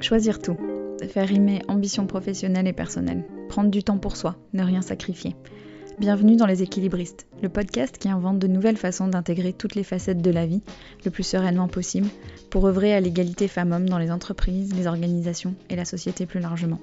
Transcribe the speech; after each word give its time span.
Choisir 0.00 0.40
tout. 0.40 0.56
Faire 1.08 1.26
rimer 1.26 1.60
ambition 1.66 2.06
professionnelle 2.06 2.68
et 2.68 2.72
personnelle. 2.72 3.24
Prendre 3.48 3.70
du 3.70 3.82
temps 3.82 3.98
pour 3.98 4.16
soi, 4.16 4.36
ne 4.52 4.62
rien 4.62 4.80
sacrifier. 4.80 5.34
Bienvenue 5.98 6.36
dans 6.36 6.46
Les 6.46 6.62
Équilibristes, 6.62 7.26
le 7.42 7.48
podcast 7.48 7.98
qui 7.98 8.08
invente 8.08 8.38
de 8.38 8.46
nouvelles 8.46 8.76
façons 8.76 9.08
d'intégrer 9.08 9.52
toutes 9.52 9.74
les 9.74 9.82
facettes 9.82 10.22
de 10.22 10.30
la 10.30 10.46
vie 10.46 10.62
le 11.04 11.10
plus 11.10 11.24
sereinement 11.24 11.66
possible 11.66 12.06
pour 12.48 12.68
œuvrer 12.68 12.94
à 12.94 13.00
l'égalité 13.00 13.48
femmes-hommes 13.48 13.88
dans 13.88 13.98
les 13.98 14.12
entreprises, 14.12 14.72
les 14.72 14.86
organisations 14.86 15.56
et 15.68 15.74
la 15.74 15.84
société 15.84 16.26
plus 16.26 16.38
largement. 16.40 16.78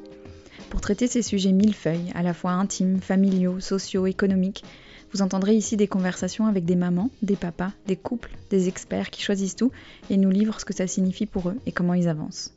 Pour 0.70 0.82
traiter 0.82 1.08
ces 1.08 1.22
sujets 1.22 1.54
millefeuilles, 1.54 2.12
à 2.16 2.22
la 2.22 2.34
fois 2.34 2.52
intimes, 2.52 3.00
familiaux, 3.00 3.62
sociaux, 3.62 4.08
économiques, 4.08 4.66
vous 5.13 5.22
entendrez 5.22 5.55
ici 5.55 5.77
des 5.77 5.88
conversations 5.88 6.48
avec 6.48 6.66
des 6.66 6.76
mamans, 6.76 7.09
des 7.22 7.38
papas, 7.38 7.72
des 7.88 7.95
couples, 7.95 8.36
des 8.50 8.68
experts 8.68 9.09
qui 9.09 9.22
choisissent 9.22 9.55
tout 9.55 9.72
et 10.09 10.18
nous 10.18 10.32
livrent 10.32 10.59
ce 10.59 10.66
que 10.66 10.76
ça 10.76 10.88
signifie 10.88 11.26
pour 11.26 11.48
eux 11.48 11.55
et 11.66 11.72
comment 11.72 11.94
ils 11.94 12.09
avancent. 12.09 12.52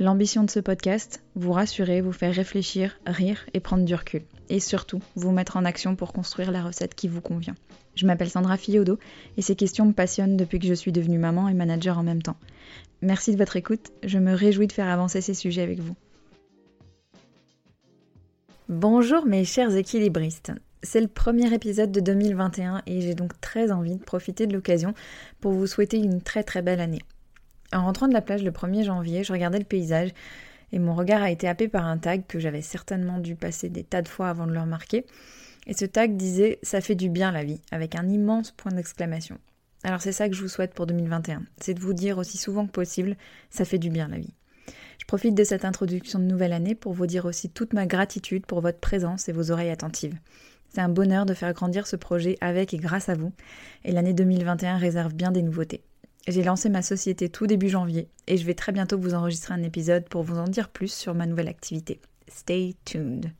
L'ambition 0.00 0.42
de 0.42 0.50
ce 0.50 0.58
podcast, 0.58 1.22
vous 1.36 1.52
rassurer, 1.52 2.00
vous 2.00 2.10
faire 2.10 2.34
réfléchir, 2.34 2.98
rire 3.06 3.46
et 3.54 3.60
prendre 3.60 3.84
du 3.84 3.94
recul. 3.94 4.22
Et 4.48 4.58
surtout, 4.58 5.00
vous 5.14 5.30
mettre 5.30 5.56
en 5.56 5.64
action 5.64 5.94
pour 5.94 6.12
construire 6.12 6.50
la 6.50 6.64
recette 6.64 6.96
qui 6.96 7.06
vous 7.06 7.20
convient. 7.20 7.54
Je 7.94 8.04
m'appelle 8.04 8.28
Sandra 8.28 8.56
Fiodo 8.56 8.98
et 9.36 9.42
ces 9.42 9.54
questions 9.54 9.86
me 9.86 9.92
passionnent 9.92 10.36
depuis 10.36 10.58
que 10.58 10.66
je 10.66 10.74
suis 10.74 10.90
devenue 10.90 11.18
maman 11.18 11.48
et 11.48 11.54
manager 11.54 11.96
en 11.96 12.02
même 12.02 12.22
temps. 12.22 12.36
Merci 13.02 13.30
de 13.30 13.36
votre 13.36 13.54
écoute, 13.54 13.92
je 14.02 14.18
me 14.18 14.34
réjouis 14.34 14.66
de 14.66 14.72
faire 14.72 14.88
avancer 14.88 15.20
ces 15.20 15.34
sujets 15.34 15.62
avec 15.62 15.78
vous. 15.78 15.94
Bonjour 18.68 19.26
mes 19.26 19.44
chers 19.44 19.76
équilibristes. 19.76 20.50
C'est 20.82 21.00
le 21.00 21.08
premier 21.08 21.54
épisode 21.54 21.92
de 21.92 22.00
2021 22.00 22.82
et 22.86 23.00
j'ai 23.00 23.14
donc 23.14 23.40
très 23.40 23.70
envie 23.70 23.94
de 23.94 24.02
profiter 24.02 24.48
de 24.48 24.54
l'occasion 24.54 24.92
pour 25.40 25.52
vous 25.52 25.68
souhaiter 25.68 25.98
une 25.98 26.20
très 26.20 26.42
très 26.42 26.62
belle 26.62 26.80
année. 26.80 27.02
En 27.74 27.82
rentrant 27.82 28.06
de 28.06 28.12
la 28.12 28.22
plage 28.22 28.44
le 28.44 28.52
1er 28.52 28.84
janvier, 28.84 29.24
je 29.24 29.32
regardais 29.32 29.58
le 29.58 29.64
paysage 29.64 30.10
et 30.70 30.78
mon 30.78 30.94
regard 30.94 31.22
a 31.22 31.30
été 31.30 31.48
happé 31.48 31.66
par 31.66 31.84
un 31.84 31.98
tag 31.98 32.22
que 32.28 32.38
j'avais 32.38 32.62
certainement 32.62 33.18
dû 33.18 33.34
passer 33.34 33.68
des 33.68 33.82
tas 33.82 34.00
de 34.00 34.08
fois 34.08 34.28
avant 34.28 34.46
de 34.46 34.52
le 34.52 34.60
remarquer. 34.60 35.04
Et 35.66 35.74
ce 35.74 35.84
tag 35.84 36.16
disait 36.16 36.60
Ça 36.62 36.80
fait 36.80 36.94
du 36.94 37.08
bien 37.08 37.32
la 37.32 37.42
vie, 37.42 37.60
avec 37.72 37.96
un 37.96 38.08
immense 38.08 38.52
point 38.52 38.70
d'exclamation. 38.70 39.38
Alors 39.82 40.00
c'est 40.00 40.12
ça 40.12 40.28
que 40.28 40.36
je 40.36 40.42
vous 40.42 40.48
souhaite 40.48 40.72
pour 40.72 40.86
2021, 40.86 41.42
c'est 41.60 41.74
de 41.74 41.80
vous 41.80 41.94
dire 41.94 42.16
aussi 42.18 42.38
souvent 42.38 42.64
que 42.64 42.70
possible 42.70 43.16
Ça 43.50 43.64
fait 43.64 43.78
du 43.78 43.90
bien 43.90 44.06
la 44.06 44.18
vie. 44.18 44.34
Je 45.00 45.04
profite 45.04 45.34
de 45.34 45.44
cette 45.44 45.64
introduction 45.64 46.20
de 46.20 46.24
nouvelle 46.24 46.52
année 46.52 46.76
pour 46.76 46.92
vous 46.92 47.06
dire 47.06 47.24
aussi 47.24 47.50
toute 47.50 47.72
ma 47.72 47.86
gratitude 47.86 48.46
pour 48.46 48.60
votre 48.60 48.78
présence 48.78 49.28
et 49.28 49.32
vos 49.32 49.50
oreilles 49.50 49.70
attentives. 49.70 50.16
C'est 50.68 50.80
un 50.80 50.88
bonheur 50.88 51.26
de 51.26 51.34
faire 51.34 51.52
grandir 51.52 51.88
ce 51.88 51.96
projet 51.96 52.38
avec 52.40 52.72
et 52.72 52.78
grâce 52.78 53.08
à 53.08 53.14
vous, 53.14 53.32
et 53.84 53.90
l'année 53.90 54.14
2021 54.14 54.76
réserve 54.76 55.12
bien 55.12 55.32
des 55.32 55.42
nouveautés. 55.42 55.82
J'ai 56.26 56.42
lancé 56.42 56.70
ma 56.70 56.80
société 56.80 57.28
tout 57.28 57.46
début 57.46 57.68
janvier 57.68 58.08
et 58.26 58.38
je 58.38 58.46
vais 58.46 58.54
très 58.54 58.72
bientôt 58.72 58.96
vous 58.98 59.12
enregistrer 59.12 59.52
un 59.52 59.62
épisode 59.62 60.08
pour 60.08 60.22
vous 60.22 60.38
en 60.38 60.48
dire 60.48 60.70
plus 60.70 60.90
sur 60.90 61.14
ma 61.14 61.26
nouvelle 61.26 61.48
activité. 61.48 62.00
Stay 62.28 62.74
tuned. 62.86 63.30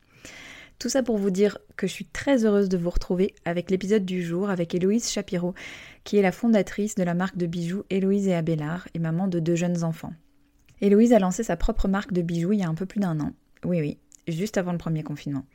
Tout 0.78 0.90
ça 0.90 1.02
pour 1.02 1.16
vous 1.16 1.30
dire 1.30 1.56
que 1.76 1.86
je 1.86 1.92
suis 1.92 2.04
très 2.04 2.44
heureuse 2.44 2.68
de 2.68 2.76
vous 2.76 2.90
retrouver 2.90 3.34
avec 3.46 3.70
l'épisode 3.70 4.04
du 4.04 4.22
jour 4.22 4.50
avec 4.50 4.74
Héloïse 4.74 5.10
Chapiro, 5.10 5.54
qui 6.02 6.18
est 6.18 6.22
la 6.22 6.32
fondatrice 6.32 6.94
de 6.94 7.04
la 7.04 7.14
marque 7.14 7.38
de 7.38 7.46
bijoux 7.46 7.84
Héloïse 7.88 8.28
et 8.28 8.34
Abélard 8.34 8.86
et 8.92 8.98
maman 8.98 9.28
de 9.28 9.38
deux 9.38 9.56
jeunes 9.56 9.82
enfants. 9.82 10.12
Héloïse 10.82 11.14
a 11.14 11.18
lancé 11.18 11.42
sa 11.42 11.56
propre 11.56 11.88
marque 11.88 12.12
de 12.12 12.20
bijoux 12.20 12.52
il 12.52 12.60
y 12.60 12.64
a 12.64 12.68
un 12.68 12.74
peu 12.74 12.84
plus 12.84 13.00
d'un 13.00 13.18
an. 13.20 13.32
Oui, 13.64 13.80
oui, 13.80 13.96
juste 14.28 14.58
avant 14.58 14.72
le 14.72 14.78
premier 14.78 15.02
confinement. 15.02 15.46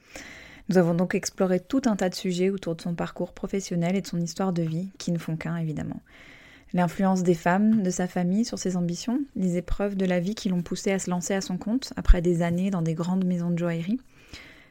Nous 0.67 0.79
avons 0.79 0.95
donc 0.95 1.13
exploré 1.13 1.59
tout 1.59 1.83
un 1.85 1.95
tas 1.95 2.09
de 2.09 2.15
sujets 2.15 2.49
autour 2.49 2.75
de 2.75 2.81
son 2.81 2.95
parcours 2.95 3.33
professionnel 3.33 3.95
et 3.95 4.01
de 4.01 4.07
son 4.07 4.19
histoire 4.19 4.51
de 4.51 4.63
vie, 4.63 4.89
qui 4.97 5.11
ne 5.11 5.19
font 5.19 5.37
qu'un 5.37 5.57
évidemment 5.57 6.01
l'influence 6.73 7.23
des 7.23 7.33
femmes, 7.33 7.81
de 7.83 7.89
sa 7.89 8.07
famille 8.07 8.45
sur 8.45 8.59
ses 8.59 8.77
ambitions, 8.77 9.21
les 9.35 9.57
épreuves 9.57 9.95
de 9.95 10.05
la 10.05 10.19
vie 10.19 10.35
qui 10.35 10.49
l'ont 10.49 10.61
poussé 10.61 10.91
à 10.91 10.99
se 10.99 11.09
lancer 11.09 11.33
à 11.33 11.41
son 11.41 11.57
compte 11.57 11.93
après 11.95 12.21
des 12.21 12.41
années 12.41 12.71
dans 12.71 12.81
des 12.81 12.93
grandes 12.93 13.25
maisons 13.25 13.49
de 13.49 13.57
joaillerie, 13.57 13.99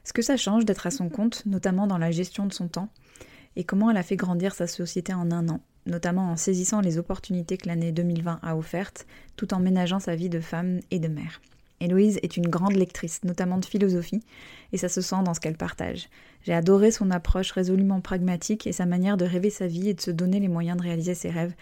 ce 0.05 0.13
que 0.13 0.23
ça 0.23 0.37
change 0.37 0.65
d'être 0.65 0.87
à 0.87 0.91
son 0.91 1.09
compte, 1.09 1.45
notamment 1.45 1.87
dans 1.87 1.99
la 1.99 2.11
gestion 2.11 2.47
de 2.47 2.53
son 2.53 2.69
temps, 2.69 2.89
et 3.57 3.65
comment 3.65 3.91
elle 3.91 3.97
a 3.97 4.03
fait 4.03 4.17
grandir 4.17 4.55
sa 4.55 4.67
société 4.67 5.13
en 5.13 5.31
un 5.33 5.49
an, 5.49 5.61
notamment 5.87 6.31
en 6.31 6.37
saisissant 6.37 6.81
les 6.81 6.99
opportunités 6.99 7.57
que 7.57 7.69
l'année 7.69 7.93
2020 7.93 8.39
a 8.43 8.57
offertes, 8.57 9.07
tout 9.37 9.53
en 9.53 9.59
ménageant 9.59 10.01
sa 10.01 10.15
vie 10.15 10.29
de 10.29 10.41
femme 10.41 10.81
et 10.91 11.01
de 11.01 11.09
mère? 11.09 11.41
Héloïse 11.81 12.19
est 12.23 12.37
une 12.37 12.49
grande 12.49 12.75
lectrice, 12.75 13.23
notamment 13.25 13.59
de 13.59 13.65
philosophie, 13.65 14.23
et 14.73 14.79
ça 14.79 14.89
se 14.89 15.01
sent 15.01 15.23
dans 15.25 15.35
ce 15.35 15.41
qu'elle 15.41 15.57
partage. 15.57 16.09
J'ai 16.43 16.53
adoré 16.53 16.91
son 16.91 17.11
approche 17.11 17.53
résolument 17.53 18.01
pragmatique 18.01 18.67
et 18.67 18.73
sa 18.73 18.87
manière 18.87 19.17
de 19.17 19.25
rêver 19.25 19.51
sa 19.51 19.67
vie 19.67 19.89
et 19.89 19.95
de 19.95 20.01
se 20.01 20.11
donner 20.11 20.41
les 20.41 20.49
moyens 20.49 20.77
de 20.77 20.83
réaliser 20.83 21.15
ses 21.15 21.31
rêves, 21.31 21.55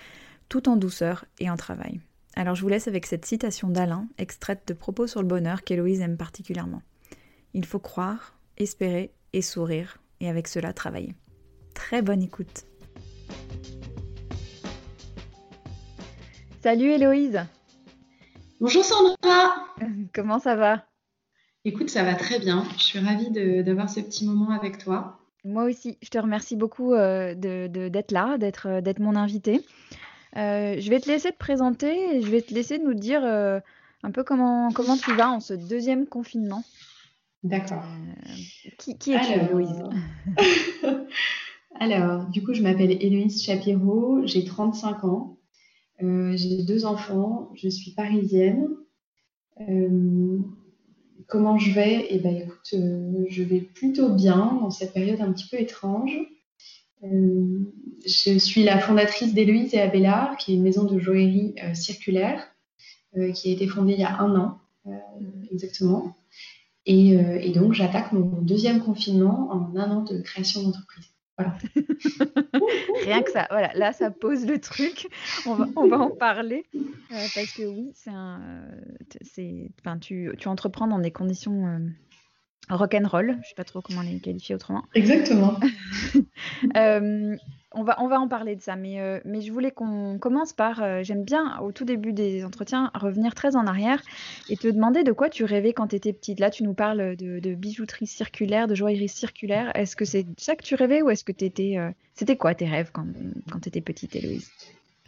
tout 0.49 0.69
en 0.69 0.77
douceur 0.77 1.25
et 1.39 1.51
en 1.51 1.57
travail. 1.57 2.01
Alors 2.35 2.55
je 2.55 2.63
vous 2.63 2.69
laisse 2.69 2.89
avec 2.89 3.07
cette 3.07 3.25
citation 3.25 3.69
d'Alain, 3.69 4.07
extraite 4.19 4.63
de 4.67 4.75
Propos 4.75 5.07
sur 5.07 5.23
le 5.23 5.29
bonheur 5.29 5.65
qu'Héloïse 5.65 6.01
aime 6.01 6.17
particulièrement. 6.17 6.83
Il 7.55 7.65
faut 7.65 7.79
croire, 7.79 8.35
espérer 8.59 9.13
et 9.33 9.43
sourire, 9.43 9.99
et 10.21 10.29
avec 10.29 10.49
cela 10.49 10.73
travailler. 10.73 11.15
Très 11.75 12.03
bonne 12.03 12.23
écoute. 12.23 12.65
Salut 16.63 16.91
Héloïse 16.91 17.41
Bonjour 18.61 18.85
Sandra 18.85 19.55
Comment 20.15 20.39
ça 20.39 20.57
va? 20.57 20.85
Écoute, 21.65 21.91
ça 21.91 22.05
va 22.05 22.15
très 22.15 22.39
bien. 22.39 22.65
Je 22.77 22.83
suis 22.83 22.99
ravie 22.99 23.31
d'avoir 23.31 23.91
ce 23.91 24.01
petit 24.01 24.25
moment 24.27 24.51
avec 24.51 24.79
toi. 24.79 25.19
Moi 25.45 25.65
aussi, 25.65 25.99
je 26.03 26.09
te 26.09 26.19
remercie 26.19 26.57
beaucoup 26.57 26.95
euh, 26.95 27.35
d'être 27.35 28.13
là, 28.13 28.39
d'être 28.39 28.99
mon 29.01 29.17
invitée. 29.17 29.63
Euh, 30.37 30.77
je 30.79 30.91
vais 30.91 31.01
te 31.01 31.09
laisser 31.09 31.33
te 31.33 31.39
présenter 31.39 32.17
et 32.17 32.23
je 32.23 32.31
vais 32.31 32.43
te 32.43 32.53
laisser 32.53 32.79
nous 32.79 32.95
dire 32.95 33.25
euh, 33.25 33.59
un 34.03 34.11
peu 34.11 34.23
comment, 34.23 34.71
comment 34.71 34.97
tu 34.97 35.15
vas 35.15 35.31
en 35.31 35.41
ce 35.41 35.55
deuxième 35.55 36.07
confinement. 36.07 36.63
D'accord. 37.43 37.85
Euh, 37.85 38.33
qui, 38.79 38.99
qui 38.99 39.13
es-tu, 39.13 39.33
Héloïse 39.33 39.83
Alors, 41.81 42.27
du 42.27 42.43
coup, 42.43 42.53
je 42.53 42.63
m'appelle 42.63 43.03
Héloïse 43.03 43.43
Chapiro, 43.43 44.27
j'ai 44.27 44.45
35 44.45 45.05
ans, 45.05 45.39
j'ai 46.01 46.65
deux 46.65 46.85
enfants, 46.85 47.51
je 47.55 47.69
suis 47.69 47.93
parisienne. 47.93 48.69
comment 51.27 51.59
je 51.59 51.73
vais? 51.73 52.07
Eh 52.11 52.19
bien, 52.19 52.33
écoute, 52.33 52.75
je 53.29 53.43
vais 53.43 53.61
plutôt 53.61 54.15
bien 54.15 54.59
dans 54.61 54.71
cette 54.71 54.93
période 54.93 55.21
un 55.21 55.33
petit 55.33 55.49
peu 55.49 55.59
étrange. 55.61 56.19
Euh, 57.05 57.59
je 58.05 58.39
suis 58.39 58.63
la 58.63 58.79
fondatrice 58.79 59.35
d'Héloïse 59.35 59.75
et 59.75 59.81
Abélard, 59.81 60.37
qui 60.37 60.53
est 60.53 60.55
une 60.57 60.63
maison 60.63 60.85
de 60.85 60.99
joaillerie 60.99 61.55
euh, 61.63 61.75
circulaire, 61.75 62.43
euh, 63.17 63.33
qui 63.33 63.51
a 63.51 63.53
été 63.53 63.67
fondée 63.67 63.95
il 63.95 64.01
y 64.01 64.05
a 64.05 64.21
un 64.21 64.35
an 64.37 64.61
exactement. 65.51 66.17
Et, 66.89 67.51
donc, 67.53 67.73
j'attaque 67.73 68.13
mon 68.13 68.41
deuxième 68.41 68.81
confinement 68.81 69.49
en 69.51 69.77
un 69.77 69.91
an 69.91 70.03
de 70.05 70.21
création 70.21 70.63
d'entreprise. 70.63 71.07
Rien 73.05 73.23
que 73.23 73.33
ça, 73.33 73.49
voilà, 73.51 73.73
là 73.75 73.93
ça 73.93 74.13
pose 74.13 74.47
le 74.47 74.61
truc. 74.61 75.09
On 75.45 75.55
va, 75.55 75.99
en 75.99 76.11
parler 76.11 76.65
parce 77.11 77.53
que 77.53 77.67
oui, 77.67 77.91
c'est 77.95 78.11
un, 78.11 78.41
tu, 80.01 80.33
tu 80.39 80.49
entreprends 80.49 80.87
dans 80.87 81.01
des 81.01 81.11
conditions 81.11 81.81
and 82.71 83.09
roll, 83.09 83.39
je 83.43 83.49
sais 83.49 83.55
pas 83.55 83.65
trop 83.65 83.81
comment 83.81 84.03
les 84.03 84.19
qualifier 84.19 84.55
autrement. 84.55 84.85
Exactement. 84.95 85.59
Euh, 86.77 87.37
on, 87.73 87.83
va, 87.83 87.97
on 88.03 88.09
va 88.09 88.21
en 88.21 88.29
parler 88.29 88.57
de 88.57 88.61
ça, 88.61 88.77
mais, 88.77 89.01
euh, 89.01 89.21
mais 89.25 89.41
je 89.41 89.53
voulais 89.53 89.71
qu'on 89.71 90.19
commence 90.19 90.53
par, 90.53 90.83
euh, 90.83 91.03
j'aime 91.03 91.25
bien 91.25 91.59
au 91.61 91.73
tout 91.73 91.85
début 91.85 92.13
des 92.13 92.45
entretiens, 92.45 92.91
revenir 92.95 93.35
très 93.35 93.57
en 93.57 93.67
arrière 93.67 94.03
et 94.49 94.57
te 94.57 94.69
demander 94.69 95.03
de 95.03 95.13
quoi 95.13 95.29
tu 95.29 95.45
rêvais 95.45 95.73
quand 95.73 95.89
tu 95.89 95.97
étais 95.97 96.13
petite. 96.13 96.41
Là, 96.41 96.51
tu 96.51 96.63
nous 96.63 96.75
parles 96.75 97.17
de, 97.17 97.55
bijouterie 97.55 98.07
circulaire, 98.07 98.67
de 98.67 98.75
joaillerie 98.75 99.09
circulaire. 99.09 99.71
Est-ce 99.75 99.97
que 99.97 100.05
c'est 100.05 100.27
ça 100.39 100.57
que 100.57 100.63
tu 100.63 100.75
rêvais 100.75 101.03
ou 101.03 101.11
est-ce 101.11 101.25
que 101.25 101.33
tu 101.33 101.45
étais... 101.45 101.77
C'était 102.15 102.37
quoi 102.37 102.55
tes 102.55 102.67
rêves 102.67 102.91
quand, 102.93 103.07
quand 103.51 103.61
tu 103.61 103.69
étais 103.69 103.81
petite, 103.81 104.17
Héloïse? 104.17 104.51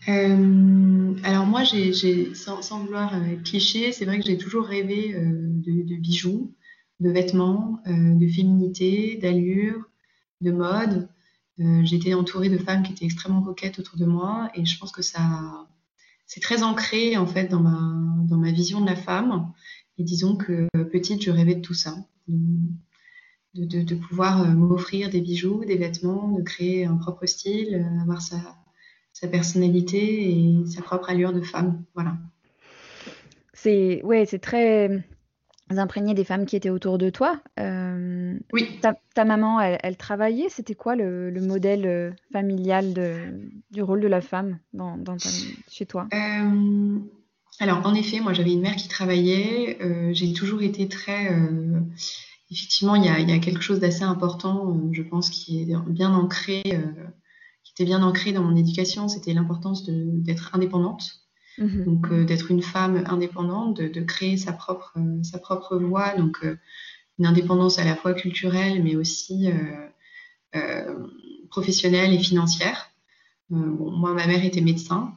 Alors 0.07 1.47
moi, 1.47 1.65
j'ai, 1.65 2.35
sans, 2.35 2.63
sans, 2.63 2.85
vouloir 2.85 3.15
être 3.27 3.43
cliché, 3.43 3.93
c'est 3.93 4.05
vrai 4.05 4.19
que 4.19 4.25
j'ai 4.25 4.39
toujours 4.39 4.65
rêvé 4.65 5.15
de, 5.15 5.83
de, 5.87 5.97
bijoux 5.97 6.53
de 7.01 7.11
vêtements, 7.11 7.81
euh, 7.87 8.15
de 8.15 8.29
féminité, 8.29 9.19
d'allure, 9.21 9.89
de 10.41 10.51
mode. 10.51 11.09
Euh, 11.61 11.85
j'étais 11.85 12.15
entourée 12.15 12.49
de 12.49 12.59
femmes 12.59 12.83
qui 12.83 12.93
étaient 12.93 13.05
extrêmement 13.05 13.43
coquettes 13.43 13.79
autour 13.79 13.99
de 13.99 14.05
moi 14.05 14.51
et 14.55 14.65
je 14.65 14.79
pense 14.79 14.93
que 14.93 15.03
ça, 15.03 15.67
c'est 16.27 16.41
très 16.41 16.63
ancré 16.63 17.17
en 17.17 17.27
fait 17.27 17.49
dans 17.49 17.61
ma, 17.61 18.27
dans 18.29 18.37
ma 18.37 18.53
vision 18.53 18.81
de 18.81 18.87
la 18.87 18.97
femme. 18.97 19.53
Et 19.99 20.05
disons 20.05 20.37
que 20.37 20.69
petite, 20.93 21.23
je 21.23 21.31
rêvais 21.31 21.57
de 21.57 21.61
tout 21.61 21.75
ça, 21.75 21.97
de, 23.55 23.95
pouvoir 23.97 24.43
euh, 24.43 24.55
m'offrir 24.55 25.11
des 25.11 25.21
bijoux, 25.21 25.65
des 25.65 25.77
vêtements, 25.77 26.33
de 26.33 26.43
créer 26.43 26.85
un 26.85 26.97
propre 26.97 27.27
style, 27.27 27.85
avoir 28.01 28.23
sa, 28.23 28.37
sa 29.13 29.27
personnalité 29.27 30.31
et 30.31 30.67
sa 30.67 30.83
propre 30.83 31.11
allure 31.11 31.33
de 31.33 31.41
femme. 31.41 31.83
Voilà. 31.95 32.17
C'est 33.53 34.01
ouais, 34.05 34.25
c'est 34.25 34.39
très 34.39 35.05
imprégné 35.77 36.15
des 36.15 36.25
femmes 36.25 36.47
qui 36.47 36.57
étaient 36.57 36.71
autour 36.71 36.99
de 36.99 37.11
toi. 37.11 37.41
Euh, 37.59 38.39
oui. 38.53 38.81
Ta, 38.81 39.25
maman, 39.25 39.61
elle, 39.61 39.97
travaillait? 39.97 40.49
C'était 40.49 40.75
quoi 40.75 40.97
le, 40.97 41.31
modèle 41.41 41.87
euh, 41.87 42.11
familial 42.33 42.95
de, 42.95 43.17
du 43.71 43.83
rôle 43.83 44.01
de 44.01 44.07
la 44.07 44.21
femme 44.21 44.59
dans, 44.73 44.97
chez 45.69 45.85
toi? 45.85 46.09
Euh, 46.15 46.99
alors, 47.61 47.85
en 47.85 47.95
effet, 47.95 48.21
moi, 48.21 48.33
j'avais 48.33 48.53
une 48.53 48.63
mère 48.63 48.77
qui 48.77 48.89
travaillait. 48.89 49.79
j'ai 50.13 50.33
toujours 50.33 50.63
été 50.63 50.89
très. 50.89 51.37
effectivement, 52.51 52.95
il 52.95 53.05
y, 53.05 53.33
a, 53.33 53.39
quelque 53.39 53.61
chose 53.61 53.81
d'assez 53.81 54.05
important, 54.05 54.91
je 54.93 55.03
pense, 55.03 55.29
qui 55.29 55.63
est 55.63 55.77
bien 55.89 56.15
ancré, 56.15 56.63
qui 56.63 57.73
était 57.73 57.85
bien 57.85 58.03
ancré 58.03 58.33
dans 58.33 58.43
mon 58.43 58.57
éducation. 58.57 59.09
C'était 59.09 59.35
l'importance 59.35 59.85
d'être 59.87 60.55
indépendante. 60.55 61.28
Mhm. 61.59 61.85
Donc, 61.85 62.15
d'être 62.27 62.51
une 62.51 62.63
femme 62.63 63.05
indépendante, 63.07 63.81
de, 63.81 64.01
créer 64.01 64.37
sa 64.37 64.53
propre, 64.53 64.95
sa 65.23 65.39
propre 65.39 65.77
voie. 65.77 66.15
Donc, 66.17 66.45
une 67.19 67.27
indépendance 67.27 67.79
à 67.79 67.85
la 67.85 67.97
fois 67.97 68.15
culturelle, 68.15 68.83
mais 68.83 68.97
aussi 68.97 69.49
professionnelle 71.51 72.13
et 72.15 72.19
financière. 72.19 72.91
moi, 73.51 74.15
ma 74.15 74.27
mère 74.27 74.45
était 74.45 74.61
médecin. 74.61 75.13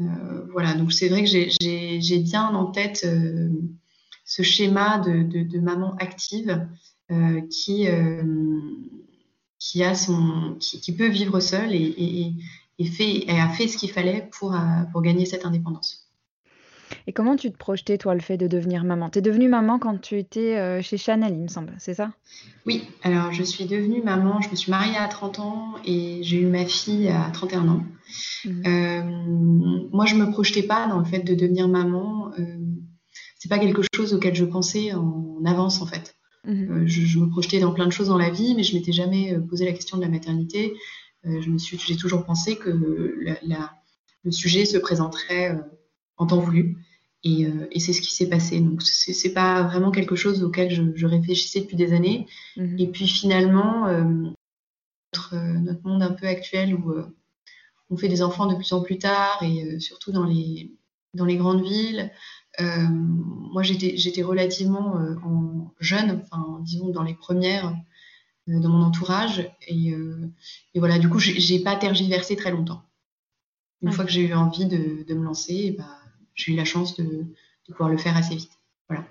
Euh, 0.00 0.46
voilà, 0.52 0.74
donc 0.74 0.92
c'est 0.92 1.08
vrai 1.08 1.24
que 1.24 1.30
j'ai 1.30 2.18
bien 2.18 2.54
en 2.54 2.66
tête 2.66 3.02
euh, 3.06 3.48
ce 4.24 4.42
schéma 4.42 4.98
de, 4.98 5.58
maman 5.58 5.96
active 5.96 6.66
euh, 7.10 7.40
qui, 7.48 7.86
qui, 9.58 9.82
a 9.82 9.94
son, 9.94 10.56
qui, 10.60 10.92
peut 10.94 11.08
vivre 11.08 11.40
seule 11.40 11.74
et, 11.74 12.32
fait, 12.84 13.24
a 13.28 13.48
fait 13.48 13.68
ce 13.68 13.78
qu'il 13.78 13.90
fallait 13.90 14.28
pour, 14.38 14.54
pour 14.92 15.02
gagner 15.02 15.24
cette 15.24 15.46
indépendance. 15.46 16.06
Et 17.06 17.12
comment 17.12 17.36
tu 17.36 17.50
te 17.50 17.56
projetais, 17.56 17.98
toi, 17.98 18.14
le 18.14 18.20
fait 18.20 18.36
de 18.36 18.46
devenir 18.46 18.84
maman? 18.84 19.10
Tu 19.10 19.18
es 19.18 19.22
devenue 19.22 19.48
maman 19.48 19.78
quand 19.78 20.00
tu 20.00 20.18
étais 20.18 20.56
euh, 20.56 20.82
chez 20.82 20.96
Chanel, 20.96 21.34
il 21.34 21.42
me 21.42 21.48
semble, 21.48 21.74
c'est 21.78 21.94
ça? 21.94 22.12
Oui, 22.64 22.82
alors 23.02 23.32
je 23.32 23.42
suis 23.42 23.64
devenue 23.64 24.02
maman, 24.02 24.40
je 24.40 24.50
me 24.50 24.56
suis 24.56 24.70
mariée 24.70 24.96
à 24.96 25.08
30 25.08 25.38
ans 25.38 25.74
et 25.84 26.20
j'ai 26.22 26.40
eu 26.40 26.46
ma 26.46 26.64
fille 26.64 27.08
à 27.08 27.30
31 27.32 27.68
ans. 27.68 27.84
Mhm. 28.44 28.62
Euh, 28.66 29.88
moi, 29.92 30.06
je 30.06 30.14
ne 30.14 30.24
me 30.24 30.30
projetais 30.30 30.62
pas 30.62 30.86
dans 30.88 30.98
le 30.98 31.04
fait 31.04 31.20
de 31.20 31.34
devenir 31.34 31.68
maman. 31.68 32.30
Euh, 32.38 32.44
c'est 33.38 33.48
pas 33.48 33.58
quelque 33.58 33.82
chose 33.94 34.14
auquel 34.14 34.34
je 34.34 34.44
pensais 34.44 34.92
en 34.92 35.44
avance, 35.44 35.80
en 35.82 35.86
fait. 35.86 36.14
Mhm. 36.44 36.70
Euh, 36.70 36.86
je, 36.86 37.18
me 37.18 37.28
projetais 37.28 37.60
dans 37.60 37.72
plein 37.72 37.86
de 37.86 37.92
choses 37.92 38.08
dans 38.08 38.18
la 38.18 38.30
vie, 38.30 38.54
mais 38.56 38.62
je 38.62 38.74
m'étais 38.74 38.92
jamais 38.92 39.36
posé 39.48 39.64
la 39.64 39.72
question 39.72 39.96
de 39.96 40.02
la 40.02 40.08
maternité. 40.08 40.74
Je 41.26 41.50
me 41.50 41.58
suis, 41.58 41.78
j'ai 41.78 41.96
toujours 41.96 42.24
pensé 42.24 42.56
que 42.56 42.70
le 42.70 44.30
sujet 44.30 44.64
se 44.64 44.78
présenterait 44.78 45.58
en 46.16 46.26
temps 46.26 46.40
voulu. 46.40 46.76
Euh, 47.26 47.66
et, 47.70 47.80
c'est 47.80 47.92
ce 47.92 48.00
qui 48.00 48.14
s'est 48.14 48.28
passé. 48.28 48.60
Donc, 48.60 48.82
c'est 48.82 49.32
pas 49.32 49.62
vraiment 49.62 49.90
quelque 49.90 50.16
chose 50.16 50.42
auquel 50.42 50.70
je, 50.70 51.06
réfléchissais 51.06 51.60
depuis 51.60 51.76
des 51.76 51.92
années. 51.92 52.26
Mhm. 52.56 52.78
Et 52.78 52.86
puis 52.88 53.06
finalement, 53.06 53.86
euh, 53.86 54.04
notre, 55.14 55.36
notre, 55.36 55.86
monde 55.86 56.02
un 56.02 56.12
peu 56.12 56.26
actuel 56.26 56.74
où 56.74 56.92
euh, 56.92 57.06
on 57.90 57.96
fait 57.96 58.08
des 58.08 58.22
enfants 58.22 58.46
de 58.46 58.54
plus 58.54 58.72
en 58.72 58.82
plus 58.82 58.98
tard 58.98 59.42
et 59.42 59.78
surtout 59.80 60.12
dans 60.12 60.24
les, 60.24 60.72
dans 61.14 61.24
les 61.24 61.36
grandes 61.36 61.62
villes, 61.62 62.10
moi 62.58 63.62
j'étais 63.62 64.22
relativement 64.22 64.94
en 65.22 65.72
jeune, 65.78 66.22
enfin 66.22 66.58
disons 66.62 66.88
dans 66.88 67.04
les 67.04 67.14
premières 67.14 67.76
de 68.46 68.68
mon 68.68 68.82
entourage. 68.82 69.50
Et, 69.66 69.92
et 70.74 70.78
voilà, 70.78 70.98
du 70.98 71.08
coup, 71.08 71.18
j'ai 71.18 71.60
pas 71.60 71.76
tergiversé 71.76 72.36
très 72.36 72.50
longtemps. 72.50 72.82
Une 73.82 73.92
fois 73.92 74.04
que 74.04 74.10
j'ai 74.10 74.26
eu 74.26 74.34
envie 74.34 74.66
de, 74.66 75.14
me 75.14 75.24
lancer, 75.24 75.74
bah, 75.76 75.98
j'ai 76.34 76.52
eu 76.52 76.56
la 76.56 76.64
chance 76.64 76.96
de, 76.96 77.26
pouvoir 77.68 77.90
le 77.90 77.98
faire 77.98 78.16
assez 78.16 78.34
vite. 78.34 78.52
Voilà. 78.88 79.04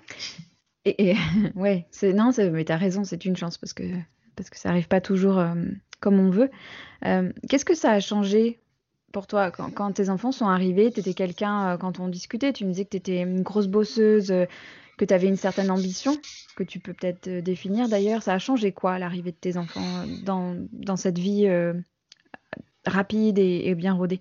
Et, 0.84 1.14
ouais, 1.54 1.86
c'est 1.90 2.12
non, 2.12 2.30
mais 2.36 2.64
tu 2.64 2.72
as 2.72 2.76
raison, 2.76 3.04
c'est 3.04 3.24
une 3.24 3.36
chance 3.36 3.58
parce 3.58 3.72
que 3.72 3.84
parce 4.34 4.50
que 4.50 4.58
ça 4.58 4.68
arrive 4.68 4.88
pas 4.88 5.00
toujours 5.00 5.38
euh, 5.38 5.54
comme 6.00 6.20
on 6.20 6.30
veut. 6.30 6.50
Euh, 7.04 7.32
qu'est-ce 7.48 7.64
que 7.64 7.74
ça 7.74 7.92
a 7.92 8.00
changé 8.00 8.60
pour 9.12 9.26
toi 9.26 9.50
quand, 9.50 9.92
tes 9.92 10.10
enfants 10.10 10.30
sont 10.30 10.46
arrivés? 10.46 10.92
Tu 10.92 11.00
étais 11.00 11.14
quelqu'un, 11.14 11.68
euh, 11.68 11.76
quand 11.78 12.00
on 12.00 12.08
discutait, 12.08 12.52
tu 12.52 12.64
me 12.64 12.70
disais 12.70 12.84
que 12.84 12.90
tu 12.90 12.96
étais 12.98 13.22
une 13.22 13.42
grosse 13.42 13.66
bosseuse, 13.66 14.32
que 14.96 15.04
tu 15.04 15.14
avais 15.14 15.28
une 15.28 15.36
certaine 15.36 15.70
ambition, 15.70 16.16
que 16.56 16.64
tu 16.64 16.80
peux 16.80 16.94
peut-être 16.94 17.28
définir 17.40 17.88
d'ailleurs. 17.88 18.22
Ça 18.22 18.34
a 18.34 18.38
changé 18.38 18.72
quoi 18.72 18.98
l'arrivée 18.98 19.32
de 19.32 19.36
tes 19.36 19.56
enfants 19.56 20.04
dans, 20.24 20.56
dans 20.72 20.96
cette 20.96 21.18
vie 21.18 21.48
rapide 22.84 23.38
et, 23.38 23.62
et 23.66 23.74
bien 23.74 23.94
rodée? 23.94 24.20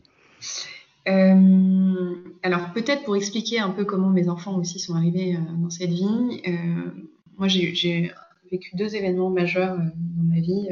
Euh, 1.07 2.15
alors 2.41 2.73
peut-être 2.73 3.03
pour 3.03 3.15
expliquer 3.15 3.59
un 3.59 3.69
peu 3.69 3.85
comment 3.85 4.09
mes 4.09 4.27
enfants 4.27 4.55
aussi 4.55 4.79
sont 4.79 4.95
arrivés 4.95 5.35
euh, 5.35 5.39
dans 5.61 5.69
cette 5.69 5.91
vie, 5.91 6.41
euh, 6.47 6.91
moi 7.37 7.47
j'ai 7.47 8.11
vécu 8.51 8.75
deux 8.75 8.95
événements 8.95 9.29
majeurs 9.29 9.77
dans 9.77 10.23
ma 10.23 10.39
vie 10.39 10.69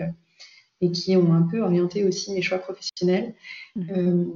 et 0.82 0.92
qui 0.92 1.16
ont 1.16 1.34
un 1.34 1.44
peu 1.44 1.62
orienté 1.62 2.04
aussi 2.04 2.34
mes 2.34 2.42
choix 2.42 2.58
professionnels. 2.58 3.36
Mhm. 3.76 4.32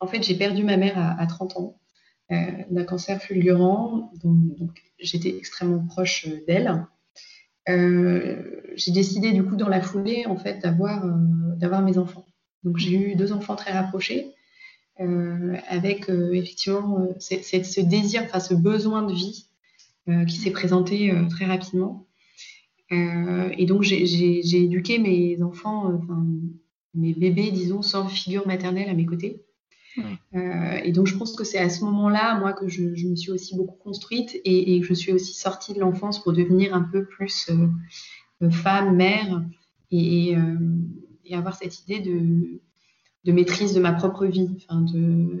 en 0.00 0.06
fait, 0.06 0.22
j'ai 0.22 0.36
perdu 0.36 0.62
ma 0.62 0.76
mère 0.76 0.98
à, 0.98 1.26
30 1.26 1.56
ans 1.56 1.78
d'un 2.28 2.84
cancer 2.84 3.22
fulgurant, 3.22 4.12
donc, 4.22 4.82
j'étais 4.98 5.36
extrêmement 5.36 5.84
proche 5.86 6.26
d'elle. 6.46 6.86
j'ai 7.66 8.92
décidé 8.92 9.32
du 9.32 9.44
coup 9.44 9.56
dans 9.56 9.68
la 9.68 9.80
foulée 9.80 10.26
en 10.26 10.36
fait 10.36 10.58
d'avoir 10.58 11.06
d'avoir 11.56 11.82
mes 11.82 11.98
enfants. 11.98 12.26
Donc 12.64 12.78
j'ai 12.78 13.12
eu 13.12 13.14
deux 13.14 13.32
enfants 13.32 13.54
très 13.54 13.72
rapprochés. 13.72 14.34
Euh, 14.98 15.56
avec 15.68 16.08
euh, 16.08 16.32
effectivement 16.32 17.00
euh, 17.00 17.12
ce 17.18 17.80
désir, 17.82 18.22
enfin 18.24 18.40
ce 18.40 18.54
besoin 18.54 19.02
de 19.02 19.12
vie 19.12 19.46
qui 20.28 20.36
s'est 20.36 20.52
présenté 20.52 21.12
très 21.30 21.46
rapidement. 21.46 22.06
et 22.92 23.66
donc 23.66 23.82
j'ai 23.82 24.62
éduqué 24.62 25.00
mes 25.00 25.42
enfants, 25.42 26.00
mes 26.94 27.12
bébés, 27.12 27.50
disons, 27.50 27.82
sans 27.82 28.06
figure 28.06 28.46
maternelle 28.46 28.88
à 28.88 28.94
mes 28.94 29.04
côtés. 29.04 29.44
Et 30.34 30.92
donc, 30.92 31.06
je 31.06 31.16
pense 31.16 31.34
que 31.34 31.44
c'est 31.44 31.58
à 31.58 31.68
ce 31.68 31.84
moment-là, 31.84 32.38
moi, 32.38 32.52
que 32.52 32.68
je, 32.68 32.82
me 32.82 33.16
suis 33.16 33.30
aussi 33.30 33.56
beaucoup 33.56 33.76
construite 33.76 34.40
et, 34.44 34.80
que 34.80 34.86
je 34.86 34.94
suis 34.94 35.12
aussi 35.12 35.34
sortie 35.34 35.74
de 35.74 35.80
l'enfance 35.80 36.22
pour 36.22 36.32
devenir 36.32 36.74
un 36.74 36.82
peu 36.82 37.04
plus 37.04 37.50
femme, 38.50 38.96
mère 38.96 39.42
et, 39.90 40.36
avoir 41.32 41.56
cette 41.56 41.80
idée 41.80 42.00
de, 42.00 43.32
maîtrise 43.32 43.74
de 43.74 43.80
ma 43.80 43.92
propre 43.92 44.26
vie, 44.26 44.48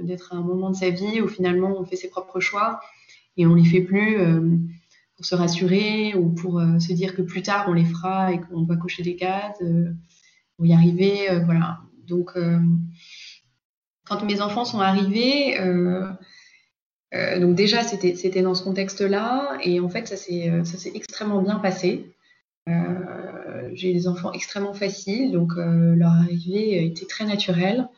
d'être 0.02 0.32
à 0.32 0.36
un 0.36 0.42
moment 0.42 0.70
de 0.70 0.76
sa 0.76 0.90
vie 0.90 1.20
où 1.20 1.28
finalement 1.28 1.78
on 1.78 1.84
fait 1.84 1.96
ses 1.96 2.08
propres 2.08 2.40
choix 2.40 2.80
et 3.36 3.46
on 3.46 3.54
les 3.54 3.64
fait 3.64 3.80
plus 3.80 4.18
euh, 4.18 4.40
pour 5.16 5.24
se 5.24 5.34
rassurer 5.34 6.14
ou 6.14 6.30
pour 6.30 6.58
euh, 6.58 6.78
se 6.78 6.92
dire 6.92 7.14
que 7.14 7.22
plus 7.22 7.42
tard 7.42 7.66
on 7.68 7.72
les 7.72 7.84
fera 7.84 8.32
et 8.32 8.40
qu'on 8.40 8.64
va 8.64 8.76
cocher 8.76 9.02
des 9.02 9.16
cases 9.16 9.60
euh, 9.62 9.92
pour 10.56 10.66
y 10.66 10.72
arriver, 10.72 11.28
voilà. 11.44 11.80
Donc 12.06 12.32
quand 14.08 14.22
mes 14.24 14.40
enfants 14.40 14.64
sont 14.64 14.80
arrivés, 14.80 15.58
donc 17.12 17.54
déjà 17.54 17.82
c'était 17.82 18.42
dans 18.42 18.54
ce 18.54 18.62
contexte-là 18.62 19.58
et 19.62 19.80
en 19.80 19.88
fait 19.88 20.06
ça 20.08 20.16
s'est 20.16 20.92
extrêmement 20.94 21.42
bien 21.42 21.56
passé. 21.56 22.16
Euh, 22.68 23.70
j'ai 23.74 23.92
des 23.92 24.08
enfants 24.08 24.32
extrêmement 24.32 24.74
faciles, 24.74 25.30
donc 25.30 25.52
euh, 25.56 25.94
leur 25.94 26.10
arrivée 26.10 26.84
était 26.84 27.06
très 27.06 27.24
naturelle 27.24 27.88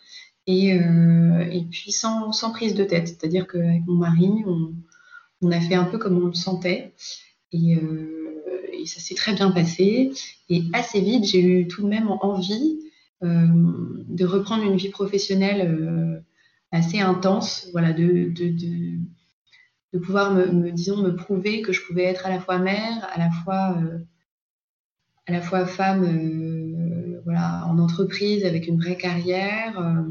et, 0.46 0.74
euh, 0.74 1.48
et 1.50 1.64
puis 1.70 1.90
sans, 1.90 2.32
sans, 2.32 2.52
prise 2.52 2.74
de 2.74 2.84
tête. 2.84 3.08
C'est-à-dire 3.08 3.46
qu'avec 3.46 3.86
mon 3.86 3.94
mari, 3.94 4.28
on, 4.46 4.74
on, 5.40 5.50
a 5.50 5.60
fait 5.60 5.74
un 5.74 5.84
peu 5.84 5.96
comme 5.96 6.22
on 6.22 6.26
le 6.26 6.34
sentait 6.34 6.92
et, 7.52 7.78
et 8.72 8.86
ça 8.86 9.00
s'est 9.00 9.14
très 9.14 9.32
bien 9.32 9.50
passé. 9.50 10.12
Et 10.50 10.64
assez 10.74 11.00
vite, 11.00 11.24
j'ai 11.24 11.40
eu 11.40 11.66
tout 11.66 11.82
de 11.82 11.88
même 11.88 12.10
envie 12.20 12.78
de 13.22 14.24
reprendre 14.24 14.64
une 14.64 14.76
vie 14.76 14.90
professionnelle 14.90 16.22
assez 16.70 17.00
intense, 17.00 17.68
voilà, 17.72 17.92
de, 17.92 18.30
de, 18.30 18.48
de, 18.48 18.98
de 19.92 19.98
pouvoir 19.98 20.32
me, 20.32 20.46
me, 20.46 20.70
disons, 20.70 20.98
me 20.98 21.16
prouver 21.16 21.62
que 21.62 21.72
je 21.72 21.84
pouvais 21.84 22.04
être 22.04 22.26
à 22.26 22.30
la 22.30 22.40
fois 22.40 22.58
mère, 22.58 23.08
à 23.12 23.18
la 23.18 23.30
fois 23.30 23.76
à 25.28 25.32
la 25.32 25.42
fois 25.42 25.66
femme 25.66 26.04
euh, 26.04 27.20
voilà, 27.24 27.64
en 27.66 27.78
entreprise 27.78 28.44
avec 28.44 28.66
une 28.66 28.80
vraie 28.80 28.96
carrière. 28.96 29.78
Euh, 29.78 30.02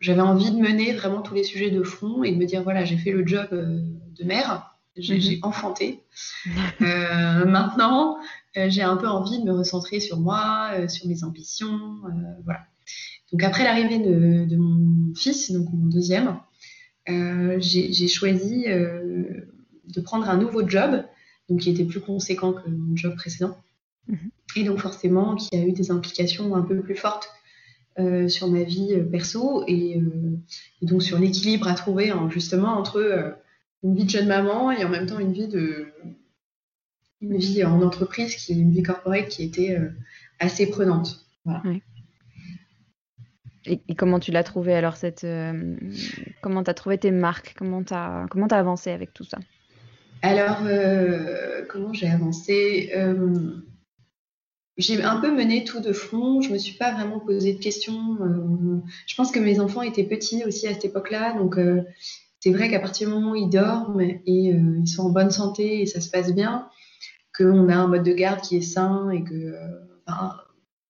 j'avais 0.00 0.22
envie 0.22 0.50
de 0.50 0.56
mener 0.56 0.92
vraiment 0.94 1.20
tous 1.20 1.34
les 1.34 1.44
sujets 1.44 1.70
de 1.70 1.82
front 1.82 2.24
et 2.24 2.32
de 2.32 2.36
me 2.36 2.46
dire 2.46 2.62
voilà, 2.62 2.84
j'ai 2.84 2.96
fait 2.96 3.12
le 3.12 3.26
job 3.26 3.46
euh, 3.52 3.80
de 4.18 4.24
mère, 4.24 4.76
j'ai 4.96 5.36
mhm. 5.36 5.38
enfanté. 5.42 6.02
maintenant, 6.80 8.16
j'ai 8.54 8.82
un 8.82 8.96
peu 8.96 9.06
envie 9.08 9.38
de 9.38 9.44
me 9.44 9.52
recentrer 9.52 10.00
sur 10.00 10.20
moi, 10.20 10.88
sur 10.88 11.06
mes 11.06 11.24
ambitions. 11.24 12.00
voilà. 12.44 12.60
Donc 13.32 13.42
après 13.42 13.64
l'arrivée 13.64 13.98
de, 13.98 14.56
mon 14.56 15.14
fils, 15.14 15.50
donc 15.52 15.68
mon 15.72 15.86
deuxième, 15.86 16.38
j'ai 17.06 18.08
choisi 18.08 18.64
de 18.64 20.00
prendre 20.00 20.28
un 20.28 20.36
nouveau 20.36 20.68
job, 20.68 21.04
donc 21.48 21.60
qui 21.60 21.70
était 21.70 21.84
plus 21.84 22.00
conséquent 22.00 22.52
que 22.52 22.68
mon 22.68 22.96
job 22.96 23.14
précédent. 23.16 23.56
Mhm. 24.08 24.30
Et 24.56 24.64
donc 24.64 24.78
forcément, 24.78 25.34
qui 25.36 25.56
a 25.56 25.64
eu 25.64 25.72
des 25.72 25.90
implications 25.90 26.54
un 26.54 26.62
peu 26.62 26.80
plus 26.80 26.96
fortes 26.96 27.30
euh, 27.98 28.28
sur 28.28 28.48
ma 28.48 28.62
vie 28.62 28.94
euh, 28.94 29.04
perso 29.04 29.64
et, 29.66 29.98
euh, 29.98 30.38
et, 30.80 30.86
donc 30.86 31.02
sur 31.02 31.18
l'équilibre 31.18 31.68
à 31.68 31.74
trouver 31.74 32.08
hein, 32.08 32.26
justement 32.30 32.72
entre 32.78 33.36
une 33.82 33.94
vie 33.94 34.04
de 34.04 34.08
jeune 34.08 34.28
maman 34.28 34.70
et 34.70 34.82
en 34.82 34.88
même 34.88 35.04
temps 35.04 35.18
une 35.18 35.34
vie 35.34 35.46
de 35.46 35.88
une 37.22 37.38
vie 37.38 37.64
en 37.64 37.80
entreprise 37.82 38.34
qui 38.34 38.52
est 38.52 38.56
une 38.56 38.72
vie 38.72 38.82
corporate 38.82 39.28
qui 39.28 39.44
était 39.44 39.78
assez 40.40 40.68
prenante. 40.68 41.24
Et, 43.64 43.78
comment 43.96 44.18
tu 44.18 44.32
l'as 44.32 44.42
trouvé 44.42 44.74
alors 44.74 44.96
cette 44.96 45.26
comment 46.42 46.64
tu 46.64 46.70
as 46.70 46.74
trouvé 46.74 46.98
tes 46.98 47.12
marques? 47.12 47.54
Comment 47.56 47.82
tu 47.84 47.94
as 47.94 48.26
comment 48.28 48.48
as 48.48 48.58
avancé 48.58 48.90
avec 48.90 49.14
tout 49.14 49.24
ça? 49.24 49.38
Alors 50.22 50.58
comment 51.68 51.92
j'ai 51.92 52.08
avancé? 52.08 52.92
J'ai 54.78 55.02
un 55.02 55.20
peu 55.20 55.32
mené 55.32 55.64
tout 55.64 55.80
de 55.80 55.92
front. 55.92 56.40
Je 56.40 56.50
me 56.50 56.58
suis 56.58 56.76
pas 56.76 56.92
vraiment 56.92 57.20
posé 57.20 57.54
de 57.54 57.60
questions. 57.60 58.18
je 59.06 59.14
pense 59.14 59.30
que 59.30 59.38
mes 59.38 59.60
enfants 59.60 59.82
étaient 59.82 60.04
petits 60.04 60.44
aussi 60.44 60.66
à 60.66 60.74
cette 60.74 60.86
époque-là, 60.86 61.34
donc 61.34 61.56
c'est 62.40 62.50
vrai 62.50 62.68
qu'à 62.68 62.80
partir 62.80 63.06
du 63.06 63.14
moment 63.14 63.32
où 63.32 63.36
ils 63.36 63.48
dorment 63.48 64.00
et 64.00 64.22
ils 64.26 64.88
sont 64.88 65.04
en 65.04 65.10
bonne 65.10 65.30
santé 65.30 65.82
et 65.82 65.86
ça 65.86 66.00
se 66.00 66.10
passe 66.10 66.34
bien, 66.34 66.68
qu'on 67.36 67.68
a 67.68 67.76
un 67.76 67.86
mode 67.86 68.02
de 68.02 68.12
garde 68.12 68.40
qui 68.40 68.56
est 68.56 68.62
sain 68.62 69.10
et 69.10 69.24
que 69.24 69.54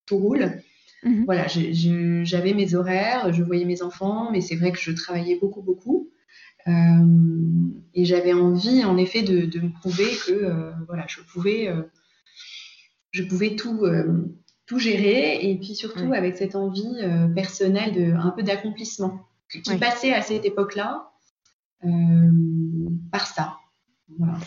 tout 0.07 0.19
roule. 0.19 0.63
Mhm. 1.05 1.25
Voilà, 1.25 1.47
j'avais 1.49 2.55
mes 2.55 2.75
horaires, 2.75 3.33
je 3.33 3.43
voyais 3.43 3.65
mes 3.65 3.83
enfants, 3.83 4.31
mais 4.31 4.41
c'est 4.41 4.57
vrai 4.57 4.73
que 4.73 4.79
je 4.79 4.93
travaillais 4.93 5.39
beaucoup, 5.41 5.63
beaucoup. 5.63 6.11
Euh, 6.69 6.71
et 7.95 8.05
j'avais 8.05 8.33
envie, 8.33 8.85
en 8.85 8.97
effet, 8.97 9.23
de, 9.23 9.61
me 9.61 9.73
prouver 9.81 10.09
que 10.27 10.33
euh, 10.33 10.71
voilà, 10.87 11.05
je 11.09 11.21
pouvais, 11.21 11.69
euh, 11.69 11.83
je 13.11 13.25
pouvais 13.25 13.57
tout, 13.57 13.85
tout 14.67 14.79
gérer, 14.79 15.51
et 15.51 15.59
puis 15.59 15.75
surtout 15.75 16.13
avec 16.13 16.37
cette 16.37 16.55
envie 16.55 16.97
personnelle 17.35 17.93
de 17.93 18.13
un 18.13 18.31
peu 18.31 18.43
d'accomplissement 18.43 19.27
qui 19.51 19.77
passait 19.77 20.15
à 20.15 20.23
cette 20.23 20.45
époque-là 20.45 21.11
par 23.11 23.27
ça. 23.27 23.57
Voilà. 24.19 24.39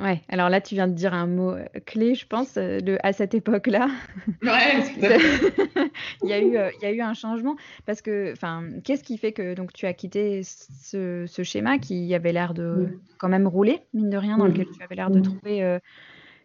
Ouais, 0.00 0.22
alors 0.30 0.48
là, 0.48 0.62
tu 0.62 0.74
viens 0.74 0.88
de 0.88 0.94
dire 0.94 1.12
un 1.12 1.26
mot 1.26 1.52
euh, 1.52 1.64
clé, 1.84 2.14
je 2.14 2.26
pense, 2.26 2.56
euh, 2.56 2.80
de, 2.80 2.96
à 3.02 3.12
cette 3.12 3.34
époque-là. 3.34 3.88
Ouais, 4.42 4.82
il, 6.22 6.28
y 6.30 6.32
a 6.32 6.40
eu, 6.40 6.56
euh, 6.56 6.70
il 6.80 6.82
y 6.82 6.86
a 6.86 6.92
eu 6.92 7.02
un 7.02 7.12
changement 7.12 7.56
parce 7.84 8.00
que, 8.00 8.32
enfin, 8.32 8.64
qu'est-ce 8.84 9.04
qui 9.04 9.18
fait 9.18 9.32
que 9.32 9.52
donc 9.54 9.74
tu 9.74 9.84
as 9.84 9.92
quitté 9.92 10.42
ce, 10.42 11.26
ce 11.26 11.42
schéma 11.42 11.78
qui 11.78 12.14
avait 12.14 12.32
l'air 12.32 12.54
de 12.54 12.88
quand 13.18 13.28
même 13.28 13.46
rouler, 13.46 13.80
mine 13.92 14.08
de 14.08 14.16
rien, 14.16 14.38
dans 14.38 14.46
lequel 14.46 14.66
tu 14.70 14.82
avais 14.82 14.94
l'air 14.94 15.10
de 15.10 15.20
trouver 15.20 15.78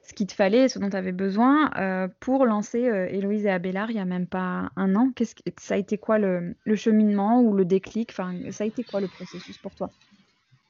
ce 0.01 0.13
qu'il 0.13 0.27
te 0.27 0.33
fallait, 0.33 0.67
ce 0.67 0.77
dont 0.77 0.89
tu 0.89 0.97
avais 0.97 1.13
besoin 1.13 1.71
pour 2.19 2.45
lancer 2.45 2.79
Héloïse 2.79 3.45
et 3.45 3.49
Abélard 3.49 3.91
il 3.91 3.95
n'y 3.95 4.01
a 4.01 4.05
même 4.05 4.27
pas 4.27 4.71
un 4.75 4.95
an? 4.95 5.11
Qu'est-ce 5.15 5.35
que, 5.35 5.41
ça 5.57 5.75
a 5.75 5.77
été 5.77 5.97
quoi 5.97 6.17
le, 6.17 6.55
le 6.65 6.75
cheminement 6.75 7.41
ou 7.41 7.53
le 7.53 7.63
déclic? 7.63 8.11
Enfin, 8.11 8.35
ça 8.51 8.65
a 8.65 8.67
été 8.67 8.83
quoi 8.83 8.99
le 8.99 9.07
processus 9.07 9.57
pour 9.57 9.73
toi? 9.73 9.91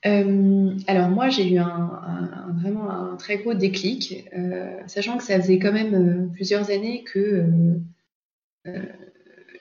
Euh, 0.05 0.77
alors 0.87 1.09
moi, 1.09 1.29
j'ai 1.29 1.51
eu 1.51 1.57
un, 1.57 2.53
vraiment 2.59 2.89
un 2.89 3.15
très 3.15 3.37
gros 3.37 3.53
déclic, 3.53 4.25
euh, 4.37 4.79
sachant 4.87 5.17
que 5.17 5.23
ça 5.23 5.39
faisait 5.41 5.57
quand 5.57 5.73
même 5.73 5.95
euh, 5.95 6.27
plusieurs 6.33 6.69
années 6.69 7.03
que 7.03 7.45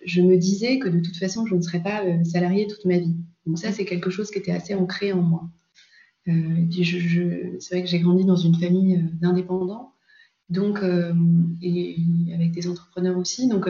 je 0.05 0.21
me 0.21 0.37
disais 0.37 0.79
que 0.79 0.89
de 0.89 1.01
toute 1.01 1.17
façon, 1.17 1.47
je 1.47 1.55
ne 1.55 1.63
serais 1.63 1.83
pas 1.83 2.03
salariée 2.25 2.67
toute 2.67 2.85
ma 2.85 2.99
vie. 2.99 3.17
Donc 3.47 3.59
ça, 3.59 3.73
c'est 3.73 3.85
quelque 3.85 4.11
chose 4.11 4.31
qui 4.31 4.39
était 4.39 4.53
assez 4.53 4.75
ancré 4.75 5.13
en 5.13 5.23
moi. 5.23 5.51
je, 6.27 7.57
c'est 7.59 7.75
vrai 7.75 7.83
que 7.83 7.89
j'ai 7.89 8.01
grandi 8.01 8.25
dans 8.25 8.37
une 8.37 8.55
famille 8.55 9.03
d'indépendants, 9.21 9.93
donc 10.51 10.81
et 11.63 11.97
avec 12.35 12.53
des 12.53 12.69
entrepreneurs 12.69 13.19
aussi. 13.19 13.49
Donc 13.49 13.69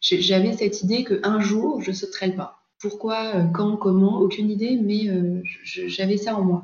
j'avais 0.00 0.52
cette 0.54 0.82
idée 0.82 1.04
qu'un 1.04 1.40
jour, 1.40 1.82
je 1.82 1.92
sauterais 1.92 2.28
le 2.28 2.36
pas. 2.36 2.59
Pourquoi, 2.80 3.36
euh, 3.36 3.44
quand, 3.44 3.76
comment, 3.76 4.20
aucune 4.20 4.50
idée, 4.50 4.78
mais 4.82 5.08
euh, 5.08 5.42
j'avais 5.64 6.16
ça 6.16 6.34
en 6.34 6.42
moi. 6.42 6.62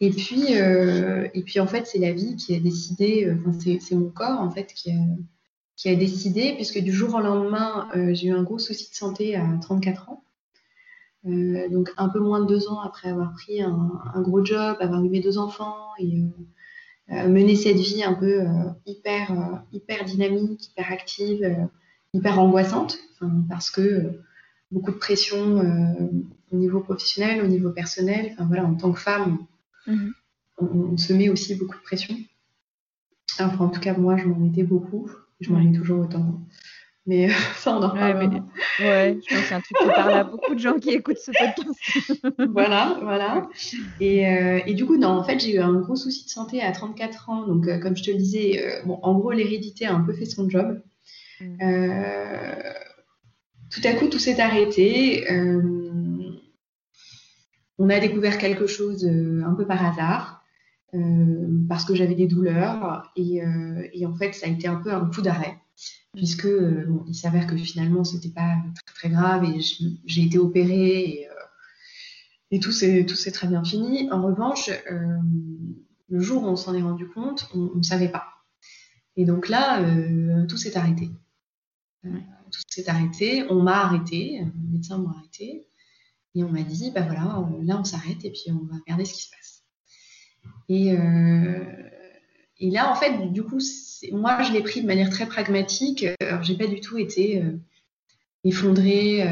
Et 0.00 0.10
puis, 0.10 0.58
euh, 0.58 1.26
et 1.32 1.42
puis 1.42 1.58
en 1.58 1.66
fait, 1.66 1.86
c'est 1.86 1.98
la 1.98 2.12
vie 2.12 2.36
qui 2.36 2.54
a 2.54 2.60
décidé, 2.60 3.34
c'est 3.80 3.94
mon 3.94 4.10
corps 4.10 4.40
en 4.40 4.50
fait 4.50 4.74
qui 4.74 4.90
a, 4.90 4.94
qui 5.76 5.88
a, 5.88 5.94
décidé, 5.94 6.54
puisque 6.54 6.80
du 6.80 6.92
jour 6.92 7.14
au 7.14 7.20
lendemain, 7.20 7.88
j'ai 8.12 8.28
eu 8.28 8.32
un 8.32 8.42
gros 8.42 8.58
souci 8.58 8.90
de 8.90 8.94
santé 8.96 9.36
à 9.36 9.46
34 9.60 10.10
ans. 10.10 10.24
donc 11.24 11.92
un 11.96 12.08
peu 12.08 12.18
moins 12.18 12.40
de 12.40 12.46
deux 12.46 12.68
ans 12.68 12.80
après 12.80 13.10
avoir 13.10 13.32
pris 13.32 13.62
un, 13.62 13.92
gros 14.16 14.44
job, 14.44 14.76
avoir 14.80 15.04
eu 15.04 15.08
mes 15.08 15.20
deux 15.20 15.38
enfants 15.38 15.90
et 16.00 16.24
mener 17.08 17.54
cette 17.54 17.78
vie 17.78 18.02
un 18.02 18.14
peu 18.14 18.44
hyper, 18.86 19.62
hyper 19.72 20.04
dynamique, 20.04 20.66
hyper 20.66 20.90
active, 20.90 21.68
hyper 22.12 22.40
angoissante, 22.40 22.98
parce 23.48 23.70
que 23.70 24.20
beaucoup 24.72 24.90
de 24.90 24.96
pression 24.96 25.58
euh, 25.58 26.08
au 26.50 26.56
niveau 26.56 26.80
professionnel, 26.80 27.42
au 27.42 27.46
niveau 27.46 27.70
personnel. 27.70 28.30
Enfin, 28.32 28.46
voilà, 28.46 28.64
en 28.64 28.74
tant 28.74 28.92
que 28.92 29.00
femme, 29.00 29.38
mhm. 29.86 30.12
on, 30.58 30.96
se 30.96 31.12
met 31.12 31.28
aussi 31.28 31.54
beaucoup 31.54 31.76
de 31.76 31.82
pression. 31.82 32.16
Enfin, 33.38 33.66
en 33.66 33.68
tout 33.68 33.80
cas, 33.80 33.94
moi, 33.96 34.16
je 34.16 34.24
m'en 34.24 34.38
mettais 34.38 34.64
beaucoup. 34.64 35.10
Je 35.40 35.50
m'en 35.52 35.60
mets 35.62 35.76
toujours 35.76 36.00
autant. 36.00 36.40
Mais 37.04 37.28
euh, 37.28 37.34
ça, 37.56 37.76
on 37.76 37.82
en 37.82 37.90
parle. 37.90 38.42
Ouais, 38.80 39.18
je 39.28 39.34
pense 39.34 39.42
que 39.42 39.48
c'est 39.48 39.54
un 39.54 39.60
truc 39.60 39.76
qui 39.78 39.86
parle 39.86 40.12
à 40.12 40.24
beaucoup 40.24 40.54
de 40.54 40.60
gens 40.60 40.78
qui 40.78 40.90
écoutent 40.90 41.18
ce 41.18 41.32
podcast. 41.32 42.26
voilà, 42.52 42.98
voilà. 43.02 43.48
Et, 44.00 44.26
euh, 44.26 44.60
et, 44.66 44.74
du 44.74 44.86
coup, 44.86 44.96
non, 44.96 45.08
en 45.08 45.24
fait, 45.24 45.38
j'ai 45.38 45.56
eu 45.56 45.58
un 45.58 45.74
gros 45.74 45.96
souci 45.96 46.24
de 46.24 46.30
santé 46.30 46.62
à 46.62 46.72
34 46.72 47.28
ans. 47.28 47.46
Donc, 47.46 47.66
comme 47.80 47.96
je 47.96 48.04
te 48.04 48.10
le 48.10 48.16
disais, 48.16 48.82
bon, 48.86 48.98
en 49.02 49.18
gros, 49.18 49.32
l'hérédité 49.32 49.86
a 49.86 49.94
un 49.94 50.00
peu 50.00 50.12
fait 50.12 50.24
son 50.24 50.48
job. 50.48 50.80
Tout 53.72 53.80
à 53.84 53.94
coup, 53.94 54.08
tout 54.08 54.18
s'est 54.18 54.38
arrêté. 54.38 55.30
Euh, 55.32 56.30
on 57.78 57.88
a 57.88 57.98
découvert 57.98 58.36
quelque 58.36 58.66
chose 58.66 59.06
euh, 59.06 59.42
un 59.46 59.54
peu 59.54 59.66
par 59.66 59.84
hasard, 59.84 60.44
euh, 60.94 61.48
parce 61.68 61.86
que 61.86 61.94
j'avais 61.94 62.14
des 62.14 62.26
douleurs, 62.26 63.10
et, 63.16 63.42
en 64.06 64.14
fait, 64.14 64.34
ça 64.34 64.46
a 64.46 64.50
été 64.50 64.68
un 64.68 64.76
peu 64.76 64.92
un 64.92 65.06
coup 65.06 65.22
d'arrêt, 65.22 65.56
puisque 66.12 66.48
il 67.06 67.14
s'avère 67.14 67.46
que 67.46 67.56
finalement, 67.56 68.04
c'était 68.04 68.28
pas 68.28 68.56
très, 68.84 68.94
très 68.94 69.08
grave, 69.08 69.44
et 69.44 69.60
j'ai 70.04 70.22
été 70.22 70.38
opérée, 70.38 71.26
et, 72.50 72.60
tout 72.60 72.72
s'est 72.72 73.32
très 73.32 73.48
bien 73.48 73.64
fini. 73.64 74.12
En 74.12 74.20
revanche, 74.22 74.70
le 76.10 76.20
jour 76.20 76.42
où 76.42 76.46
on 76.46 76.56
s'en 76.56 76.74
est 76.74 76.82
rendu 76.82 77.08
compte, 77.08 77.48
on 77.54 77.74
ne 77.74 77.82
savait 77.82 78.10
pas. 78.10 78.26
Et 79.16 79.24
donc 79.24 79.48
là, 79.48 79.82
tout 80.46 80.58
s'est 80.58 80.76
arrêté 80.76 81.08
tout 82.52 82.60
s'est 82.68 82.88
arrêté, 82.88 83.44
on 83.50 83.62
m'a 83.62 83.84
arrêté, 83.84 84.40
le 84.44 84.72
médecin 84.72 84.98
m'a 84.98 85.10
arrêté, 85.10 85.66
et 86.34 86.44
on 86.44 86.48
m'a 86.48 86.62
dit, 86.62 86.90
bah 86.90 87.02
voilà, 87.02 87.38
euh, 87.38 87.64
là 87.64 87.78
on 87.78 87.84
s'arrête 87.84 88.24
et 88.24 88.30
puis 88.30 88.44
on 88.48 88.64
va 88.64 88.78
regarder 88.78 89.04
ce 89.04 89.14
qui 89.14 89.22
se 89.22 89.30
passe. 89.30 89.64
Et, 90.68 90.92
euh, 90.92 91.64
là, 92.60 92.90
en 92.90 92.94
fait, 92.94 93.32
du 93.32 93.42
coup, 93.42 93.58
moi 94.12 94.42
je 94.42 94.52
l'ai 94.52 94.62
pris 94.62 94.80
de 94.80 94.86
manière 94.86 95.10
très 95.10 95.26
pragmatique. 95.26 96.06
Alors, 96.20 96.42
j'ai 96.42 96.56
pas 96.56 96.66
du 96.66 96.80
tout 96.80 96.96
été 96.96 97.42
euh, 97.42 97.58
effondrée, 98.44 99.24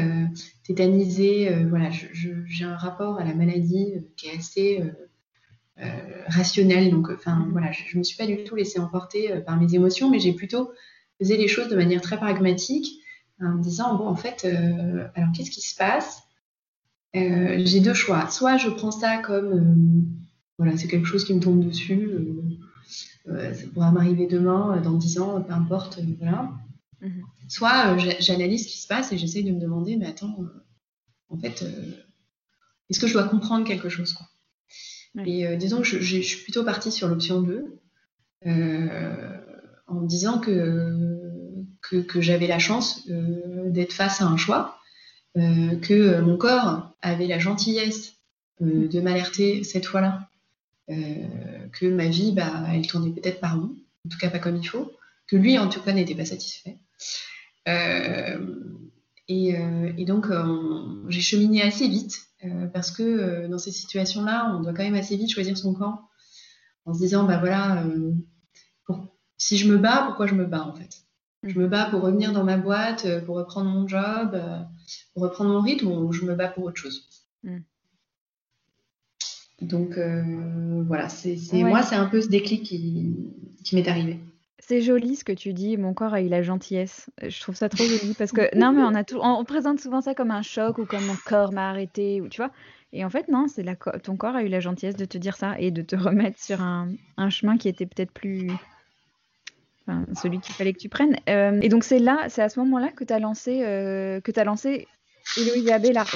tétanisée. 0.63 1.65
voilà, 1.65 1.89
j'ai 1.89 2.65
un 2.65 2.77
rapport 2.77 3.17
à 3.17 3.25
la 3.25 3.33
maladie 3.33 3.95
qui 4.15 4.27
est 4.27 4.37
assez 4.37 4.83
rationnel. 6.27 6.91
Donc, 6.91 7.09
enfin, 7.09 7.47
voilà, 7.51 7.71
je, 7.73 7.93
ne 7.93 7.99
me 7.99 8.03
suis 8.03 8.15
pas 8.15 8.25
du 8.25 8.43
tout 8.45 8.55
laissée 8.55 8.79
emporter 8.79 9.41
par 9.45 9.59
mes 9.59 9.73
émotions, 9.73 10.09
mais 10.09 10.19
j'ai 10.19 10.31
plutôt 10.31 10.71
fait 11.19 11.35
les 11.35 11.49
choses 11.49 11.67
de 11.67 11.75
manière 11.75 11.99
très 11.99 12.15
pragmatique 12.15 13.00
en 13.47 13.57
me 13.57 13.63
disant, 13.63 13.95
bon, 13.95 14.07
en 14.07 14.15
fait, 14.15 14.45
euh, 14.45 15.07
alors 15.15 15.31
qu'est-ce 15.35 15.51
qui 15.51 15.61
se 15.61 15.75
passe? 15.75 16.23
Euh, 17.15 17.61
J'ai 17.65 17.79
deux 17.79 17.93
choix. 17.93 18.29
Soit 18.29 18.57
je 18.57 18.69
prends 18.69 18.91
ça 18.91 19.17
comme, 19.17 19.53
euh, 19.53 20.03
voilà, 20.57 20.77
c'est 20.77 20.87
quelque 20.87 21.07
chose 21.07 21.25
qui 21.25 21.33
me 21.33 21.39
tombe 21.39 21.65
dessus, 21.65 22.09
ça 23.25 23.67
pourra 23.73 23.91
m'arriver 23.91 24.27
demain, 24.27 24.79
dans 24.81 24.93
dix 24.93 25.19
ans, 25.19 25.41
peu 25.41 25.53
importe, 25.53 25.99
voilà. 26.19 26.51
Mhm. 27.01 27.23
Soit 27.47 27.97
j'analyse 28.19 28.63
ce 28.63 28.67
qui 28.67 28.79
se 28.79 28.87
passe 28.87 29.11
et 29.11 29.17
j'essaye 29.17 29.43
de 29.43 29.51
me 29.51 29.59
demander, 29.59 29.97
mais 29.97 30.05
attends, 30.05 30.37
en 31.29 31.37
fait, 31.37 31.63
est-ce 32.89 32.99
que 32.99 33.07
je 33.07 33.13
dois 33.13 33.27
comprendre 33.27 33.65
quelque 33.65 33.89
chose 33.89 34.13
quoi? 34.13 34.27
Et 35.25 35.57
disons 35.57 35.79
que 35.79 35.87
je, 35.87 35.99
je, 35.99 36.21
suis 36.21 36.43
plutôt 36.43 36.63
partie 36.63 36.91
sur 36.91 37.07
l'option 37.07 37.41
2, 37.41 37.79
en 38.45 38.49
me 39.99 40.07
disant 40.07 40.39
que 40.39 41.10
que, 41.99 42.21
j'avais 42.21 42.47
la 42.47 42.59
chance 42.59 43.03
euh, 43.09 43.69
d'être 43.69 43.93
face 43.93 44.21
à 44.21 44.25
un 44.25 44.37
choix, 44.37 44.79
euh, 45.37 45.75
que 45.77 46.19
mon 46.21 46.37
corps 46.37 46.91
avait 47.01 47.27
la 47.27 47.39
gentillesse 47.39 48.13
euh, 48.61 48.87
de 48.87 48.99
m'alerter 49.01 49.63
cette 49.63 49.85
fois-là, 49.85 50.27
que 50.89 51.85
ma 51.85 52.07
vie, 52.07 52.33
bah, 52.33 52.65
elle 52.73 52.85
tournait 52.85 53.11
peut-être 53.11 53.39
par 53.39 53.57
où, 53.57 53.77
en 54.05 54.09
tout 54.09 54.17
cas 54.17 54.29
pas 54.29 54.39
comme 54.39 54.57
il 54.57 54.67
faut, 54.67 54.91
que 55.25 55.37
lui, 55.37 55.57
en 55.57 55.69
tout 55.69 55.79
cas, 55.79 55.93
n'était 55.93 56.15
pas 56.15 56.25
satisfait. 56.25 56.77
Et, 59.29 59.55
et, 59.97 60.05
donc, 60.05 60.27
j'ai 61.07 61.21
cheminé 61.21 61.61
assez 61.61 61.87
vite, 61.87 62.17
parce 62.73 62.91
que 62.91 63.47
dans 63.47 63.57
ces 63.57 63.71
situations-là, 63.71 64.53
on 64.53 64.63
doit 64.63 64.73
quand 64.73 64.83
même 64.83 64.95
assez 64.95 65.15
vite 65.15 65.31
choisir 65.31 65.57
son 65.57 65.73
camp, 65.73 66.09
en 66.85 66.93
se 66.93 66.99
disant, 66.99 67.23
bah 67.23 67.37
voilà, 67.37 67.85
si 69.37 69.57
je 69.57 69.71
me 69.71 69.77
bats, 69.77 70.03
pourquoi 70.07 70.27
je 70.27 70.35
me 70.35 70.45
bats 70.45 70.67
en 70.67 70.75
fait? 70.75 71.05
Je 71.43 71.59
me 71.59 71.67
bats 71.67 71.85
pour 71.85 72.01
revenir 72.01 72.33
dans 72.33 72.43
ma 72.43 72.57
boîte, 72.57 73.05
euh, 73.05 73.21
pour 73.21 73.35
reprendre 73.35 73.69
mon 73.69 73.87
job, 73.87 74.31
euh, 74.33 74.59
pour 75.13 75.23
reprendre 75.23 75.51
mon 75.51 75.61
rythme, 75.61 75.87
ou 75.87 76.11
je 76.11 76.25
me 76.25 76.35
bats 76.35 76.47
pour 76.47 76.65
autre 76.65 76.77
chose. 76.77 77.09
Mm. 77.43 77.57
Donc 79.61 79.97
euh, 79.97 80.83
voilà, 80.87 81.07
c'est 81.09 81.37
moi, 81.53 81.83
c'est 81.83 81.95
un 81.95 82.07
peu 82.07 82.21
ce 82.21 82.27
déclic 82.27 82.63
qui, 82.63 83.73
m'est 83.73 83.87
arrivé. 83.87 84.19
C'est 84.57 84.81
joli 84.81 85.15
ce 85.15 85.23
que 85.23 85.31
tu 85.31 85.53
dis, 85.53 85.77
mon 85.77 85.93
corps 85.93 86.13
a 86.13 86.21
eu 86.21 86.29
la 86.29 86.41
gentillesse. 86.41 87.09
Je 87.21 87.39
trouve 87.41 87.55
ça 87.55 87.69
trop 87.69 87.83
joli 87.83 88.15
parce 88.15 88.31
que 88.31 88.55
non 88.57 88.71
mais 88.71 88.81
on 88.81 88.95
a 88.95 89.03
tout, 89.03 89.19
on 89.21 89.43
présente 89.43 89.79
souvent 89.79 90.01
ça 90.01 90.15
comme 90.15 90.31
un 90.31 90.41
choc 90.41 90.79
ou 90.79 90.85
comme 90.85 91.05
mon 91.05 91.15
corps 91.25 91.51
m'a 91.51 91.69
arrêté 91.69 92.21
ou 92.21 92.29
tu 92.29 92.37
vois. 92.41 92.51
Et 92.91 93.05
en 93.05 93.09
fait 93.11 93.27
non, 93.27 93.47
c'est 93.47 93.65
ton 94.01 94.17
corps 94.17 94.35
a 94.35 94.43
eu 94.43 94.47
la 94.47 94.59
gentillesse 94.59 94.95
de 94.95 95.05
te 95.05 95.19
dire 95.19 95.37
ça 95.37 95.59
et 95.59 95.69
de 95.69 95.83
te 95.83 95.95
remettre 95.95 96.39
sur 96.39 96.61
un, 96.61 96.89
un 97.17 97.29
chemin 97.29 97.57
qui 97.57 97.69
était 97.69 97.85
peut-être 97.85 98.11
plus 98.11 98.49
enfin, 99.91 100.05
celui 100.21 100.39
qu'il 100.39 100.53
fallait 100.55 100.73
que 100.73 100.79
tu 100.79 100.89
prennes. 100.89 101.17
Euh, 101.29 101.59
et 101.61 101.69
donc 101.69 101.83
c'est 101.83 101.99
là, 101.99 102.25
c'est 102.29 102.41
à 102.41 102.49
ce 102.49 102.59
moment-là 102.59 102.91
que 102.91 103.03
tu 103.03 103.13
as 103.13 103.19
lancé 103.19 103.61
euh, 103.63 104.21
que 104.21 104.31
tu 104.31 104.39
as 104.39 104.43
lancé 104.43 104.87
Héloïse 105.37 105.67
et 105.67 105.71
Abélard. 105.71 106.09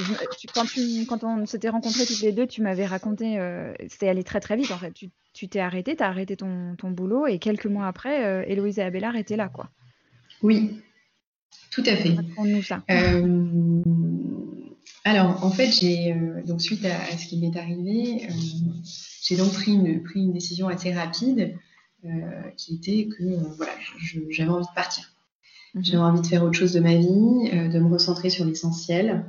quand, 0.53 0.65
tu, 0.65 1.05
quand 1.07 1.23
on 1.23 1.45
s'était 1.45 1.69
rencontrés 1.69 2.05
toutes 2.05 2.21
les 2.21 2.31
deux, 2.31 2.47
tu 2.47 2.61
m'avais 2.61 2.85
raconté, 2.85 3.39
euh, 3.39 3.73
c'était 3.87 4.09
allé 4.09 4.23
très 4.23 4.39
très 4.39 4.55
vite 4.55 4.71
en 4.71 4.77
fait. 4.77 4.91
Tu 4.91 5.09
tu 5.33 5.49
t'es 5.49 5.59
arrêté, 5.59 5.97
tu 5.97 6.03
as 6.03 6.07
arrêté 6.07 6.37
ton, 6.37 6.77
ton, 6.77 6.91
boulot 6.91 7.27
et 7.27 7.39
quelques 7.39 7.65
mois 7.65 7.87
après, 7.87 8.49
Héloïse 8.49 8.79
et 8.79 8.83
Abélard 8.83 9.17
étaient 9.17 9.35
là, 9.35 9.49
quoi. 9.49 9.69
Oui, 10.41 10.81
tout 11.71 11.83
à 11.85 11.97
fait. 11.97 12.13
Raconte-nous 12.13 12.61
ça. 12.61 12.81
Alors, 15.07 15.45
en 15.45 15.51
fait, 15.51 15.71
j'ai 15.71 16.13
euh, 16.13 16.41
donc 16.43 16.61
suite 16.61 16.83
à, 16.83 17.15
ce 17.15 17.27
qui 17.27 17.37
m'est 17.37 17.55
arrivé, 17.55 18.27
j'ai 19.21 19.37
donc 19.37 19.53
pris 19.53 19.73
une, 19.73 20.01
pris 20.01 20.21
une 20.21 20.33
décision 20.33 20.67
assez 20.67 20.91
rapide 20.91 21.55
qui 22.57 22.75
était 22.75 23.07
que 23.07 23.23
voilà, 23.55 23.71
j'avais 24.29 24.49
envie 24.49 24.65
de 24.65 24.75
partir. 24.75 25.11
Mhm. 25.73 25.83
J'avais 25.83 26.03
envie 26.03 26.21
de 26.21 26.27
faire 26.27 26.43
autre 26.43 26.57
chose 26.57 26.73
de 26.73 26.79
ma 26.79 26.95
vie, 26.95 27.07
de 27.07 27.79
me 27.79 27.89
recentrer 27.89 28.29
sur 28.29 28.45
l'essentiel. 28.45 29.25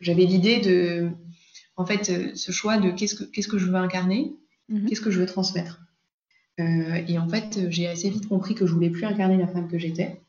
j'avais 0.00 0.24
l'idée 0.24 0.60
de 0.60 1.12
en 1.80 1.86
fait, 1.86 2.10
euh, 2.10 2.34
ce 2.34 2.52
choix 2.52 2.76
de 2.76 2.90
qu'est-ce 2.90 3.14
que, 3.14 3.24
qu'est-ce 3.24 3.48
que 3.48 3.56
je 3.56 3.64
veux 3.64 3.74
incarner, 3.74 4.36
mhm. 4.68 4.86
qu'est-ce 4.86 5.00
que 5.00 5.10
je 5.10 5.18
veux 5.18 5.24
transmettre. 5.24 5.80
Euh, 6.60 7.02
et 7.08 7.18
en 7.18 7.26
fait, 7.26 7.56
euh, 7.56 7.70
j'ai 7.70 7.88
assez 7.88 8.10
vite 8.10 8.28
compris 8.28 8.54
que 8.54 8.66
je 8.66 8.74
voulais 8.74 8.90
plus 8.90 9.06
incarner 9.06 9.38
la 9.38 9.46
femme 9.46 9.66
que 9.66 9.78
j'étais. 9.78 10.20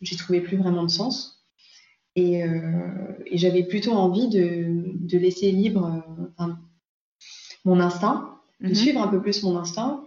J'y 0.00 0.16
trouvais 0.16 0.40
plus 0.40 0.56
vraiment 0.56 0.84
de 0.84 0.90
sens. 0.90 1.44
Et, 2.14 2.44
j'avais 3.32 3.64
plutôt 3.64 3.90
envie 3.90 4.28
de, 4.28 5.18
laisser 5.18 5.50
libre 5.50 6.04
mon 7.64 7.80
instinct, 7.80 8.33
de 8.64 8.70
mhm. 8.70 8.74
suivre 8.74 9.00
un 9.00 9.08
peu 9.08 9.20
plus 9.22 9.42
mon 9.42 9.56
instinct. 9.56 10.04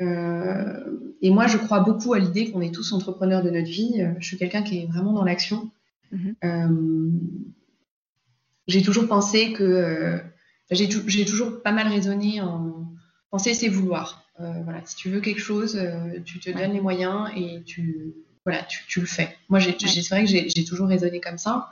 et 0.00 1.30
moi, 1.30 1.46
je 1.46 1.56
crois 1.56 1.80
beaucoup 1.80 2.12
à 2.12 2.18
l'idée 2.18 2.50
qu'on 2.50 2.60
est 2.60 2.74
tous 2.74 2.92
entrepreneurs 2.92 3.42
de 3.42 3.50
notre 3.50 3.70
vie. 3.70 4.04
Je 4.18 4.26
suis 4.26 4.36
quelqu'un 4.36 4.62
qui 4.62 4.78
est 4.80 4.86
vraiment 4.86 5.12
dans 5.12 5.24
l'action. 5.24 5.70
Mhm 6.10 6.34
j'ai 8.68 8.82
toujours 8.82 9.08
pensé 9.08 9.52
que. 9.52 9.62
Euh, 9.62 10.18
j'ai 10.70 11.24
toujours 11.26 11.62
pas 11.62 11.72
mal 11.72 11.88
raisonné 11.88 12.40
en. 12.40 12.88
Penser, 13.30 13.54
c'est 13.54 13.68
vouloir. 13.68 14.24
Euh, 14.40 14.62
voilà, 14.64 14.80
si 14.84 14.96
tu 14.96 15.10
veux 15.10 15.20
quelque 15.20 15.40
chose, 15.40 15.76
euh, 15.76 16.20
tu 16.24 16.38
te 16.38 16.50
donnes 16.50 16.72
les 16.72 16.80
moyens 16.80 17.30
et 17.36 17.62
tu, 17.64 18.14
voilà, 18.44 18.66
tu, 18.88 19.00
le 19.00 19.06
fais. 19.06 19.36
Moi, 19.48 19.60
c'est 19.60 20.08
vrai 20.08 20.24
que 20.24 20.30
j'ai 20.30 20.64
toujours 20.64 20.88
raisonné 20.88 21.20
comme 21.20 21.38
ça. 21.38 21.70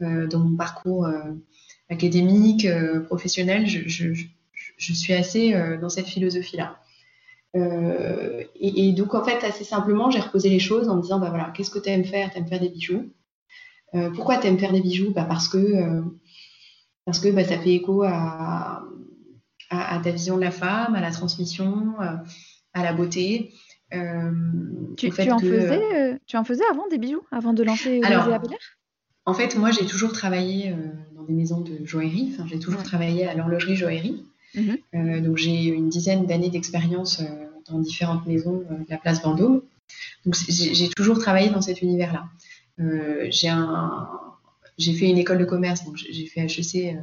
dans 0.00 0.38
mon 0.38 0.56
parcours 0.56 1.08
académique, 1.88 2.66
professionnel, 3.06 3.66
je, 3.66 3.88
je, 3.88 4.24
suis 4.80 5.12
assez 5.12 5.52
dans 5.80 5.88
cette 5.88 6.06
philosophie-là. 6.06 6.78
Et, 7.54 8.92
donc, 8.92 9.14
en 9.14 9.24
fait, 9.24 9.44
assez 9.44 9.64
simplement, 9.64 10.10
j'ai 10.10 10.20
reposé 10.20 10.48
les 10.48 10.58
choses 10.58 10.88
en 10.88 10.96
me 10.96 11.02
disant, 11.02 11.18
bah 11.18 11.30
voilà, 11.30 11.52
qu'est-ce 11.54 11.70
que 11.70 11.78
tu 11.78 11.88
aimes 11.88 12.04
faire? 12.04 12.30
Tu 12.30 12.38
aimes 12.38 12.46
faire 12.46 12.60
des 12.60 12.68
bijoux. 12.68 13.12
pourquoi 14.14 14.38
tu 14.38 14.46
aimes 14.46 14.58
faire 14.58 14.72
des 14.72 14.80
bijoux? 14.80 15.12
Bah 15.12 15.24
Parce 15.24 15.48
que 15.48 16.02
parce 17.10 17.18
que 17.18 17.28
bah, 17.28 17.44
ça 17.44 17.58
fait 17.58 17.74
écho 17.74 18.02
à, 18.04 18.84
ta 19.68 20.10
vision 20.10 20.36
de 20.36 20.42
la 20.42 20.50
femme, 20.52 20.94
à 20.94 21.00
la 21.00 21.10
transmission, 21.10 21.94
euh, 22.00 22.16
à 22.72 22.84
la 22.84 22.92
beauté. 22.92 23.52
Euh, 23.92 24.30
tu, 24.96 25.08
en 25.08 25.40
faisais, 25.40 25.94
euh, 25.94 26.16
tu 26.26 26.36
en 26.36 26.44
faisais 26.44 26.62
avant 26.70 26.86
des 26.86 26.98
bijoux, 26.98 27.22
avant 27.32 27.52
de 27.52 27.64
lancer 27.64 28.00
Alors, 28.04 28.28
En 29.24 29.34
fait, 29.34 29.56
moi, 29.56 29.72
j'ai 29.72 29.86
toujours 29.86 30.12
travaillé 30.12 30.72
dans 31.16 31.24
des 31.24 31.32
maisons 31.32 31.60
de 31.60 31.84
joaillerie. 31.84 32.32
Enfin, 32.32 32.46
j'ai 32.48 32.60
toujours 32.60 32.84
travaillé 32.84 33.26
à 33.26 33.34
l'horlogerie 33.34 33.74
joaillerie. 33.74 34.24
Mhm. 34.54 35.22
donc, 35.22 35.36
j'ai 35.36 35.66
une 35.66 35.88
dizaine 35.88 36.26
d'années 36.26 36.50
d'expérience 36.50 37.22
dans 37.68 37.78
différentes 37.78 38.26
maisons 38.26 38.58
de 38.58 38.86
la 38.88 38.98
place 38.98 39.22
Vendôme. 39.22 39.62
Donc, 40.24 40.34
j'ai 40.48 40.88
toujours 40.88 41.18
travaillé 41.18 41.50
dans 41.50 41.62
cet 41.62 41.82
univers-là. 41.82 42.24
j'ai 43.30 43.48
un, 43.48 44.08
j'ai 44.80 44.94
fait 44.94 45.10
une 45.10 45.18
école 45.18 45.38
de 45.38 45.44
commerce, 45.44 45.84
donc 45.84 45.96
j'ai 45.96 46.26
fait 46.26 46.40
HEC 46.40 46.96
euh, 46.96 47.00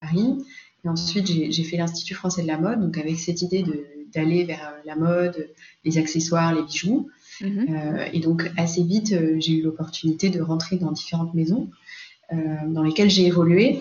Paris. 0.00 0.38
Et 0.84 0.88
ensuite, 0.88 1.26
j'ai 1.26 1.64
fait 1.64 1.76
l'Institut 1.76 2.14
français 2.14 2.42
de 2.42 2.46
la 2.46 2.58
mode, 2.58 2.80
donc 2.80 2.96
avec 2.96 3.18
cette 3.18 3.42
idée 3.42 3.64
d'aller 4.14 4.44
vers 4.44 4.62
euh, 4.68 4.80
la 4.84 4.94
mode, 4.94 5.50
les 5.84 5.98
accessoires, 5.98 6.54
les 6.54 6.62
bijoux. 6.62 7.08
Mhm. 7.40 7.66
Euh, 7.68 8.04
et 8.12 8.20
donc, 8.20 8.48
assez 8.56 8.84
vite, 8.84 9.12
j'ai 9.40 9.54
eu 9.54 9.62
l'opportunité 9.62 10.30
de 10.30 10.40
rentrer 10.40 10.76
dans 10.76 10.92
différentes 10.92 11.34
maisons 11.34 11.68
dans 12.66 12.82
lesquelles 12.82 13.08
j'ai 13.08 13.26
évolué 13.26 13.80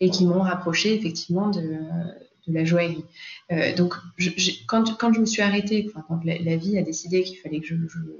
et 0.00 0.10
qui 0.10 0.26
m'ont 0.26 0.40
rapproché 0.40 0.94
effectivement 0.94 1.50
de, 1.50 1.78
de 2.46 2.54
la 2.54 2.64
joaillerie. 2.64 3.04
donc, 3.76 3.94
quand, 4.66 4.96
quand, 4.98 5.12
je 5.12 5.20
me 5.20 5.26
suis 5.26 5.42
arrêtée, 5.42 5.90
quand 6.08 6.20
la, 6.24 6.56
vie 6.56 6.78
a 6.78 6.82
décidé 6.82 7.22
qu'il 7.22 7.38
fallait 7.38 7.60
que 7.60 7.66
je, 7.66 7.74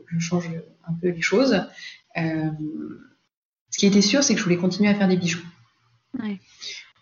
je, 0.07 0.19
change 0.19 0.51
un 0.87 0.93
peu 0.95 1.09
les 1.09 1.21
choses, 1.21 1.61
ce 2.15 3.79
qui 3.79 3.87
était 3.87 4.03
sûr, 4.03 4.23
c'est 4.23 4.35
que 4.35 4.39
je 4.39 4.45
voulais 4.45 4.57
continuer 4.57 4.89
à 4.89 4.95
faire 4.95 5.09
des 5.09 5.17
bijoux. 5.17 5.45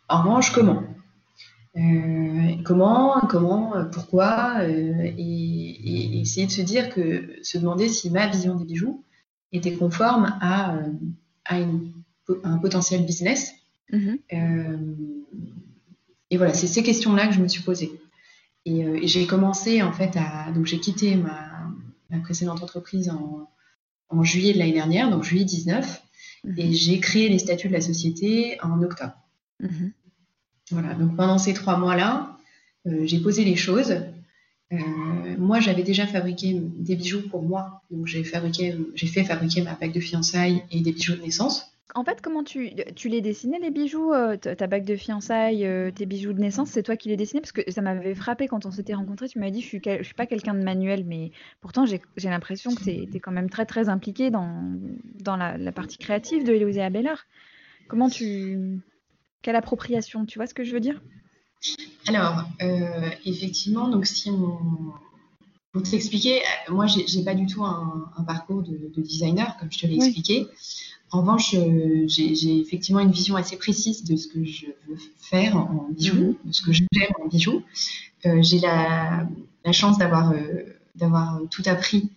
En 0.08 0.22
revanche, 0.22 0.52
comment? 0.52 0.85
Euh, 1.76 2.56
Comment 2.64 3.20
Comment 3.28 3.72
Pourquoi 3.92 4.61
euh, 4.61 5.11
et, 5.16 6.20
essayer 6.20 6.46
de 6.46 6.52
se 6.52 6.62
dire 6.62 6.90
que, 6.90 7.38
se 7.42 7.58
demander 7.58 7.88
si 7.88 8.11
ma 8.11 8.26
vision 8.26 8.56
des 8.56 8.64
bijoux 8.64 9.04
était 9.52 9.74
conforme 9.74 10.37
à, 10.40 10.76
euh, 10.76 11.66
un 12.44 12.58
potentiel 12.58 13.04
business. 13.04 13.52
Mm-hmm. 13.90 14.94
Et 16.33 16.38
voilà, 16.38 16.55
c'est 16.55 16.66
ces 16.66 16.83
questions-là 16.83 17.27
que 17.27 17.35
je 17.35 17.40
me 17.40 17.47
suis 17.47 17.62
posée. 17.62 18.01
Et, 18.64 19.07
j'ai 19.07 19.27
commencé 19.27 19.83
en 19.83 19.92
fait 19.92 20.16
à. 20.16 20.51
Donc 20.53 20.64
j'ai 20.64 20.81
quitté 20.81 21.14
ma, 21.14 21.68
précédente 22.23 22.62
entreprise 22.62 23.11
en, 23.11 23.51
en 24.09 24.25
juillet 24.25 24.55
de 24.55 24.59
l'année 24.59 24.73
dernière, 24.73 25.11
donc 25.11 25.25
juillet 25.25 25.45
19. 25.45 26.03
Et 26.57 26.68
mhm. 26.68 26.73
j'ai 26.73 27.01
créé 27.01 27.29
les 27.29 27.38
statuts 27.38 27.68
de 27.68 27.75
la 27.75 27.83
société 27.83 28.59
en 28.62 28.83
octobre. 28.83 29.12
Mhm. 29.61 29.92
Voilà, 30.71 30.95
donc 30.95 31.16
pendant 31.16 31.37
ces 31.37 31.53
trois 31.53 31.77
mois-là, 31.77 32.38
euh, 32.87 33.05
j'ai 33.05 33.21
posé 33.21 33.45
les 33.45 33.57
choses. 33.57 33.95
Euh, 34.73 34.79
moi, 35.37 35.61
j'avais 35.61 35.83
déjà 35.83 36.07
fabriqué 36.07 36.59
des 36.62 36.97
bijoux 36.97 37.29
pour 37.29 37.42
moi. 37.42 37.83
Donc, 37.90 38.07
j'ai 38.07 38.25
fabriqué, 38.25 38.75
j'ai 38.95 39.07
fait 39.07 39.23
fabriquer 39.23 39.61
ma 39.61 39.75
bague 39.75 39.92
de 39.92 40.01
fiançailles 40.01 40.64
et 40.71 40.81
des 40.81 40.92
bijoux 40.92 41.14
de 41.14 41.21
naissance. 41.21 41.71
En 41.94 42.05
fait, 42.05 42.22
comment 42.22 42.42
tu, 42.42 42.70
tu 42.96 43.09
les 43.09 43.20
dessinais, 43.20 43.59
les 43.59 43.70
bijoux 43.70 44.12
euh, 44.12 44.37
Ta 44.37 44.66
bague 44.66 44.85
de 44.85 44.96
fiançailles, 44.96 45.66
euh, 45.66 45.90
tes 45.90 46.07
bijoux 46.07 46.33
de 46.33 46.40
naissance, 46.40 46.70
c'est 46.70 46.83
toi 46.83 46.96
qui 46.96 47.11
les 47.11 47.16
dessinais? 47.16 47.42
Parce 47.42 47.52
que 47.52 47.70
ça 47.70 47.83
m'avait 47.83 48.14
frappé 48.14 48.48
quand 48.48 48.64
on 48.64 48.70
s'était 48.70 48.94
rencontrés. 48.94 49.28
Tu 49.28 49.38
m'avais 49.38 49.50
dit, 49.50 49.61
je 49.61 49.66
suis, 49.66 49.81
je 49.85 50.02
suis 50.02 50.14
pas 50.14 50.26
quelqu'un 50.26 50.55
de 50.55 50.62
manuel, 50.62 51.05
mais 51.05 51.33
pourtant, 51.61 51.85
j'ai 51.85 52.00
l'impression 52.24 52.74
que 52.74 52.83
tu 52.83 52.90
es, 52.90 53.20
quand 53.20 53.33
même 53.33 53.50
très, 53.50 53.66
très 53.66 53.90
impliqué 53.90 54.31
dans, 54.31 54.78
dans 55.20 55.37
la, 55.37 55.72
partie 55.72 55.98
créative 55.98 56.44
de 56.44 56.52
Héloïse 56.55 56.78
Abelard. 56.78 57.26
Comment 57.88 58.09
tu. 58.09 58.81
Quelle 59.42 59.57
appropriation? 59.57 60.24
Tu 60.24 60.38
vois 60.38 60.46
ce 60.46 60.55
que 60.55 60.64
je 60.64 60.72
veux 60.72 60.81
dire? 60.81 61.02
Alors, 62.07 62.44
euh, 62.62 63.11
effectivement, 63.26 63.88
donc 63.88 64.07
si 64.07 64.31
on. 64.31 64.59
Pour 65.72 65.83
t'expliquer, 65.83 66.42
moi, 66.68 66.87
j'ai 66.87 67.24
pas 67.24 67.35
du 67.35 67.46
tout 67.46 67.64
un, 67.64 68.11
parcours 68.26 68.62
de, 68.62 68.92
designer, 68.98 69.57
comme 69.59 69.72
je 69.72 69.78
te 69.78 69.87
l'ai 69.87 69.94
expliqué. 69.94 70.46
En 71.12 71.20
revanche, 71.20 71.55
euh, 71.55 72.05
j'ai 72.07 72.59
effectivement 72.59 73.01
une 73.01 73.12
vision 73.12 73.37
assez 73.37 73.59
précise 73.59 74.03
de 74.03 74.16
ce 74.16 74.29
que 74.29 74.42
je 74.44 74.66
veux 74.88 74.96
faire 75.18 75.57
en, 75.59 75.88
bijoux, 75.90 76.14
mhm. 76.14 76.37
de 76.46 76.53
ce 76.53 76.62
que 76.62 76.72
j'aime 76.72 77.12
en 77.22 77.29
bijoux. 77.29 77.62
Euh, 78.25 78.42
j'ai 78.42 78.59
la, 78.59 79.29
chance 79.72 79.98
d'avoir 79.98 80.33
euh, 80.33 81.46
tout 81.51 81.62
appris 81.66 82.11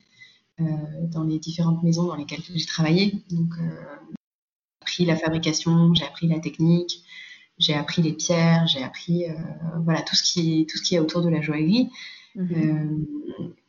dans 0.58 1.26
les 1.26 1.38
différentes 1.38 1.84
maisons 1.84 2.08
dans 2.08 2.16
lesquelles 2.16 2.40
j'ai 2.54 2.66
travaillé. 2.66 3.22
Donc, 3.30 3.56
j'ai 3.58 4.82
appris 4.82 5.06
la 5.06 5.18
fabrication, 5.18 5.94
j'ai 5.94 6.06
appris 6.06 6.28
la 6.28 6.40
technique, 6.40 7.04
j'ai 7.58 7.74
appris 7.74 8.02
les 8.02 8.14
pierres, 8.14 8.66
j'ai 8.68 8.82
appris 8.82 9.26
voilà 9.84 10.02
tout 10.02 10.16
ce 10.16 10.24
qui 10.24 10.62
est 10.62 10.70
tout 10.70 10.78
ce 10.78 10.84
qui 10.84 10.96
est 10.96 11.00
autour 11.00 11.22
de 11.22 11.28
la 11.28 11.42
joaillerie. 11.42 11.90
Mhm 12.36 13.06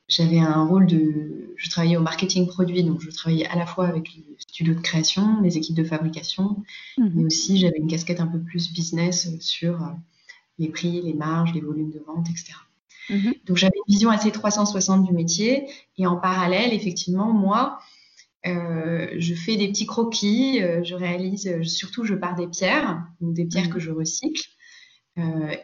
j'avais 0.08 0.38
un 0.38 0.64
rôle 0.64 0.86
de. 0.86 1.54
Je 1.56 1.70
travaillais 1.70 1.96
au 1.96 2.02
marketing 2.02 2.46
produit, 2.46 2.84
donc 2.84 3.00
je 3.00 3.10
travaillais 3.10 3.46
à 3.46 3.56
la 3.56 3.66
fois 3.66 3.86
avec 3.88 4.14
les 4.14 4.36
studios 4.38 4.74
de 4.74 4.80
création, 4.80 5.40
les 5.42 5.56
équipes 5.56 5.76
de 5.76 5.84
fabrication, 5.84 6.62
mhm. 6.98 7.12
mais 7.14 7.24
aussi 7.24 7.58
j'avais 7.58 7.78
une 7.78 7.88
casquette 7.88 8.20
un 8.20 8.26
peu 8.26 8.38
plus 8.38 8.72
business 8.72 9.28
sur 9.40 9.82
euh, 9.82 9.88
les 10.58 10.68
prix, 10.68 11.00
les 11.02 11.14
marges, 11.14 11.54
les 11.54 11.60
volumes 11.60 11.90
de 11.90 11.98
vente, 12.06 12.28
etc. 12.30 12.52
Mhm. 13.10 13.34
Donc 13.46 13.56
j'avais 13.56 13.76
une 13.76 13.94
vision 13.94 14.10
assez 14.10 14.30
360 14.30 15.04
du 15.04 15.12
métier, 15.12 15.66
et 15.96 16.06
en 16.06 16.16
parallèle, 16.16 16.72
effectivement, 16.72 17.32
moi, 17.32 17.78
euh, 18.46 19.08
je 19.18 19.34
fais 19.34 19.56
des 19.56 19.68
petits 19.68 19.86
croquis, 19.86 20.62
euh, 20.62 20.84
je 20.84 20.94
réalise, 20.94 21.62
surtout 21.62 22.04
je 22.04 22.14
pars 22.14 22.36
des 22.36 22.46
pierres, 22.46 23.02
donc 23.20 23.34
des 23.34 23.46
pierres 23.46 23.66
mhm. 23.66 23.72
que 23.72 23.80
je 23.80 23.90
recycle. 23.90 24.46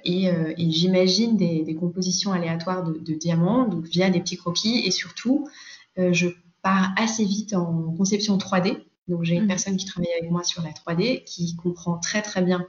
Et, 0.05 0.31
j'imagine 0.57 1.37
des, 1.37 1.77
compositions 1.79 2.33
aléatoires 2.33 2.85
de, 2.85 2.99
de, 2.99 3.15
diamants, 3.15 3.69
donc 3.69 3.87
via 3.87 4.11
des 4.11 4.21
petits 4.21 4.37
croquis. 4.37 4.87
Et 4.87 4.91
surtout, 4.91 5.49
je 5.97 6.29
pars 6.62 6.93
assez 6.97 7.25
vite 7.25 7.55
en 7.55 7.93
conception 7.93 8.37
3D. 8.38 8.79
Donc 9.09 9.25
j'ai 9.25 9.35
une 9.35 9.45
mmh. 9.45 9.49
personne 9.49 9.77
qui 9.77 9.85
travaille 9.85 10.12
avec 10.19 10.31
moi 10.31 10.45
sur 10.45 10.62
la 10.62 10.71
3D, 10.71 11.25
qui 11.25 11.57
comprend 11.57 11.99
très 11.99 12.23
très 12.23 12.43
bien 12.43 12.67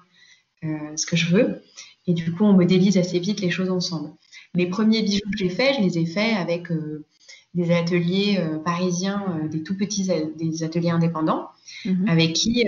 ce 0.62 1.06
que 1.06 1.16
je 1.16 1.28
veux. 1.28 1.62
Et 2.08 2.14
du 2.14 2.34
coup, 2.34 2.44
on 2.44 2.54
modélise 2.54 2.98
assez 2.98 3.20
vite 3.20 3.40
les 3.40 3.50
choses 3.50 3.70
ensemble. 3.70 4.12
Les 4.56 4.68
premiers 4.68 5.02
bijoux 5.02 5.30
que 5.32 5.38
j'ai 5.38 5.50
faits, 5.50 5.76
je 5.78 5.82
les 5.82 5.98
ai 6.00 6.06
faits 6.06 6.36
avec 6.36 6.72
euh, 6.72 7.06
des 7.54 7.72
ateliers 7.72 8.38
euh, 8.40 8.60
parisiens, 8.60 9.24
euh, 9.30 9.48
des 9.48 9.64
tout 9.64 9.76
petits 9.76 10.10
des 10.36 10.64
ateliers 10.64 10.90
indépendants, 10.90 11.50
mhm. 11.86 12.08
avec 12.08 12.34
qui, 12.34 12.66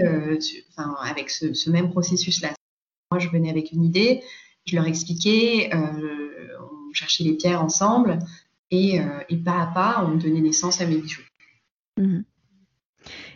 enfin, 0.70 0.96
avec 1.04 1.30
ce, 1.30 1.70
même 1.70 1.90
processus-là. 1.90 2.54
Moi, 3.16 3.24
je 3.24 3.30
venais 3.30 3.50
avec 3.50 3.72
une 3.72 3.86
idée, 3.86 4.24
je 4.66 4.76
leur 4.76 4.86
expliquais, 4.88 5.70
on 5.74 6.94
cherchait 6.94 7.24
les 7.24 7.32
pierres 7.32 7.64
ensemble, 7.64 8.20
et, 8.72 9.00
pas 9.46 9.62
à 9.62 9.68
pas, 9.68 10.06
on 10.06 10.18
donnait 10.18 10.42
naissance 10.42 10.82
à 10.82 10.86
mes 10.86 10.98
bijoux. 10.98 11.24
Mhm. 11.98 12.26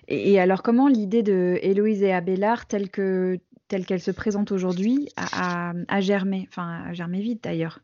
Et, 0.10 0.38
alors, 0.38 0.63
comment 0.63 0.89
l'idée 0.89 1.24
de 1.24 1.58
Héloïse 1.62 2.04
et 2.04 2.12
Abélard, 2.12 2.65
telle 2.65 2.89
que 2.89 3.39
telle 3.70 3.86
qu'elle 3.86 4.02
se 4.02 4.12
présente 4.12 4.52
aujourd'hui, 4.52 5.08
a, 5.15 5.72
a, 5.88 6.02
germé, 6.02 6.46
enfin, 6.50 6.84
a 6.88 6.94
germé 6.94 7.22
vite 7.22 7.46
d'ailleurs? 7.46 7.80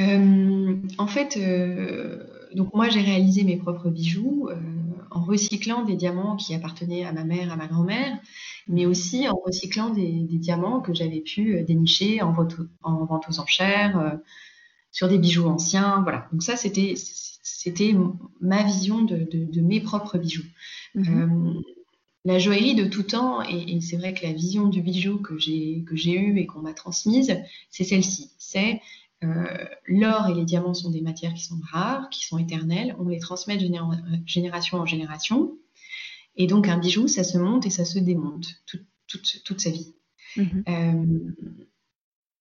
Euh, 0.00 0.76
en 0.98 1.06
fait, 1.06 1.38
euh, 1.38 2.26
donc 2.54 2.74
moi 2.74 2.88
j'ai 2.88 3.00
réalisé 3.00 3.44
mes 3.44 3.56
propres 3.56 3.90
bijoux 3.90 4.48
euh, 4.48 4.56
en 5.10 5.22
recyclant 5.24 5.84
des 5.84 5.96
diamants 5.96 6.36
qui 6.36 6.54
appartenaient 6.54 7.04
à 7.04 7.12
ma 7.12 7.24
mère, 7.24 7.52
à 7.52 7.56
ma 7.56 7.66
grand-mère, 7.66 8.18
mais 8.68 8.86
aussi 8.86 9.28
en 9.28 9.36
recyclant 9.44 9.90
des, 9.90 10.26
diamants 10.28 10.80
que 10.80 10.94
j'avais 10.94 11.20
pu 11.20 11.62
dénicher 11.62 12.22
en 12.22 12.32
vente, 12.32 12.56
en 12.82 13.04
vente 13.04 13.26
aux 13.28 13.40
enchères, 13.40 14.18
sur 14.92 15.08
des 15.08 15.18
bijoux 15.18 15.46
anciens, 15.46 16.02
voilà. 16.02 16.28
Donc 16.32 16.42
ça 16.42 16.56
c'était 16.56 16.94
c'était 17.42 17.94
ma 18.40 18.62
vision 18.62 19.02
de, 19.02 19.60
mes 19.60 19.80
propres 19.80 20.18
bijoux. 20.18 20.46
Mhm. 20.94 21.62
la 22.24 22.38
joaillerie 22.38 22.74
de 22.74 22.84
tout 22.84 23.04
temps, 23.04 23.42
et, 23.42 23.76
et 23.76 23.80
c'est 23.80 23.96
vrai 23.96 24.12
que 24.12 24.26
la 24.26 24.32
vision 24.32 24.68
du 24.68 24.82
bijou 24.82 25.18
que 25.18 25.38
j'ai 25.38 25.84
que 25.86 25.96
j'ai 25.96 26.18
eue 26.18 26.38
et 26.38 26.46
qu'on 26.46 26.60
m'a 26.60 26.74
transmise, 26.74 27.36
c'est 27.70 27.84
celle-ci. 27.84 28.30
C'est 28.38 28.74
euh, 28.74 28.76
l'or 29.22 30.28
et 30.28 30.34
les 30.34 30.44
diamants 30.44 30.74
sont 30.74 30.90
des 30.90 31.02
matières 31.02 31.34
qui 31.34 31.44
sont 31.44 31.60
rares, 31.70 32.08
qui 32.10 32.26
sont 32.26 32.38
éternelles. 32.38 32.96
On 32.98 33.08
les 33.08 33.18
transmet 33.18 33.56
de 33.56 33.68
génération 34.26 34.78
en 34.78 34.86
génération. 34.86 35.56
Et 36.36 36.46
donc 36.46 36.68
un 36.68 36.78
bijou, 36.78 37.08
ça 37.08 37.24
se 37.24 37.38
monte 37.38 37.66
et 37.66 37.70
ça 37.70 37.84
se 37.84 37.98
démonte 37.98 38.62
toute, 39.06 39.60
sa 39.60 39.70
vie. 39.70 39.94
Mhm. 40.36 40.64
Euh, 40.68 41.04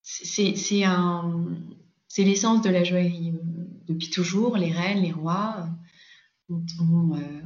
c'est 0.02 0.54
l'essence 2.24 2.62
de 2.62 2.70
la 2.70 2.84
joaillerie. 2.84 3.34
Depuis 3.88 4.10
toujours, 4.10 4.58
les 4.58 4.72
reines, 4.72 5.02
les 5.02 5.12
rois 5.12 5.68
ont, 6.50 7.16
euh, 7.16 7.42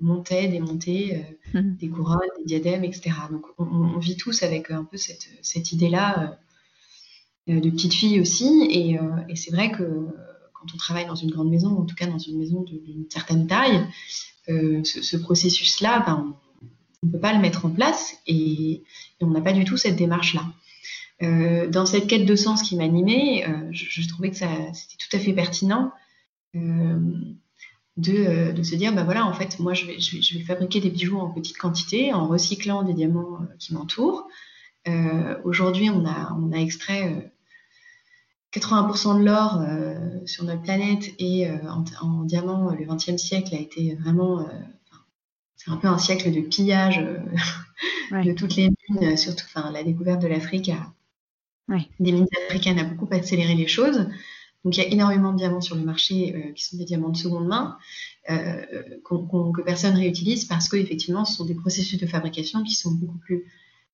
monté, 0.00 0.48
démonté 0.48 1.24
mhm. 1.52 1.76
des 1.76 1.88
couronnes, 1.88 2.20
des 2.38 2.44
diadèmes, 2.44 2.84
etc. 2.84 3.10
Donc 3.30 3.44
on, 3.58 3.98
vit 3.98 4.16
tous 4.16 4.42
avec 4.42 4.70
un 4.70 4.84
peu 4.84 4.96
cette, 4.96 5.28
cette 5.42 5.72
idée-là 5.72 6.22
euh, 6.22 6.28
de 7.48 7.70
petites 7.70 7.94
filles 7.94 8.20
aussi. 8.20 8.98
Euh, 9.00 9.16
et, 9.28 9.36
c'est 9.36 9.50
vrai 9.50 9.72
que 9.72 9.82
quand 10.52 10.66
on 10.74 10.76
travaille 10.76 11.06
dans 11.06 11.14
une 11.14 11.30
grande 11.30 11.50
maison, 11.50 11.78
en 11.78 11.84
tout 11.84 11.94
cas 11.94 12.06
dans 12.06 12.18
une 12.18 12.38
maison 12.38 12.62
d'une 12.62 13.06
certaine 13.10 13.46
taille, 13.46 13.86
euh, 14.48 14.82
ce, 14.84 15.16
processus-là, 15.16 16.04
ben, 16.06 16.34
on 17.02 17.06
ne 17.06 17.12
peut 17.12 17.20
pas 17.20 17.32
le 17.32 17.40
mettre 17.40 17.64
en 17.64 17.70
place 17.70 18.18
et, 18.26 18.82
on 19.20 19.28
n'a 19.28 19.40
pas 19.40 19.52
du 19.52 19.64
tout 19.64 19.76
cette 19.76 19.96
démarche-là. 19.96 20.44
dans 21.68 21.86
cette 21.86 22.06
quête 22.06 22.24
de 22.24 22.36
sens 22.36 22.62
qui 22.62 22.76
m'animait, 22.76 23.44
je, 23.72 24.08
trouvais 24.08 24.30
que 24.30 24.36
c'était 24.36 24.96
tout 24.98 25.16
à 25.16 25.18
fait 25.18 25.32
pertinent 25.32 25.90
de, 26.54 27.34
se 28.62 28.76
dire, 28.76 28.94
bah 28.94 29.02
voilà, 29.02 29.26
en 29.26 29.32
fait, 29.32 29.58
moi, 29.58 29.74
je 29.74 29.86
vais, 29.86 29.98
fabriquer 30.44 30.80
des 30.80 30.90
bijoux 30.90 31.18
en 31.18 31.30
petite 31.30 31.58
quantité, 31.58 32.12
en 32.12 32.28
recyclant 32.28 32.84
des 32.84 32.94
diamants 32.94 33.40
qui 33.58 33.74
m'entourent. 33.74 34.28
Aujourd'hui, 35.44 35.90
on 35.90 36.06
a 36.06 36.58
extrait 36.58 37.32
80% 38.52 39.18
de 39.18 39.24
l'or 39.24 39.60
euh, 39.60 39.94
sur 40.26 40.44
notre 40.44 40.62
planète 40.62 41.12
et 41.18 41.48
euh, 41.48 41.56
en, 42.00 42.24
diamant, 42.24 42.70
le 42.74 42.84
XXe 42.86 43.16
siècle 43.16 43.54
a 43.54 43.58
été 43.58 43.94
vraiment. 43.96 44.40
Euh, 44.40 44.44
c'est 45.56 45.70
un 45.70 45.76
peu 45.76 45.88
un 45.88 45.98
siècle 45.98 46.30
de 46.30 46.40
pillage 46.40 46.98
de 48.12 48.32
toutes 48.32 48.56
les 48.56 48.70
mines, 48.88 49.16
surtout 49.16 49.44
la 49.72 49.82
découverte 49.82 50.22
de 50.22 50.28
l'Afrique 50.28 50.70
des 52.00 52.12
mines 52.12 52.28
africaines 52.46 52.78
a 52.78 52.84
beaucoup 52.84 53.12
accéléré 53.12 53.54
les 53.54 53.66
choses. 53.66 54.08
Donc 54.64 54.76
il 54.76 54.82
y 54.82 54.86
a 54.86 54.88
énormément 54.88 55.32
de 55.32 55.38
diamants 55.38 55.60
sur 55.60 55.74
le 55.74 55.82
marché 55.82 56.52
qui 56.54 56.64
sont 56.64 56.76
des 56.76 56.84
diamants 56.84 57.08
de 57.08 57.16
seconde 57.16 57.48
main 57.48 57.76
que 58.28 59.62
personne 59.62 59.96
réutilise 59.96 60.44
parce 60.44 60.68
qu'effectivement 60.68 61.24
ce 61.24 61.34
sont 61.34 61.44
des 61.44 61.56
processus 61.56 61.98
de 61.98 62.06
fabrication 62.06 62.62
qui 62.62 62.74
sont 62.74 62.92
beaucoup 62.92 63.18
plus 63.18 63.44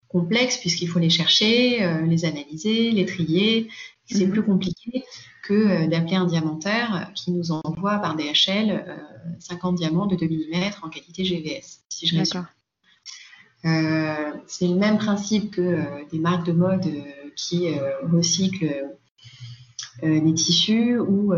complexes 0.08 0.58
puisqu'il 0.58 0.88
faut 0.88 0.98
les 0.98 1.10
chercher, 1.10 1.80
les 2.06 2.24
analyser, 2.24 2.90
les 2.92 3.04
trier, 3.06 3.68
c'est 4.06 4.26
mhm. 4.26 4.32
plus 4.32 4.42
compliqué 4.42 5.04
que 5.42 5.54
euh, 5.54 5.86
d'appeler 5.86 6.16
un 6.16 6.26
diamantaire 6.26 7.10
qui 7.14 7.32
nous 7.32 7.52
envoie 7.52 7.98
par 7.98 8.16
DHL 8.16 8.84
50 9.38 9.74
euh, 9.74 9.76
diamants 9.76 10.06
de 10.06 10.16
2 10.16 10.26
mm 10.26 10.70
en 10.82 10.88
qualité 10.88 11.24
GVS, 11.24 11.80
si 11.88 12.06
je 12.06 12.18
résume. 12.18 12.46
Euh, 13.64 14.32
c'est 14.46 14.68
le 14.68 14.74
même 14.74 14.98
principe 14.98 15.52
que 15.52 16.08
des 16.10 16.18
marques 16.18 16.46
de 16.46 16.52
mode 16.52 16.86
qui 17.34 17.68
recyclent 18.02 18.94
des 20.02 20.34
tissus 20.34 20.98
ou 20.98 21.32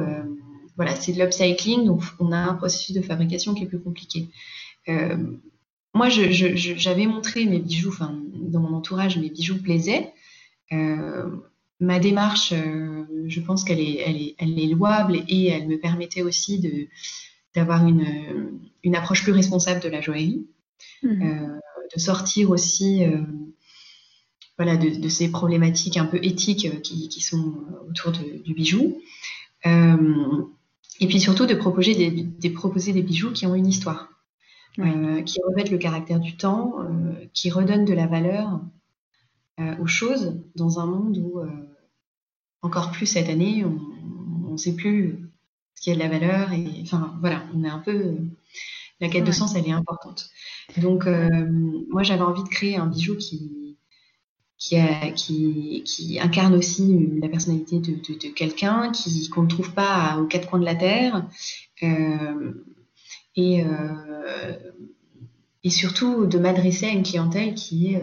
voilà, 0.76 0.96
c'est 0.96 1.12
de 1.12 1.22
l'upcycling, 1.22 1.86
donc 1.86 2.02
on 2.18 2.32
a 2.32 2.36
un 2.36 2.54
processus 2.54 2.94
de 2.94 3.00
fabrication 3.00 3.54
qui 3.54 3.62
est 3.62 3.66
plus 3.66 3.80
compliqué. 3.80 4.28
Moi, 5.96 6.08
j'avais 6.08 7.06
montré 7.06 7.44
mes 7.46 7.58
bijoux, 7.58 7.88
enfin, 7.88 8.18
dans 8.34 8.60
mon 8.60 8.74
entourage, 8.74 9.18
mes 9.18 9.30
bijoux 9.30 9.60
plaisaient 9.60 10.12
ma 11.80 11.98
démarche, 11.98 12.52
euh, 12.52 13.04
je 13.26 13.40
pense 13.40 13.64
qu'elle 13.64 13.80
est, 13.80 14.00
elle 14.04 14.16
est, 14.16 14.34
elle 14.38 14.58
est, 14.58 14.66
louable 14.66 15.22
et 15.28 15.48
elle 15.48 15.68
me 15.68 15.78
permettait 15.78 16.22
aussi 16.22 16.58
de, 16.58 16.88
d'avoir 17.54 17.86
une, 17.86 18.58
une, 18.82 18.96
approche 18.96 19.22
plus 19.22 19.32
responsable 19.32 19.80
de 19.80 19.88
la 19.88 20.00
joaillerie, 20.00 20.46
mmh. 21.02 21.22
euh, 21.22 21.60
de 21.94 22.00
sortir 22.00 22.50
aussi 22.50 23.04
euh, 23.04 23.20
voilà, 24.56 24.76
de, 24.76 24.88
de, 24.88 25.08
ces 25.08 25.30
problématiques 25.30 25.98
un 25.98 26.06
peu 26.06 26.18
éthiques 26.22 26.80
qui, 26.82 27.08
qui 27.08 27.20
sont 27.20 27.54
autour 27.90 28.12
du 28.12 28.54
bijou. 28.54 29.02
et 29.64 31.06
puis 31.06 31.20
surtout 31.20 31.44
de 31.44 31.54
proposer 31.54 31.94
des, 31.94 32.10
de 32.10 32.48
proposer 32.48 32.94
des 32.94 33.02
bijoux 33.02 33.32
qui 33.32 33.44
ont 33.44 33.54
une 33.54 33.66
histoire, 33.66 34.08
qui 34.76 35.40
revêtent 35.42 35.70
le 35.70 35.78
caractère 35.78 36.20
du 36.20 36.36
temps, 36.36 36.74
qui 37.32 37.50
redonnent 37.50 37.84
de 37.84 37.94
la 37.94 38.06
valeur 38.06 38.60
euh, 39.58 39.74
aux 39.78 39.86
choses 39.86 40.38
dans 40.54 40.80
un 40.80 40.86
monde 40.86 41.16
où, 41.16 41.40
euh, 41.40 41.48
encore 42.60 42.90
plus 42.90 43.06
cette 43.06 43.30
année, 43.30 43.64
on 43.64 44.52
ne 44.52 44.56
sait 44.58 44.74
plus 44.74 45.30
ce 45.74 45.80
qui 45.80 45.90
a 45.90 45.94
de 45.94 45.98
la 45.98 46.08
valeur. 46.08 46.52
Et 46.52 46.82
enfin, 46.82 47.16
voilà, 47.20 47.42
on 47.54 47.64
est 47.64 47.68
un 47.68 47.78
peu. 47.78 48.18
La 49.00 49.08
quête 49.08 49.24
de 49.24 49.32
sens, 49.32 49.54
elle 49.54 49.66
est 49.66 49.72
importante. 49.72 50.28
Donc, 50.78 51.06
euh, 51.06 51.46
moi, 51.90 52.02
j'avais 52.02 52.22
envie 52.22 52.42
de 52.42 52.48
créer 52.48 52.76
un 52.76 52.86
bijou 52.86 53.16
qui, 53.16 53.78
qui, 54.58 54.76
qui, 55.14 55.82
qui, 55.84 56.20
incarne 56.20 56.54
aussi 56.54 57.08
la 57.20 57.28
personnalité 57.28 57.78
de, 57.78 57.92
de, 57.92 58.28
quelqu'un, 58.34 58.92
qu'on 59.30 59.42
ne 59.42 59.48
trouve 59.48 59.72
pas 59.72 60.18
aux 60.18 60.26
quatre 60.26 60.48
coins 60.48 60.60
de 60.60 60.64
la 60.64 60.74
terre, 60.74 61.26
euh, 61.82 62.52
et, 63.36 63.64
euh, 63.64 64.52
et 65.62 65.70
surtout 65.70 66.26
de 66.26 66.38
m'adresser 66.38 66.86
à 66.86 66.90
une 66.90 67.02
clientèle 67.02 67.54
qui 67.54 67.94
est 67.94 68.02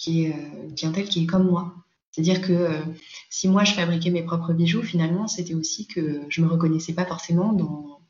qui 0.00 0.24
est 0.24 0.32
euh, 0.32 0.68
une 0.68 0.74
clientèle 0.74 1.08
qui 1.08 1.22
est 1.22 1.26
comme 1.26 1.46
moi. 1.46 1.74
C'est-à-dire 2.10 2.40
que 2.40 2.52
euh, 2.52 2.80
si 3.28 3.48
moi 3.48 3.64
je 3.64 3.74
fabriquais 3.74 4.10
mes 4.10 4.22
propres 4.22 4.52
bijoux, 4.52 4.82
finalement, 4.82 5.28
c'était 5.28 5.54
aussi 5.54 5.86
que 5.86 6.22
je 6.28 6.40
me 6.40 6.48
reconnaissais 6.48 6.94
pas 6.94 7.04
forcément 7.04 7.52
dans, 7.52 8.00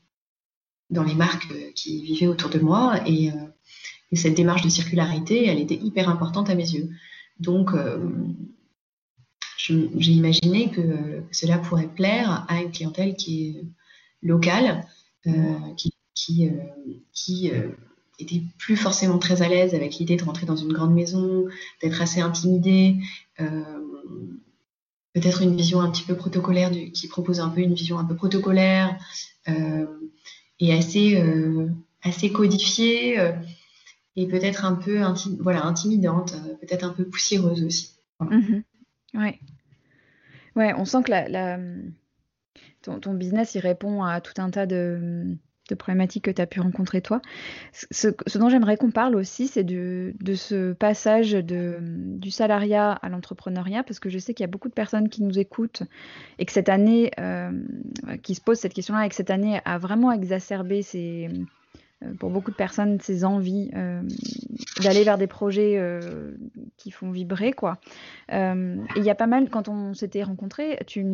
dans 0.88 1.02
les 1.02 1.14
marques 1.14 1.50
euh, 1.50 1.72
qui 1.74 2.02
vivaient 2.02 2.28
autour 2.28 2.48
de 2.48 2.60
moi. 2.60 3.00
Et, 3.06 3.30
cette 4.12 4.34
démarche 4.34 4.62
de 4.62 4.68
circularité, 4.68 5.46
elle 5.46 5.60
était 5.60 5.76
hyper 5.76 6.08
importante 6.08 6.50
à 6.50 6.56
mes 6.56 6.68
yeux. 6.68 6.90
Donc, 7.38 7.70
j'ai 9.56 10.12
imaginé 10.12 10.72
que, 10.72 11.22
cela 11.30 11.58
pourrait 11.58 11.86
plaire 11.86 12.44
à 12.48 12.60
une 12.60 12.72
clientèle 12.72 13.14
qui 13.14 13.46
est 13.46 13.64
locale, 14.20 14.84
qui, 15.76 15.94
qui, 16.14 16.50
qui 17.12 17.50
était 18.22 18.42
plus 18.58 18.76
forcément 18.76 19.18
très 19.18 19.42
à 19.42 19.48
l'aise 19.48 19.74
avec 19.74 19.96
l'idée 19.96 20.16
de 20.16 20.24
rentrer 20.24 20.46
dans 20.46 20.56
une 20.56 20.72
grande 20.72 20.94
maison, 20.94 21.46
d'être 21.82 22.00
assez 22.00 22.20
intimidée, 22.20 22.96
euh, 23.40 23.62
peut-être 25.14 25.42
une 25.42 25.56
vision 25.56 25.80
un 25.80 25.90
petit 25.90 26.04
peu 26.04 26.14
protocolaire, 26.14 26.70
qui 26.70 27.08
propose 27.08 27.40
un 27.40 27.48
peu 27.48 27.60
une 27.60 27.74
vision 27.74 27.98
un 27.98 28.04
peu 28.04 28.14
protocolaire 28.14 28.98
euh, 29.48 29.86
et 30.58 30.72
assez, 30.72 31.20
euh, 31.20 31.68
codifiée 32.32 33.16
et 34.16 34.26
peut-être 34.26 34.64
un 34.64 34.74
peu 34.74 35.02
voilà, 35.40 35.64
intimidante, 35.64 36.34
peut-être 36.60 36.84
un 36.84 36.90
peu 36.90 37.04
poussiéreuse 37.04 37.64
aussi. 37.64 37.92
Mhm. 38.20 38.62
Ouais. 39.14 39.38
Ouais, 40.56 40.74
on 40.74 40.84
sent 40.84 41.02
que 41.04 41.90
ton, 42.82 43.14
business, 43.14 43.54
il 43.54 43.60
répond 43.60 44.02
à 44.02 44.20
tout 44.20 44.34
un 44.38 44.50
tas 44.50 44.66
de, 44.66 45.36
problématiques 45.76 46.24
que 46.24 46.30
tu 46.30 46.42
as 46.42 46.46
pu 46.46 46.60
rencontrer 46.60 47.00
toi. 47.00 47.20
Ce, 47.72 48.08
dont 48.38 48.48
j'aimerais 48.48 48.76
qu'on 48.76 48.90
parle 48.90 49.16
aussi, 49.16 49.48
c'est 49.48 49.64
de, 49.64 50.14
ce 50.34 50.72
passage 50.72 51.32
de, 51.32 51.78
du 51.80 52.30
salariat 52.30 52.92
à 52.92 53.08
l'entrepreneuriat, 53.08 53.82
parce 53.82 54.00
que 54.00 54.08
je 54.08 54.18
sais 54.18 54.34
qu'il 54.34 54.44
y 54.44 54.48
a 54.48 54.50
beaucoup 54.50 54.68
de 54.68 54.74
personnes 54.74 55.08
qui 55.08 55.22
nous 55.22 55.38
écoutent 55.38 55.82
et 56.38 56.46
que 56.46 56.52
cette 56.52 56.68
année, 56.68 57.10
euh, 57.18 57.50
qui 58.22 58.34
se 58.34 58.40
posent 58.40 58.58
cette 58.58 58.74
question-là, 58.74 59.06
et 59.06 59.08
que 59.08 59.14
cette 59.14 59.30
année 59.30 59.60
a 59.64 59.78
vraiment 59.78 60.12
exacerbé 60.12 60.82
ces 60.82 61.28
euh, 62.02 62.14
pour 62.14 62.30
beaucoup 62.30 62.50
de 62.50 62.56
personnes 62.56 62.98
ces 63.00 63.24
envies 63.24 63.70
euh, 63.74 64.02
d'aller 64.82 65.04
vers 65.04 65.18
des 65.18 65.26
projets 65.26 65.78
qui 66.76 66.90
font 66.90 67.10
vibrer 67.10 67.52
quoi. 67.52 67.78
et 68.30 68.34
il 68.96 69.04
y 69.04 69.10
a 69.10 69.14
pas 69.14 69.26
mal 69.26 69.50
quand 69.50 69.68
on 69.68 69.92
s'était 69.92 70.22
rencontrés, 70.22 70.78
tu 70.86 71.04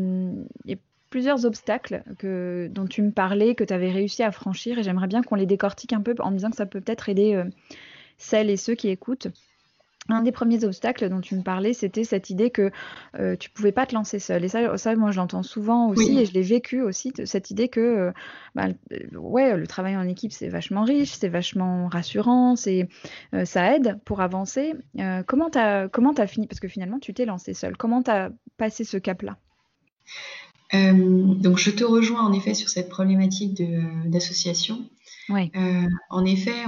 a 0.69 0.75
plusieurs 1.11 1.45
obstacles 1.45 2.03
que 2.19 2.69
dont 2.71 2.87
tu 2.87 3.03
me 3.03 3.11
parlais 3.11 3.55
que 3.55 3.65
tu 3.65 3.73
avais 3.73 3.91
réussi 3.91 4.23
à 4.23 4.33
franchir 4.33 4.79
et 4.79 4.83
j'aimerais 4.83 5.07
bien 5.07 5.23
qu'on 5.23 5.37
les 5.37 5.47
décortique 5.47 5.93
un 5.93 6.01
peu 6.01 6.15
en 6.21 6.31
disant 6.31 6.51
que 6.51 6.57
ça 6.57 6.67
peut 6.67 6.81
peut-être 6.81 7.09
aider 7.09 7.43
celles 8.19 8.51
et 8.51 8.57
ceux 8.57 8.75
qui 8.75 8.89
écoutent. 8.89 9.29
Un 10.09 10.23
des 10.23 10.31
premiers 10.31 10.65
obstacles 10.65 11.09
dont 11.09 11.21
tu 11.21 11.35
me 11.35 11.43
parlais, 11.43 11.73
c'était 11.73 12.05
cette 12.05 12.31
idée 12.31 12.51
que 12.51 12.71
euh, 13.19 13.35
tu 13.35 13.51
pouvais 13.51 13.73
pas 13.73 13.87
te 13.87 13.95
lancer 13.95 14.21
seul. 14.21 14.45
Et 14.45 14.49
ça, 14.49 14.77
ça 14.77 14.95
moi, 14.95 15.11
je 15.11 15.17
l'entends 15.17 15.43
souvent 15.43 15.89
aussi, 15.89 16.19
et 16.21 16.27
je 16.27 16.33
l'ai 16.33 16.43
vécu 16.43 16.81
aussi, 16.81 17.13
cette 17.25 17.51
idée 17.51 17.69
que 17.69 17.81
euh, 17.81 18.13
bah, 18.55 18.69
euh, 18.93 18.99
ouais, 19.17 19.57
le 19.57 19.67
travail 19.67 19.97
en 19.97 20.07
équipe, 20.07 20.33
c'est 20.33 20.49
vachement 20.49 20.85
riche, 20.85 21.13
c'est 21.13 21.29
vachement 21.29 21.89
rassurant, 21.89 22.55
c'est, 22.55 22.89
ça 23.45 23.75
aide 23.75 23.99
pour 24.05 24.21
avancer. 24.21 24.75
comment 25.27 25.51
tu 25.51 25.59
as, 25.59 25.89
comment 25.89 26.13
as 26.13 26.27
fini 26.29 26.47
Parce 26.47 26.61
que 26.61 26.69
finalement, 26.69 27.01
tu 27.01 27.13
t'es 27.13 27.25
lancé 27.25 27.53
seul. 27.53 27.77
Comment 27.77 28.03
tu 28.03 28.11
as 28.11 28.31
passé 28.59 28.85
ce 28.85 28.99
cap-là? 28.99 29.39
Donc 30.73 31.59
je 31.59 31.71
te 31.71 31.85
rejoins 31.85 32.25
en 32.25 32.33
effet 32.33 32.55
sur 32.55 32.69
cette 32.69 32.89
problématique 32.89 33.63
d'association. 34.07 34.85
Euh, 35.31 35.89
en 36.11 36.25
effet, 36.25 36.65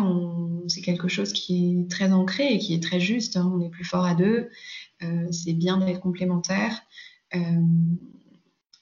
c'est 0.66 0.80
quelque 0.80 1.08
chose 1.08 1.32
qui 1.32 1.80
est 1.80 1.90
très 1.90 2.12
ancré 2.12 2.52
et 2.52 2.58
qui 2.58 2.74
est 2.74 2.82
très 2.82 3.00
juste. 3.00 3.36
Hein. 3.36 3.50
On 3.54 3.60
est 3.60 3.70
plus 3.70 3.84
fort 3.84 4.04
à 4.04 4.14
deux. 4.14 4.50
Euh, 5.02 5.26
c'est 5.30 5.52
bien 5.52 5.78
d'être 5.78 6.00
complémentaire. 6.00 6.82
Euh, 7.34 7.40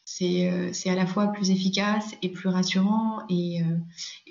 c'est 0.05 0.89
à 0.89 0.95
la 0.95 1.05
fois 1.05 1.27
plus 1.29 1.51
efficace 1.51 2.15
et 2.23 2.31
plus 2.31 2.49
rassurant 2.49 3.19
et, 3.29 3.61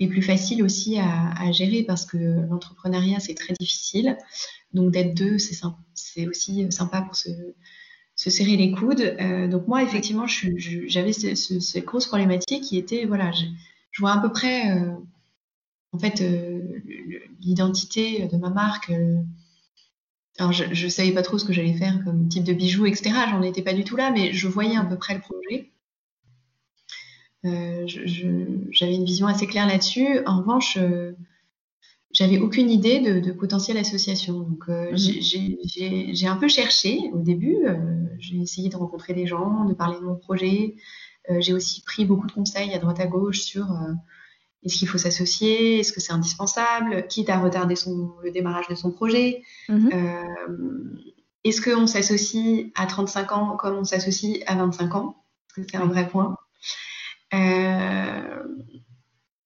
plus 0.09 0.23
facile 0.23 0.63
aussi 0.63 0.97
à, 0.97 1.51
gérer 1.51 1.83
parce 1.83 2.07
que 2.07 2.17
l'entrepreneuriat, 2.17 3.19
c'est 3.19 3.35
très 3.35 3.53
difficile. 3.59 4.17
Donc 4.73 4.91
d'être 4.91 5.13
deux, 5.13 5.37
c'est 5.37 6.27
aussi 6.27 6.71
sympa 6.71 7.03
pour 7.03 7.15
se, 7.15 7.29
serrer 8.15 8.55
les 8.55 8.71
coudes. 8.71 9.17
donc 9.49 9.67
moi, 9.67 9.83
effectivement, 9.83 10.25
j'avais 10.27 11.13
cette 11.13 11.85
grosse 11.85 12.07
problématique 12.07 12.63
qui 12.63 12.77
était, 12.77 13.05
voilà, 13.05 13.31
je, 13.31 13.45
vois 13.99 14.13
à 14.13 14.19
peu 14.19 14.31
près 14.31 14.63
en 15.95 15.97
fait, 15.97 16.21
euh, 16.21 16.59
l'identité 17.39 18.27
de 18.27 18.37
ma 18.37 18.49
marque. 18.49 18.89
Euh, 18.89 19.15
alors, 20.37 20.51
je 20.51 20.65
ne 20.65 20.89
savais 20.89 21.13
pas 21.13 21.21
trop 21.21 21.37
ce 21.37 21.45
que 21.45 21.53
j'allais 21.53 21.73
faire 21.73 22.03
comme 22.03 22.27
type 22.27 22.43
de 22.43 22.51
bijoux, 22.53 22.85
etc. 22.85 23.15
J'en 23.31 23.41
étais 23.41 23.61
pas 23.61 23.73
du 23.73 23.85
tout 23.85 23.95
là, 23.95 24.11
mais 24.11 24.33
je 24.33 24.49
voyais 24.49 24.75
à 24.75 24.83
peu 24.83 24.97
près 24.97 25.13
le 25.13 25.21
projet. 25.21 25.71
Euh, 27.45 27.87
j'avais 27.87 28.95
une 28.95 29.05
vision 29.05 29.27
assez 29.27 29.47
claire 29.47 29.67
là-dessus. 29.67 30.19
En 30.25 30.39
revanche, 30.39 30.77
j'avais 32.15 32.39
aucune 32.39 32.71
idée 32.71 32.99
de, 32.99 33.19
de 33.19 33.31
potentielle 33.31 33.77
association. 33.77 34.39
Donc, 34.39 34.67
mhm. 34.67 34.95
j'ai 34.95 36.27
un 36.27 36.37
peu 36.37 36.47
cherché 36.47 37.11
au 37.13 37.19
début. 37.19 37.57
j'ai 38.17 38.37
essayé 38.37 38.69
de 38.69 38.75
rencontrer 38.75 39.13
des 39.13 39.27
gens, 39.27 39.65
de 39.65 39.73
parler 39.73 39.99
de 39.99 40.05
mon 40.05 40.15
projet. 40.15 40.75
j'ai 41.39 41.53
aussi 41.53 41.83
pris 41.83 42.05
beaucoup 42.05 42.25
de 42.25 42.31
conseils 42.31 42.73
à 42.73 42.79
droite 42.79 42.99
à 42.99 43.07
gauche 43.07 43.41
sur 43.41 43.67
est-ce 44.65 44.79
qu'il 44.79 44.87
faut 44.87 44.97
s'associer 44.97 45.79
Est-ce 45.79 45.93
que 45.93 46.01
c'est 46.01 46.11
indispensable 46.11 47.05
Quitte 47.07 47.29
à 47.29 47.39
retarder 47.39 47.75
son, 47.75 48.15
le 48.23 48.31
démarrage 48.31 48.67
de 48.67 48.75
son 48.75 48.91
projet 48.91 49.43
mhm. 49.69 49.91
euh, 49.93 50.99
Est-ce 51.43 51.61
qu'on 51.61 51.85
s'associe 51.85 52.65
à 52.75 52.87
35 52.87 53.31
ans 53.31 53.57
comme 53.57 53.77
on 53.77 53.83
s'associe 53.83 54.39
à 54.47 54.55
25 54.55 54.95
ans? 54.95 55.23
C'est 55.55 55.75
un 55.75 55.85
vrai 55.85 56.07
point. 56.07 56.35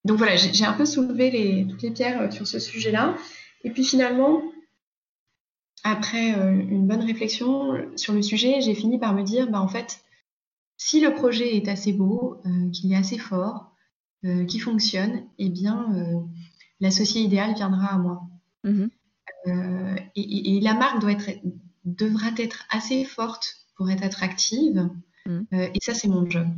Euh, 0.04 0.08
donc 0.08 0.18
voilà, 0.18 0.36
j'ai 0.36 0.64
un 0.64 0.72
peu 0.72 0.84
soulevé 0.84 1.30
les, 1.30 1.66
toutes 1.66 1.82
les 1.82 1.90
pierres 1.90 2.22
euh, 2.22 2.30
sur 2.30 2.46
ce 2.46 2.58
sujet-là. 2.58 3.16
Et 3.64 3.70
puis 3.70 3.84
finalement, 3.84 4.42
après 5.84 6.30
une 6.30 6.86
bonne 6.86 7.02
réflexion 7.02 7.74
sur 7.96 8.12
le 8.14 8.22
sujet, 8.22 8.60
j'ai 8.60 8.74
fini 8.74 8.98
par 8.98 9.14
me 9.14 9.22
dire, 9.22 9.50
bah, 9.50 9.60
en 9.60 9.68
fait, 9.68 10.02
si 10.76 11.00
le 11.00 11.14
projet 11.14 11.56
est 11.56 11.68
assez 11.68 11.92
beau, 11.92 12.42
qu'il 12.72 12.92
est 12.92 12.96
assez 12.96 13.18
fort, 13.18 13.70
euh, 14.26 14.44
qui 14.44 14.58
fonctionne, 14.58 15.22
eh 15.38 15.48
bien, 15.48 15.94
euh, 15.94 16.20
l'associé 16.80 17.22
idéal 17.22 17.54
viendra 17.54 17.86
à 17.86 17.96
moi. 17.96 18.20
Mhm. 18.64 18.90
Euh, 19.46 19.96
et, 20.14 20.60
la 20.60 20.74
marque 20.74 21.00
doit 21.00 21.12
être, 21.12 21.30
devra 21.86 22.28
être 22.36 22.66
assez 22.68 23.06
forte 23.06 23.66
pour 23.76 23.90
être 23.90 24.04
attractive. 24.04 24.90
Mhm. 25.24 25.46
et 25.52 25.78
ça, 25.80 25.94
c'est 25.94 26.08
mon 26.08 26.28
job. 26.28 26.48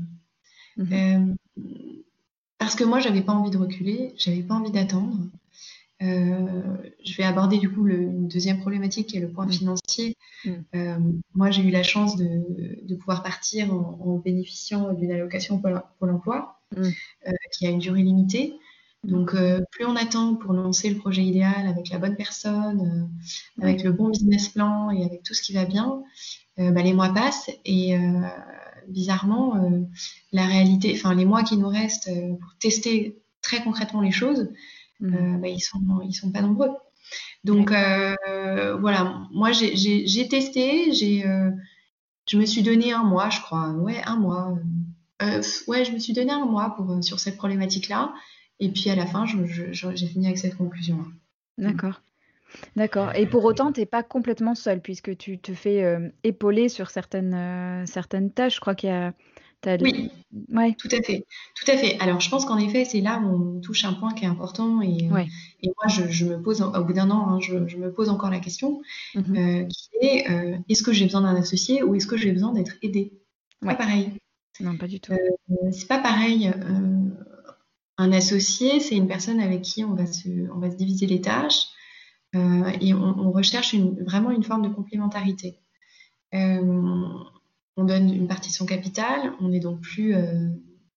Mhm. 0.77 1.37
Parce 2.63 2.75
que 2.75 2.85
moi, 2.85 3.01
j'avais 3.01 3.23
pas 3.23 3.33
envie 3.33 3.51
de 3.51 3.59
reculer, 3.59 4.15
j'avais 4.17 4.43
pas 4.43 4.55
envie 4.55 4.73
d'attendre. 4.73 5.19
je 6.01 7.17
vais 7.17 7.25
aborder 7.25 7.59
du 7.59 7.71
coup 7.71 7.85
le, 7.85 8.01
une 8.01 8.29
deuxième 8.29 8.61
problématique 8.61 9.09
qui 9.09 9.19
est 9.19 9.21
le 9.21 9.31
point 9.31 9.49
financier. 9.49 10.17
moi, 11.35 11.51
j'ai 11.51 11.63
eu 11.63 11.71
la 11.71 11.83
chance 11.83 12.17
de, 12.17 12.95
pouvoir 12.97 13.23
partir 13.23 13.73
en, 13.73 14.21
bénéficiant 14.25 14.93
d'une 14.93 15.13
allocation 15.13 15.61
pour 15.61 16.07
l'emploi. 16.07 16.59
Mm. 16.77 16.91
Euh, 17.29 17.33
qui 17.53 17.67
a 17.67 17.71
une 17.71 17.79
durée 17.79 18.03
limitée. 18.03 18.55
Donc, 19.05 19.35
euh, 19.35 19.61
plus 19.73 19.85
on 19.85 19.97
attend 19.97 20.37
pour 20.37 20.53
lancer 20.53 20.89
le 20.89 20.97
projet 20.97 21.23
idéal 21.23 21.67
avec 21.67 21.91
la 21.91 21.99
bonne 21.99 22.17
personne, 22.17 23.11
euh, 23.61 23.63
avec 23.63 23.83
le 23.83 23.93
bon 23.93 24.11
business 24.11 24.49
plan 24.49 24.91
et 24.91 25.05
avec 25.05 25.23
tout 25.23 25.35
ce 25.35 25.43
qui 25.43 25.53
va 25.53 25.65
bien, 25.65 26.03
bah, 26.57 26.83
les 26.83 26.93
mois 26.93 27.13
passent 27.13 27.51
et 27.65 27.97
bizarrement, 28.89 29.87
la 30.33 30.47
réalité, 30.47 30.93
enfin 30.95 31.15
les 31.15 31.25
mois 31.25 31.43
qui 31.43 31.57
nous 31.57 31.69
restent 31.69 32.11
pour 32.41 32.57
tester 32.61 33.23
très 33.41 33.63
concrètement 33.63 34.01
les 34.01 34.13
choses, 34.13 34.49
mm. 35.01 35.41
bah, 35.41 35.49
ils 35.49 35.61
sont 35.61 36.01
ils 36.05 36.15
sont 36.15 36.31
pas 36.31 36.43
nombreux. 36.43 36.71
Donc 37.45 37.71
voilà, 37.71 39.27
moi 39.33 39.53
j'ai 39.53 40.29
testé, 40.29 40.93
j'ai 40.93 41.25
je 42.29 42.39
me 42.39 42.47
suis 42.47 42.63
donné 42.63 42.93
un 42.93 43.03
mois, 43.03 43.31
je 43.31 43.41
crois, 43.41 43.71
ouais 43.71 44.01
un 44.05 44.17
mois 44.17 44.57
euh, 45.23 45.43
ouais, 45.69 45.85
je 45.85 45.93
me 45.93 45.99
suis 45.99 46.13
donné 46.13 46.33
un 46.33 46.45
mois 46.45 46.75
pour, 46.77 46.91
euh, 46.91 47.03
sur 47.03 47.21
cette 47.21 47.37
problématique-là. 47.37 48.13
Et 48.61 48.71
puis 48.71 48.91
à 48.91 48.97
la 48.97 49.07
fin, 49.07 49.25
j'ai 49.27 50.07
fini 50.07 50.27
avec 50.27 50.39
cette 50.39 50.57
conclusion. 50.57 51.05
D'accord. 51.59 52.03
D'accord. 52.77 53.15
Et 53.15 53.27
pour 53.27 53.45
autant, 53.45 53.73
tu 53.73 53.81
n'es 53.81 53.87
pas 53.87 54.03
complètement 54.03 54.55
seule 54.55 54.81
puisque 54.81 55.17
tu 55.17 55.39
te 55.39 55.53
fais 55.53 55.83
euh, 55.83 56.09
épauler 56.25 56.69
sur 56.69 56.91
certaines, 56.91 57.85
certaines 57.87 58.31
tâches. 58.31 58.57
Je 58.57 58.61
crois 58.61 58.75
qu'il 58.75 58.91
y 58.91 58.93
a. 58.93 59.13
Oui, 59.81 60.11
ouais. 60.53 60.75
tout 60.77 60.89
à 60.91 61.01
fait. 61.03 61.25
Tout 61.55 61.71
à 61.71 61.77
fait. 61.77 61.97
Alors, 62.01 62.19
je 62.19 62.29
pense 62.29 62.45
qu'en 62.45 62.59
effet, 62.59 62.85
c'est 62.85 63.01
là 63.01 63.21
où 63.21 63.57
on 63.57 63.61
touche 63.61 63.85
un 63.85 63.93
point 63.93 64.13
qui 64.13 64.25
est 64.25 64.29
important. 64.29 64.83
Et, 64.83 65.09
et 65.63 65.69
moi, 65.69 65.87
je, 65.87 66.25
me 66.25 66.43
pose, 66.43 66.63
au 66.63 66.85
bout 66.85 66.93
d'un 66.93 67.11
an, 67.11 67.29
hein, 67.29 67.39
je, 67.41 67.55
me 67.55 67.93
pose 67.93 68.09
encore 68.09 68.31
la 68.31 68.41
question 68.41 68.83
mmh 69.15 69.69
qui 69.69 69.89
est 70.01 70.27
est-ce 70.69 70.83
que 70.83 70.93
j'ai 70.93 71.05
besoin 71.05 71.21
d'un 71.21 71.37
associé 71.37 71.85
ou 71.85 71.95
est-ce 71.95 72.09
que 72.09 72.17
j'ai 72.17 72.33
besoin 72.33 72.53
d'être 72.53 72.73
aidée 72.83 73.13
Pas 73.61 73.77
pareil. 73.77 74.11
Non, 74.61 74.77
pas 74.77 74.87
du 74.87 75.01
tout. 75.01 75.13
Euh, 75.13 75.71
c'est 75.71 75.89
pas 75.89 76.01
pareil. 76.01 76.49
Euh, 76.49 77.09
un 77.99 78.13
associé, 78.13 78.81
c'est 78.81 78.97
une 78.97 79.09
personne 79.09 79.41
avec 79.41 79.63
qui 79.63 79.85
on 79.85 79.95
va 79.95 80.07
se, 80.07 80.29
on 80.55 80.59
va 80.59 80.71
se 80.71 80.77
diviser 80.77 81.07
les 81.07 81.21
tâches 81.21 81.67
euh, 81.67 81.72
et 82.35 82.95
on, 82.95 83.31
recherche 83.31 83.75
vraiment 83.75 84.31
une 84.31 84.43
forme 84.43 84.63
de 84.63 84.69
complémentarité. 84.69 85.59
on 86.33 87.85
donne 87.85 88.13
une 88.13 88.29
partie 88.29 88.51
de 88.51 88.55
son 88.55 88.67
capital, 88.67 89.33
on 89.41 89.49
n'est 89.49 89.61
donc 89.61 89.81
plus 89.81 90.15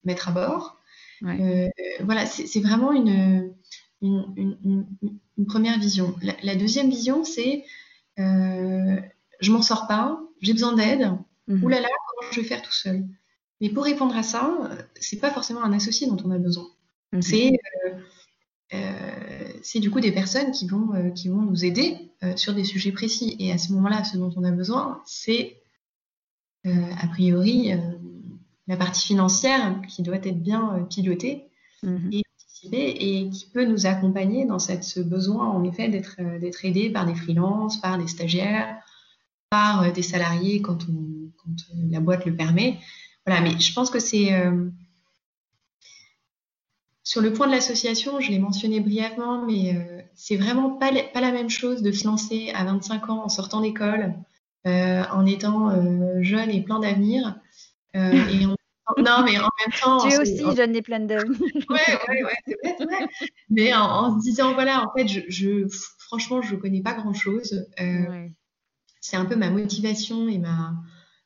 maître 0.04 0.30
à 0.30 0.32
bord. 0.32 0.78
voilà, 1.22 2.26
c'est 2.26 2.62
vraiment 2.62 2.92
une, 2.92 3.54
une, 4.02 4.86
première 5.48 5.80
vision. 5.80 6.16
La, 6.44 6.56
deuxième 6.56 6.90
vision, 6.90 7.24
c'est 7.24 7.66
je 8.18 9.52
m'en 9.52 9.62
sors 9.62 9.88
pas, 9.88 10.20
j'ai 10.42 10.54
besoin 10.54 10.74
d'aide. 10.74 11.12
Mmh. 11.48 11.64
Ouh 11.64 11.68
là 11.68 11.80
là, 11.80 11.90
comment 11.90 12.32
je 12.32 12.42
vais 12.42 12.48
faire 12.48 12.62
tout 12.62 12.72
seul? 12.72 13.06
Mais 13.62 13.70
pour 13.70 13.84
répondre 13.84 14.16
à 14.16 14.24
ça, 14.24 14.70
c'est 15.00 15.20
pas 15.20 15.32
forcément 15.32 15.64
un 15.64 15.74
associé 15.74 16.08
dont 16.08 16.18
on 16.26 16.32
a 16.32 16.38
besoin. 16.38 16.68
Mhm. 17.14 17.22
Euh, 17.34 17.52
euh, 17.88 18.00
c'est 19.62 19.80
du 19.80 19.90
coup 19.90 20.00
des 20.00 20.12
personnes 20.12 20.52
qui 20.52 20.68
vont, 20.68 20.94
euh, 20.94 21.10
qui 21.10 21.30
vont 21.30 21.42
nous 21.42 21.66
aider 21.66 22.12
sur 22.36 22.54
des 22.54 22.64
sujets 22.64 22.92
précis. 22.92 23.36
Et 23.40 23.52
à 23.52 23.58
ce 23.58 23.72
moment-là, 23.74 24.04
ce 24.04 24.18
dont 24.18 24.32
on 24.36 24.44
a 24.44 24.52
besoin, 24.52 25.02
c'est 25.06 25.58
a 26.64 27.08
priori 27.08 27.72
la 28.68 28.78
partie 28.78 29.06
financière 29.06 29.80
qui 29.88 30.02
doit 30.02 30.16
être 30.16 30.42
bien 30.42 30.88
pilotée 30.90 31.46
mhm. 31.84 32.10
et 32.12 32.24
anticipée 32.36 32.90
et 33.00 33.30
qui 33.30 33.48
peut 33.52 33.66
nous 33.66 33.86
accompagner 33.86 34.46
dans 34.46 34.58
cette, 34.58 34.84
ce 34.84 35.00
besoin 35.00 35.48
en 35.48 35.64
effet 35.64 35.90
d'être 35.90 36.16
d'être 36.40 36.66
aidé 36.66 36.90
par 36.90 37.06
des 37.06 37.14
freelances, 37.14 37.80
par 37.80 38.00
des 38.00 38.08
stagiaires, 38.08 38.80
part 39.52 39.94
des 39.94 40.02
salariés 40.02 40.64
quand, 40.64 40.90
on, 40.90 41.30
quand 41.38 41.56
la 41.92 42.00
boîte 42.00 42.26
le 42.26 42.36
permet. 42.36 42.80
Voilà, 43.28 43.42
mais 43.42 43.60
je 43.60 43.74
pense 43.74 43.92
que 43.92 44.00
c'est 44.00 44.32
sur 47.06 47.22
le 47.22 47.32
point 47.32 47.46
de 47.46 47.52
l'association, 47.52 48.20
je 48.20 48.32
l'ai 48.32 48.40
mentionné 48.40 48.80
brièvement, 48.80 49.46
mais 49.46 49.76
euh, 49.76 50.02
c'est 50.16 50.38
vraiment 50.38 50.72
pas, 50.72 50.92
pas 51.14 51.22
la 51.22 51.32
même 51.32 51.52
chose 51.52 51.84
de 51.84 51.92
se 51.92 52.06
lancer 52.06 52.52
à 52.56 52.66
25 52.66 53.10
ans 53.10 53.24
en 53.24 53.30
sortant 53.30 53.62
d'école, 53.62 54.16
euh, 54.66 55.04
en 55.12 55.26
étant 55.28 55.70
euh, 55.70 56.22
jeune 56.22 56.50
et 56.50 56.64
plein 56.64 56.80
d'avenir. 56.80 57.40
et 57.94 58.46
non, 58.98 59.24
mais 59.24 59.38
en 59.40 59.50
même 59.60 59.80
temps. 59.82 60.00
Tu 60.00 60.14
es 60.14 60.20
aussi 60.20 60.56
jeune 60.56 60.76
et 60.76 60.82
pleine 60.82 61.06
d'avenir. 61.06 61.40
ouais, 61.70 61.80
ouais, 62.10 62.24
ouais, 62.24 62.76
c'est 62.78 62.86
vrai. 62.86 63.08
Mais 63.50 63.74
en, 63.74 64.20
se 64.20 64.24
disant, 64.24 64.54
voilà, 64.54 64.84
en 64.84 64.92
fait, 64.98 65.08
je, 65.08 65.22
je 65.30 65.68
franchement, 66.00 66.42
je 66.42 66.56
connais 66.56 66.82
pas 66.82 66.94
grand-chose. 66.94 67.68
C'est 69.00 69.16
un 69.16 69.26
peu 69.26 69.36
ma 69.36 69.52
motivation 69.52 70.28
et 70.28 70.40
ma, 70.40 70.74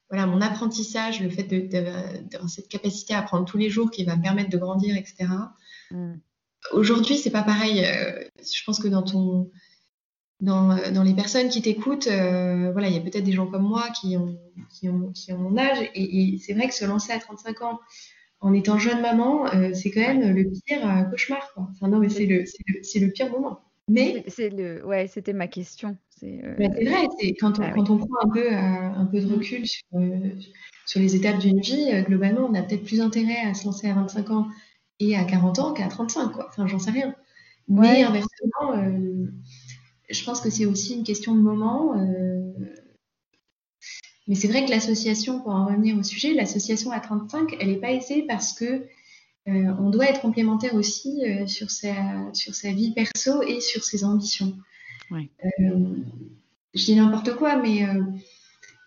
voilà, 0.09 0.25
mon 0.25 0.41
apprentissage, 0.41 1.21
le 1.21 1.29
fait 1.29 1.43
d'avoir 1.43 2.49
cette 2.49 2.67
capacité 2.67 3.13
à 3.13 3.19
apprendre 3.19 3.45
tous 3.45 3.57
les 3.57 3.69
jours 3.69 3.89
qui 3.89 4.03
va 4.03 4.17
me 4.17 4.21
permettre 4.21 4.49
de 4.49 4.57
grandir, 4.57 4.97
etc. 4.97 5.27
Mm. 5.91 6.15
Aujourd'hui, 6.71 7.17
c'est 7.17 7.31
pas 7.31 7.43
pareil. 7.43 7.83
Euh, 7.85 8.23
je 8.39 8.63
pense 8.65 8.79
que 8.79 8.87
dans 8.87 9.01
ton, 9.01 9.49
dans, 10.41 10.77
dans 10.91 11.03
les 11.03 11.13
personnes 11.13 11.49
qui 11.49 11.61
t'écoutent, 11.61 12.07
euh, 12.07 12.71
voilà, 12.71 12.89
il 12.89 12.93
y 12.93 12.97
a 12.97 13.01
peut-être 13.01 13.23
des 13.23 13.31
gens 13.31 13.47
comme 13.47 13.67
moi 13.67 13.87
qui 13.99 14.17
ont, 14.17 14.37
qui 14.69 14.89
ont, 14.89 15.11
qui 15.13 15.31
ont 15.33 15.37
mon 15.37 15.57
âge, 15.57 15.89
et, 15.95 16.37
c'est 16.39 16.53
vrai 16.53 16.67
que 16.67 16.73
se 16.73 16.85
lancer 16.85 17.11
à 17.11 17.19
35 17.19 17.61
ans 17.61 17.79
en 18.41 18.53
étant 18.53 18.77
jeune 18.77 19.01
maman, 19.01 19.53
euh, 19.53 19.73
c'est 19.73 19.91
quand 19.91 20.01
même 20.01 20.33
le 20.33 20.49
pire 20.65 21.07
cauchemar. 21.11 21.51
Quoi. 21.53 21.67
Enfin, 21.71 21.87
non, 21.89 21.99
mais 21.99 22.09
c'est 22.09 22.25
le, 22.25 22.39
le, 22.39 23.05
le, 23.05 23.11
pire 23.11 23.29
moment. 23.29 23.59
Mais 23.89 24.23
c'est 24.27 24.49
le, 24.49 24.85
ouais, 24.85 25.07
c'était 25.07 25.33
ma 25.33 25.47
question. 25.47 25.97
C'est 26.09 26.41
vrai, 26.57 27.07
quand 27.39 27.59
on, 27.59 27.63
ah 27.63 27.71
quand 27.71 27.89
on 27.89 27.97
prend 27.97 28.17
un 28.23 28.29
peu, 28.29 28.53
un 28.53 29.05
peu 29.05 29.19
de 29.19 29.25
mm. 29.25 29.33
recul 29.33 29.67
sur, 29.67 29.83
sur 30.85 30.99
les 30.99 31.15
étapes 31.15 31.39
d'une 31.39 31.59
vie, 31.59 32.03
globalement, 32.03 32.47
on 32.49 32.53
a 32.53 32.61
peut-être 32.61 32.83
plus 32.83 33.01
intérêt 33.01 33.41
à 33.45 33.53
se 33.53 33.65
lancer 33.65 33.89
à 33.89 33.93
25 33.93 34.29
ans 34.29 34.47
et 34.99 35.15
à 35.15 35.23
40 35.23 35.59
ans 35.59 35.73
qu'à 35.73 35.87
35, 35.87 36.29
quoi. 36.29 36.47
Enfin, 36.49 36.67
j'en 36.67 36.79
sais 36.79 36.91
rien. 36.91 37.15
Mais 37.67 38.03
inversement, 38.03 38.73
euh, 38.73 39.25
je 40.09 40.23
pense 40.23 40.41
que 40.41 40.49
c'est 40.49 40.65
aussi 40.65 40.95
une 40.95 41.03
question 41.03 41.35
de 41.35 41.39
moment. 41.39 41.97
Euh, 41.97 42.51
mais 44.27 44.35
c'est 44.35 44.47
vrai 44.47 44.65
que 44.65 44.71
l'association, 44.71 45.39
pour 45.39 45.51
en 45.51 45.65
revenir 45.67 45.97
au 45.97 46.03
sujet, 46.03 46.33
l'association 46.33 46.91
à 46.91 46.99
35, 46.99 47.55
elle 47.59 47.67
n'est 47.67 47.79
pas 47.79 47.91
aisée 47.91 48.25
parce 48.27 48.53
que 48.53 48.65
euh, 49.47 49.73
on 49.79 49.89
doit 49.89 50.05
être 50.05 50.21
complémentaire 50.21 50.75
aussi 50.75 51.21
sur, 51.47 51.71
sa, 51.71 51.93
sur 52.33 52.53
sa 52.53 52.71
vie 52.71 52.93
perso 52.93 53.41
et 53.43 53.61
sur 53.61 53.83
ses 53.83 54.03
ambitions. 54.03 54.55
je 55.11 56.85
dis 56.85 56.95
n'importe 56.95 57.35
quoi, 57.35 57.55
mais 57.55 57.87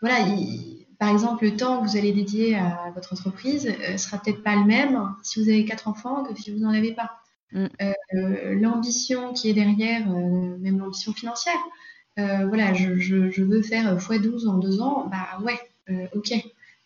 voilà, 0.01 0.21
il, 0.29 0.72
par 1.03 1.11
exemple, 1.11 1.45
le 1.45 1.57
temps 1.57 1.83
que 1.83 1.89
vous 1.89 1.97
allez 1.97 2.13
dédier 2.13 2.55
à 2.55 2.93
votre 2.95 3.13
entreprise 3.13 3.67
ne 3.67 3.73
euh, 3.73 3.97
sera 3.97 4.19
peut-être 4.19 4.41
pas 4.45 4.55
le 4.55 4.65
même 4.65 5.17
si 5.25 5.43
vous 5.43 5.49
avez 5.49 5.65
quatre 5.65 5.89
enfants 5.89 6.23
que 6.23 6.41
si 6.41 6.53
vous 6.53 6.61
n'en 6.61 6.71
avez 6.71 6.93
pas. 6.93 7.11
Mm. 7.51 7.67
Euh, 8.15 8.55
l'ambition 8.55 9.33
qui 9.33 9.51
est 9.51 9.53
derrière, 9.53 10.09
euh, 10.09 10.57
même 10.61 10.79
l'ambition 10.79 11.13
financière, 11.13 11.59
voilà, 12.17 12.73
je, 12.73 13.43
veux 13.43 13.63
faire 13.63 13.99
x12 13.99 14.47
en 14.47 14.59
deux 14.59 14.81
ans, 14.81 15.11
bah 15.11 15.41
ouais, 15.43 15.59
ok. 16.15 16.35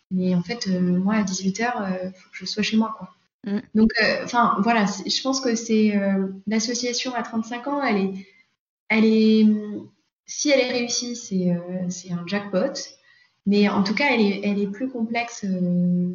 Mais 0.09 0.33
en 0.33 0.41
fait, 0.41 0.65
moi, 0.65 1.13
à 1.13 1.21
18h, 1.21 1.99
il 2.05 2.11
faut 2.15 2.29
que 2.31 2.37
je 2.37 2.45
sois 2.45 2.63
chez 2.63 2.75
moi, 2.75 2.95
quoi. 2.97 3.13
Mm. 3.45 3.59
Donc, 3.75 3.91
enfin, 4.23 4.57
voilà, 4.63 4.85
je 4.87 5.21
pense 5.21 5.41
que 5.41 5.53
c'est 5.53 5.93
l'association 6.47 7.13
à 7.13 7.21
35 7.21 7.67
ans, 7.67 7.83
elle 7.83 7.97
est, 7.97 8.13
elle 8.89 9.05
est, 9.05 9.45
si 10.25 10.49
elle 10.49 10.61
est 10.61 10.71
réussie, 10.71 11.15
c'est 11.15 12.11
un 12.11 12.25
jackpot. 12.25 12.97
Mais 13.47 13.69
en 13.69 13.81
tout 13.81 13.95
cas, 13.95 14.13
elle 14.13 14.21
est, 14.21 14.41
elle 14.43 14.59
est 14.59 14.67
plus 14.67 14.89
complexe. 14.89 15.45
Euh, 15.45 16.09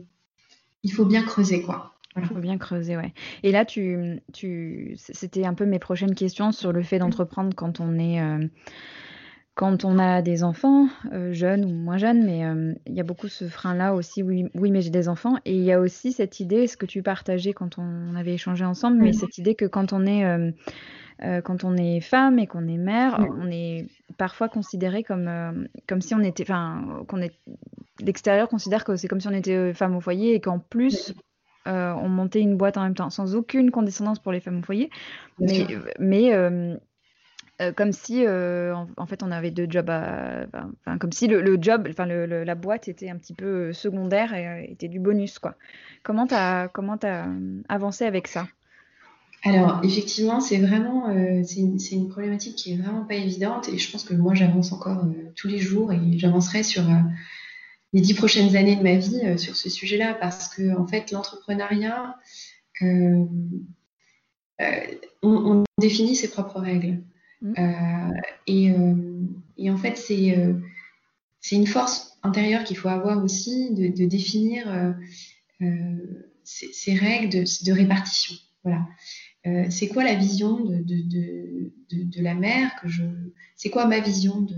il 0.83 0.93
faut 0.93 1.07
bien 1.07 1.23
creuser, 1.23 1.63
quoi. 1.63 1.95
Il 2.17 2.27
faut 2.27 2.35
bien 2.35 2.59
creuser, 2.59 2.95
ouais. 2.97 3.15
Et 3.43 3.53
là, 3.53 3.65
tu, 3.65 4.21
tu, 4.35 4.95
c'était 4.99 5.47
un 5.47 5.55
peu 5.55 5.65
mes 5.65 5.79
prochaines 5.79 6.15
questions 6.15 6.53
sur 6.53 6.71
le 6.71 6.83
fait 6.83 6.99
d'entreprendre 6.99 7.55
quand 7.57 7.81
on 7.81 7.99
est, 7.99 8.21
euh, 8.21 8.47
quand 9.55 9.87
on 9.87 9.99
a 9.99 10.21
des 10.21 10.45
enfants, 10.45 10.89
euh, 11.13 11.33
jeunes 11.33 11.65
ou 11.65 11.71
moins 11.71 11.97
jeunes, 11.97 12.23
mais 12.23 12.43
il 12.87 12.95
y 12.95 13.01
a 13.01 13.05
beaucoup 13.05 13.29
ce 13.29 13.49
frein-là 13.49 13.95
aussi. 13.95 14.23
Oui, 14.23 14.45
oui, 14.55 14.71
mais 14.71 14.83
j'ai 14.83 14.91
des 14.91 15.09
enfants. 15.09 15.39
Et 15.47 15.57
il 15.57 15.65
y 15.65 15.73
a 15.73 15.81
aussi 15.81 16.13
cette 16.13 16.39
idée, 16.39 16.67
ce 16.67 16.77
que 16.77 16.85
tu 16.85 17.03
partageais 17.03 17.55
quand 17.55 17.79
on 17.79 18.15
avait 18.15 18.35
échangé 18.35 18.67
ensemble, 18.67 18.99
mais 18.99 19.15
cette 19.15 19.39
idée 19.39 19.55
que 19.55 19.65
quand 19.65 19.95
on 19.95 20.05
est 20.05 20.53
euh, 21.25 21.41
quand 21.41 21.65
on 21.65 21.77
est 21.77 22.01
femme 22.01 22.39
et 22.39 22.47
qu'on 22.47 22.67
est 22.67 22.79
mère, 22.79 23.19
on 23.39 23.49
est 23.51 23.87
parfois 24.19 24.49
considéré 24.49 25.05
comme, 25.05 25.29
euh, 25.29 25.53
comme 25.87 26.01
si 26.01 26.15
on 26.15 26.21
était, 26.21 26.43
enfin, 26.43 27.05
qu'on 27.07 27.23
est, 27.23 27.33
l'extérieur 28.01 28.49
considère 28.49 28.85
que 28.85 28.97
c'est 28.97 29.07
comme 29.07 29.21
si 29.21 29.29
on 29.29 29.33
était 29.33 29.55
euh, 29.55 29.75
femme 29.75 29.95
au 29.95 30.01
foyer 30.01 30.35
et 30.35 30.41
qu'en 30.41 30.59
plus, 30.59 31.15
on 31.65 32.09
montait 32.09 32.41
une 32.41 32.57
boîte 32.57 32.77
en 32.77 32.83
même 32.83 32.97
temps, 32.97 33.11
sans 33.11 33.37
aucune 33.37 33.71
condescendance 33.71 34.19
pour 34.19 34.33
les 34.33 34.41
femmes 34.41 34.59
au 34.59 34.63
foyer, 34.63 34.91
mais, 35.39 35.65
mais 36.01 36.33
comme 37.77 37.93
si, 37.93 38.27
en, 38.27 39.07
fait, 39.07 39.23
on 39.23 39.31
avait 39.31 39.53
deux 39.53 39.69
jobs, 39.71 39.89
enfin, 39.89 40.99
comme 40.99 41.13
si 41.13 41.29
le, 41.29 41.57
job, 41.63 41.87
enfin, 41.89 42.07
la 42.07 42.55
boîte 42.57 42.89
était 42.89 43.11
un 43.11 43.17
petit 43.17 43.35
peu 43.35 43.73
secondaire 43.73 44.35
et 44.35 44.73
était 44.73 44.89
du 44.89 44.99
bonus, 44.99 45.39
quoi. 45.39 45.55
Comment 46.03 46.27
t'as, 46.27 46.67
comment 46.67 46.99
as 47.05 47.29
avancé 47.69 48.07
avec 48.07 48.27
ça? 48.27 48.49
Alors, 49.45 49.81
effectivement, 49.83 50.41
c'est 50.41 50.59
vraiment 50.59 51.09
euh, 51.09 51.43
c'est 51.45 51.95
une, 51.95 52.09
problématique 52.09 52.55
qui 52.55 52.73
est 52.73 52.77
vraiment 52.77 53.05
pas 53.05 53.17
évidente 53.17 53.69
et 53.69 53.77
je 53.77 53.91
pense 53.91 54.05
que 54.05 54.15
moi, 54.15 54.35
j'avance 54.35 54.73
encore 54.73 55.05
euh, 55.05 55.33
tous 55.35 55.49
les 55.49 55.59
jours 55.59 55.93
et 55.93 55.99
j'avancerai 56.17 56.63
sur 56.63 56.89
euh, 56.89 57.01
les 57.93 58.01
dix 58.01 58.15
prochaines 58.15 58.55
années 58.55 58.77
de 58.77 58.83
ma 58.83 58.95
vie 58.95 59.39
sur 59.39 59.57
ce 59.57 59.69
sujet-là 59.69 60.15
parce 60.15 60.55
que, 60.55 60.77
en 60.79 60.87
fait, 60.87 61.11
l'entrepreneuriat, 61.11 62.17
on, 62.81 63.29
définit 65.79 66.15
ses 66.15 66.31
propres 66.31 66.61
règles. 66.61 67.03
Mmh. 67.43 68.13
Et, 68.47 68.73
et, 69.59 69.71
en 69.71 69.77
fait, 69.77 69.97
c'est 69.97 70.39
c'est 71.41 71.57
une 71.57 71.67
force 71.67 72.17
intérieure 72.23 72.63
qu'il 72.63 72.77
faut 72.77 72.89
avoir 72.89 73.23
aussi 73.23 73.75
de, 73.75 73.89
de 73.89 74.07
définir 74.07 74.95
ces, 76.45 76.73
ces, 76.73 76.95
règles 76.95 77.31
de, 77.31 77.65
de 77.67 77.73
répartition. 77.73 78.37
Voilà. 78.65 78.87
Euh, 79.47 79.67
c'est 79.71 79.89
quoi 79.89 80.05
la 80.05 80.15
vision 80.15 80.61
de, 80.61 80.77
de, 80.77 81.03
de, 81.03 81.73
de, 81.91 82.23
la 82.23 82.35
mère 82.35 82.77
que 82.81 82.89
je 82.89 83.03
c'est 83.57 83.71
quoi 83.71 83.87
ma 83.87 83.99
vision 83.99 84.41
de, 84.41 84.57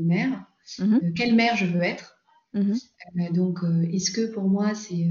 mère? 0.00 0.44
Mhm. 0.78 0.94
euh, 0.94 1.12
quelle 1.14 1.34
mère 1.34 1.56
je 1.56 1.66
veux 1.66 1.82
être? 1.82 2.16
Mhm. 2.52 2.74
euh, 3.20 3.32
donc 3.32 3.58
est-ce 3.92 4.10
que 4.10 4.26
pour 4.32 4.44
moi 4.44 4.74
c'est 4.74 5.08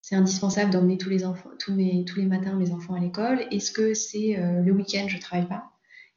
c'est 0.00 0.16
indispensable 0.16 0.70
d'emmener 0.70 0.96
tous 0.96 1.10
les 1.10 1.24
enfants 1.24 1.50
tous 1.58 1.74
mes 1.74 2.04
tous 2.06 2.18
les 2.18 2.26
matins 2.26 2.56
mes 2.56 2.70
enfants 2.72 2.94
à 2.94 3.00
l'école? 3.00 3.46
Est-ce 3.50 3.70
que 3.70 3.92
c'est 3.92 4.36
le 4.38 4.72
week-end 4.72 5.06
je 5.08 5.18
travaille 5.18 5.48
pas? 5.48 5.70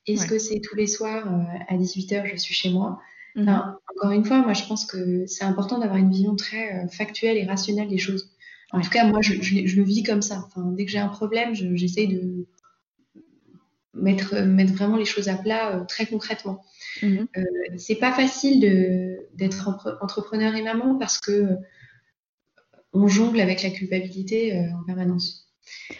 Est-ce 0.05 0.25
que 0.25 0.39
c'est 0.39 0.61
tous 0.61 0.75
les 0.75 0.87
soirs 0.87 1.27
à 1.67 1.75
18h 1.75 2.27
je 2.31 2.37
suis 2.37 2.53
chez 2.53 2.71
moi? 2.71 3.01
Mhm. 3.35 3.49
encore 3.49 4.11
une 4.11 4.25
fois 4.25 4.39
moi 4.39 4.53
je 4.53 4.63
pense 4.63 4.85
que 4.85 5.27
c'est 5.27 5.43
important 5.43 5.79
d'avoir 5.79 5.97
une 5.97 6.09
vision 6.09 6.35
très 6.35 6.87
factuelle 6.87 7.37
et 7.37 7.45
rationnelle 7.45 7.89
des 7.89 7.97
choses 7.97 8.31
en 8.71 8.81
tout 8.81 8.89
cas, 8.89 9.05
moi, 9.05 9.21
je, 9.21 9.33
le 9.33 9.83
vis 9.83 10.03
comme 10.03 10.21
ça. 10.21 10.43
Enfin, 10.45 10.71
dès 10.71 10.85
que 10.85 10.91
j'ai 10.91 10.99
un 10.99 11.07
problème, 11.07 11.53
j'essaye 11.53 12.07
de 12.07 12.47
mettre, 13.93 14.35
mettre 14.41 14.73
vraiment 14.73 14.97
les 14.97 15.05
choses 15.05 15.29
à 15.29 15.35
plat 15.35 15.75
euh, 15.75 15.85
très 15.85 16.05
concrètement. 16.05 16.63
Mhm. 17.01 17.27
Euh, 17.37 17.43
c'est 17.77 17.95
pas 17.95 18.11
facile 18.11 18.59
d'être 19.33 19.69
entrepreneur 20.01 20.55
et 20.55 20.61
maman 20.61 20.97
parce 20.97 21.19
que 21.19 21.31
euh, 21.31 21.55
on 22.93 23.07
jongle 23.07 23.39
avec 23.39 23.63
la 23.63 23.69
culpabilité 23.69 24.57
en 24.57 24.83
permanence. 24.83 25.49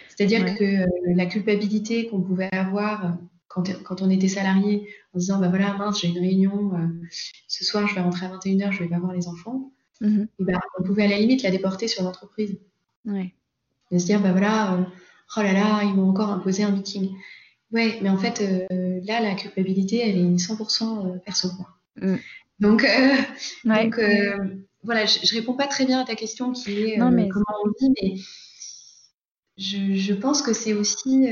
C'est-à-dire 0.10 0.56
que 0.56 0.86
la 1.14 1.26
culpabilité 1.26 2.08
qu'on 2.08 2.22
pouvait 2.22 2.50
avoir 2.52 3.18
quand, 3.50 3.70
quand, 3.84 4.02
on 4.02 4.10
était 4.10 4.30
salarié 4.30 4.88
en 5.14 5.20
disant 5.20 5.40
bah 5.40 5.50
voilà 5.50 5.74
mince 5.74 6.02
j'ai 6.02 6.08
une 6.08 6.18
réunion 6.18 6.72
ce 7.48 7.66
soir 7.66 7.88
je 7.88 7.94
vais 7.94 8.02
rentrer 8.02 8.26
à 8.26 8.30
21h 8.30 8.72
je 8.72 8.80
vais 8.80 8.90
pas 8.90 9.00
voir 9.00 9.14
les 9.14 9.28
enfants 9.28 9.72
Mhm. 10.02 10.28
Ben, 10.40 10.60
on 10.80 10.84
pouvait 10.84 11.06
à 11.06 11.08
la 11.08 11.20
limite 11.20 11.44
la 11.44 11.52
déporter 11.52 11.88
sur 11.88 12.04
l'entreprise. 12.04 12.58
Ouais. 13.06 13.34
De 13.92 13.98
se 13.98 14.06
dire, 14.06 14.22
bah 14.22 14.32
voilà, 14.32 14.74
euh, 14.74 14.84
oh 15.38 15.42
là 15.42 15.54
là, 15.54 15.84
ils 15.84 15.94
m'ont 15.94 16.10
encore 16.10 16.30
imposé 16.30 16.64
un 16.64 16.72
meeting. 16.72 17.16
Ouais, 17.72 18.00
mais 18.02 18.10
en 18.10 18.18
fait, 18.18 18.42
euh, 18.42 19.00
là, 19.04 19.20
la 19.20 19.36
culpabilité, 19.36 20.00
elle 20.08 20.18
est 20.18 20.38
100% 20.38 21.16
euh, 21.16 21.18
perso. 21.20 21.50
Mm. 22.02 22.16
Donc, 22.60 22.86
donc 23.66 24.00
voilà, 24.84 25.06
je, 25.06 25.20
ne 25.20 25.40
réponds 25.40 25.54
pas 25.54 25.68
très 25.68 25.86
bien 25.86 26.00
à 26.00 26.06
ta 26.06 26.16
question 26.16 26.54
qui 26.54 26.72
est 26.72 26.98
mais... 26.98 27.28
comment 27.30 27.46
on 27.66 27.70
vit, 27.80 27.94
mais 28.02 28.16
je, 29.58 29.96
je 29.96 30.14
pense 30.14 30.42
que 30.42 30.54
c'est 30.54 30.74
aussi 30.74 31.28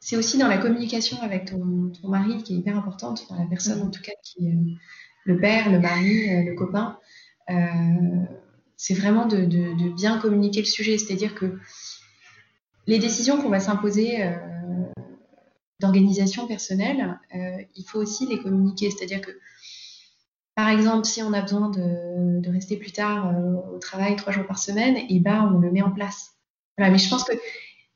c'est 0.00 0.16
aussi 0.16 0.36
dans 0.38 0.48
la 0.48 0.58
communication 0.58 1.20
avec 1.22 1.46
ton, 1.46 1.90
ton, 1.90 2.08
mari 2.08 2.42
qui 2.42 2.54
est 2.54 2.58
hyper 2.58 2.76
importante, 2.76 3.26
dans 3.30 3.36
la 3.36 3.46
personne 3.46 3.80
mm. 3.80 3.86
en 3.86 3.90
tout 3.90 4.02
cas 4.02 4.12
qui, 4.22 4.48
le 5.26 5.38
père, 5.38 5.70
le 5.70 5.78
mari, 5.78 6.32
euh, 6.32 6.42
le 6.44 6.54
copain. 6.54 6.98
Euh, 7.50 7.54
c'est 8.76 8.94
vraiment 8.94 9.26
de, 9.26 9.44
bien 9.94 10.18
communiquer 10.18 10.60
le 10.60 10.66
sujet. 10.66 10.98
C'est-à-dire 10.98 11.34
que 11.34 11.58
les 12.86 12.98
décisions 12.98 13.40
qu'on 13.40 13.48
va 13.48 13.60
s'imposer, 13.60 14.22
euh, 14.22 14.32
d'organisation 15.80 16.46
personnelle, 16.46 17.18
il 17.34 17.84
faut 17.84 17.98
aussi 17.98 18.26
les 18.26 18.38
communiquer. 18.38 18.90
C'est-à-dire 18.90 19.20
que, 19.20 19.30
par 20.54 20.68
exemple, 20.70 21.04
si 21.04 21.22
on 21.22 21.32
a 21.34 21.42
besoin 21.42 21.68
de, 21.70 22.50
rester 22.50 22.76
plus 22.76 22.92
tard 22.92 23.34
au 23.74 23.78
travail 23.78 24.16
trois 24.16 24.32
jours 24.32 24.46
par 24.46 24.58
semaine, 24.58 24.96
et 24.96 25.06
eh 25.10 25.20
ben, 25.20 25.52
on 25.54 25.58
le 25.58 25.70
met 25.70 25.82
en 25.82 25.90
place. 25.90 26.36
Voilà, 26.78 26.90
mais 26.92 26.98
je 26.98 27.10
pense 27.10 27.24
que 27.24 27.32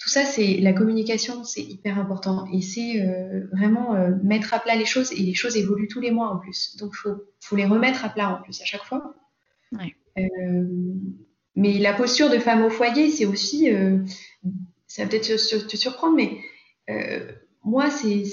tout 0.00 0.08
ça, 0.08 0.24
c'est 0.24 0.56
la 0.56 0.72
communication, 0.72 1.44
c'est 1.44 1.62
hyper 1.62 1.98
important. 1.98 2.46
Et 2.52 2.62
c'est 2.62 3.06
vraiment 3.52 3.94
mettre 4.24 4.54
à 4.54 4.58
plat 4.58 4.74
les 4.74 4.86
choses. 4.86 5.12
Et 5.12 5.22
les 5.22 5.34
choses 5.34 5.56
évoluent 5.58 5.88
tous 5.88 6.00
les 6.00 6.10
mois 6.10 6.30
en 6.30 6.38
plus. 6.38 6.76
Donc, 6.78 6.94
il 7.04 7.14
faut, 7.40 7.56
les 7.56 7.66
remettre 7.66 8.04
à 8.04 8.08
plat 8.08 8.30
en 8.30 8.42
plus 8.42 8.60
à 8.62 8.64
chaque 8.64 8.84
fois. 8.84 9.14
mais 11.54 11.78
la 11.78 11.92
posture 11.92 12.30
de 12.30 12.38
femme 12.38 12.64
au 12.64 12.70
foyer, 12.70 13.10
c'est 13.10 13.26
aussi 13.26 13.68
ça 14.90 15.04
va 15.04 15.08
peut-être 15.08 15.28
te, 15.68 15.76
surprendre, 15.76 16.16
mais 16.16 16.40
euh, 16.90 17.30
moi, 17.62 17.90
c'est 17.90 18.24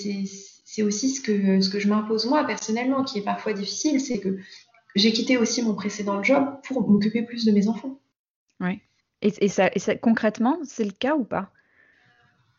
aussi 0.82 1.10
ce 1.12 1.22
que, 1.22 1.62
ce 1.62 1.70
que 1.70 1.80
je 1.80 1.88
m'impose 1.88 2.26
moi 2.26 2.46
personnellement, 2.46 3.04
qui 3.04 3.20
est 3.20 3.24
parfois 3.24 3.54
difficile, 3.54 4.02
c'est 4.02 4.20
que 4.20 4.40
j'ai 4.96 5.14
quitté 5.14 5.38
aussi 5.38 5.62
mon 5.62 5.76
précédent 5.76 6.24
job 6.24 6.46
pour 6.64 6.90
m'occuper 6.90 7.22
plus 7.22 7.46
de 7.46 7.52
mes 7.52 7.68
enfants. 7.68 8.00
Oui. 8.60 8.82
Et, 9.22 9.48
ça, 9.50 9.70
et 9.74 9.80
ça, 9.80 9.96
concrètement, 9.96 10.58
c'est 10.64 10.84
le 10.84 10.92
cas 10.92 11.16
ou 11.16 11.24
pas? 11.24 11.52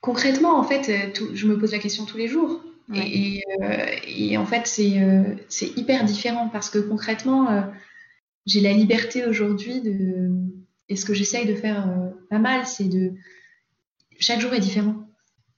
Concrètement, 0.09 0.59
en 0.59 0.65
fait, 0.65 0.89
euh, 0.89 1.35
je 1.35 1.47
me 1.47 1.59
pose 1.59 1.73
la 1.73 1.79
question 1.79 2.07
tous 2.07 2.17
les 2.17 2.29
jours. 2.29 2.63
Et, 2.95 3.43
euh, 3.63 3.87
et, 4.07 4.39
en 4.39 4.47
fait, 4.47 4.67
c'est 4.67 5.67
hyper 5.77 6.05
différent 6.05 6.49
parce 6.49 6.71
que 6.71 6.79
concrètement, 6.79 7.71
j'ai 8.47 8.63
la 8.63 8.73
liberté 8.73 9.27
aujourd'hui 9.27 9.83
de. 9.83 10.31
Et 10.89 10.97
ce 10.97 11.05
que 11.05 11.13
j'essaye 11.13 11.45
de 11.47 11.55
faire 11.55 11.87
pas 12.31 12.39
mal, 12.39 12.67
c'est 12.67 12.89
de 12.89 13.13
chaque 14.19 14.41
jour 14.41 14.55
est 14.55 14.61
différent. 14.61 15.09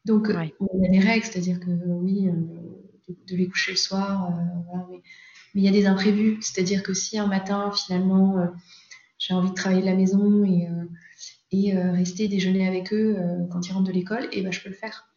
Donc, 0.05 0.28
il 0.30 0.82
y 0.82 0.86
a 0.86 0.90
des 0.90 0.98
règles, 0.98 1.24
c'est-à-dire 1.24 1.61
que 1.61 1.70
oui, 1.70 2.28
euh, 2.28 2.32
de, 3.28 3.36
les 3.36 3.48
coucher 3.48 3.72
le 3.72 3.76
soir, 3.76 4.32
euh, 4.32 4.78
mais, 4.90 5.01
il 5.55 5.64
y 5.64 5.68
a 5.68 5.72
des 5.72 5.86
imprévus, 5.86 6.38
c'est-à-dire 6.40 6.82
que 6.82 6.94
si 6.94 7.18
un 7.18 7.26
matin, 7.26 7.72
finalement, 7.72 8.38
euh, 8.38 8.46
j'ai 9.18 9.34
envie 9.34 9.51
de 9.51 9.55
travailler 9.55 9.82
de 9.82 9.86
la 9.86 9.96
maison 9.96 10.44
et, 10.44 10.68
et 11.53 11.76
rester 11.76 12.28
déjeuner 12.28 12.66
avec 12.66 12.92
eux 12.92 13.16
quand 13.51 13.66
ils 13.66 13.72
rentrent 13.72 13.88
de 13.88 13.92
l'école, 13.92 14.28
et 14.32 14.42
ben, 14.42 14.53
je 14.53 14.61
peux 14.61 14.68
le 14.68 14.74
faire. 14.74 15.09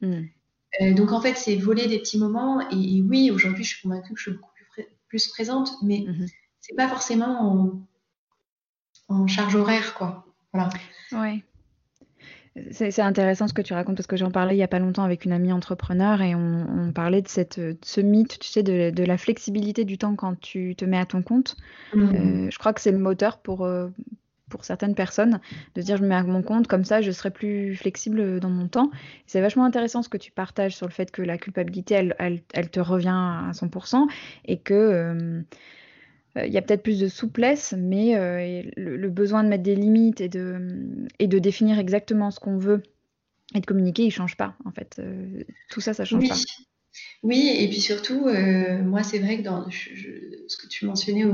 Hmm. 0.00 0.24
donc, 0.94 1.12
en 1.12 1.20
fait, 1.20 1.34
c'est 1.36 1.56
voler 1.56 1.86
des 1.86 1.98
petits 1.98 2.18
moments. 2.18 2.60
Et, 2.70 3.02
oui, 3.02 3.30
aujourd'hui, 3.30 3.64
je 3.64 3.74
suis 3.76 3.82
convaincue 3.82 4.14
que 4.14 4.18
je 4.18 4.22
suis 4.22 4.32
beaucoup 4.32 4.50
plus, 5.08 5.28
présente, 5.28 5.70
mais 5.82 6.04
ce 6.06 6.10
mhm. 6.10 6.26
c'est 6.60 6.74
pas 6.74 6.88
forcément 6.88 7.86
en, 9.08 9.14
en, 9.14 9.26
charge 9.26 9.54
horaire, 9.56 9.94
quoi. 9.94 10.24
Voilà. 10.54 10.70
Ouais. 11.12 11.44
C'est 12.70 13.00
intéressant 13.00 13.48
ce 13.48 13.54
que 13.54 13.62
tu 13.62 13.72
racontes 13.72 13.96
parce 13.96 14.06
que 14.06 14.16
j'en 14.16 14.30
parlais 14.30 14.52
il 14.54 14.58
n'y 14.58 14.62
a 14.62 14.68
pas 14.68 14.78
longtemps 14.78 15.04
avec 15.04 15.24
une 15.24 15.32
amie 15.32 15.52
entrepreneur 15.52 16.20
et 16.20 16.34
on, 16.34 16.92
parlait 16.94 17.22
de, 17.22 17.28
cette, 17.28 17.58
ce 17.82 18.00
mythe, 18.02 18.38
tu 18.38 18.48
sais, 18.48 18.62
de, 18.62 19.04
la 19.04 19.16
flexibilité 19.16 19.86
du 19.86 19.96
temps 19.96 20.16
quand 20.16 20.38
tu 20.38 20.76
te 20.76 20.84
mets 20.84 20.98
à 20.98 21.06
ton 21.06 21.22
compte. 21.22 21.56
Mmh. 21.94 22.02
Euh, 22.02 22.50
je 22.50 22.58
crois 22.58 22.74
que 22.74 22.82
c'est 22.82 22.92
le 22.92 22.98
moteur 22.98 23.38
pour, 23.38 23.64
euh, 23.64 23.88
pour 24.52 24.64
certaines 24.64 24.94
personnes 24.94 25.40
de 25.74 25.82
dire 25.82 25.96
je 25.96 26.02
me 26.02 26.08
mets 26.08 26.14
à 26.14 26.22
mon 26.22 26.42
compte, 26.42 26.66
comme 26.68 26.84
ça 26.84 27.00
je 27.00 27.10
serai 27.10 27.30
plus 27.30 27.74
flexible 27.74 28.38
dans 28.38 28.50
mon 28.50 28.68
temps. 28.68 28.90
C'est 29.26 29.40
vachement 29.40 29.64
intéressant 29.64 30.02
ce 30.02 30.10
que 30.10 30.18
tu 30.18 30.30
partages 30.30 30.76
sur 30.76 30.86
le 30.86 30.92
fait 30.92 31.10
que 31.10 31.22
la 31.22 31.38
culpabilité, 31.38 31.94
elle, 31.94 32.42
elle, 32.52 32.70
te 32.70 32.80
revient 32.80 33.08
à 33.08 33.50
100% 33.52 34.06
et 34.44 34.58
que... 34.58 34.74
Euh, 34.74 35.42
euh, 36.38 36.46
il 36.46 36.52
y 36.52 36.58
a 36.58 36.62
peut-être 36.62 36.82
plus 36.82 36.98
de 36.98 37.08
souplesse, 37.08 37.74
mais 37.76 38.16
euh, 38.16 38.62
le, 38.76 39.10
besoin 39.10 39.44
de 39.44 39.48
mettre 39.48 39.62
des 39.62 39.76
limites 39.76 40.20
et 40.20 40.28
de, 40.28 41.06
et 41.18 41.26
de 41.26 41.38
définir 41.38 41.78
exactement 41.78 42.30
ce 42.30 42.40
qu'on 42.40 42.56
veut 42.56 42.82
et 43.54 43.60
de 43.60 43.66
communiquer, 43.66 44.04
il 44.04 44.10
change 44.10 44.36
pas, 44.36 44.56
en 44.64 44.70
fait. 44.70 44.96
Euh, 44.98 45.44
tout 45.70 45.80
ça, 45.80 45.92
ça 45.92 46.04
change 46.04 46.22
oui. 46.22 46.28
pas. 46.28 46.36
Oui, 47.22 47.54
et 47.58 47.68
puis 47.68 47.80
surtout, 47.80 48.28
moi, 48.84 49.02
c'est 49.02 49.18
vrai 49.18 49.38
que 49.38 49.42
dans 49.42 49.70
ce 49.70 50.56
que 50.56 50.68
tu 50.68 50.84
mentionnais 50.84 51.24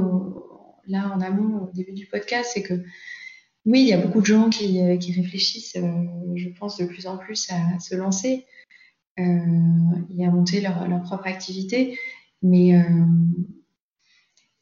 là 0.88 1.12
en 1.14 1.20
amont, 1.20 1.64
au 1.64 1.72
début 1.72 1.92
du 1.92 2.06
podcast, 2.06 2.50
c'est 2.54 2.62
que 2.62 2.74
oui, 3.66 3.82
il 3.82 3.88
y 3.88 3.92
a 3.92 3.98
beaucoup 3.98 4.20
de 4.20 4.26
gens 4.26 4.48
qui, 4.48 4.80
qui 4.98 5.12
réfléchissent, 5.12 5.76
je 5.76 6.48
pense, 6.58 6.78
de 6.78 6.86
plus 6.86 7.06
en 7.06 7.18
plus 7.18 7.50
à, 7.50 7.78
se 7.78 7.94
lancer 7.94 8.46
et 9.18 9.22
à 9.22 10.30
monter 10.30 10.60
leur, 10.60 10.88
leur 10.88 11.02
propre 11.02 11.26
activité. 11.26 11.98
Mais 12.40 12.72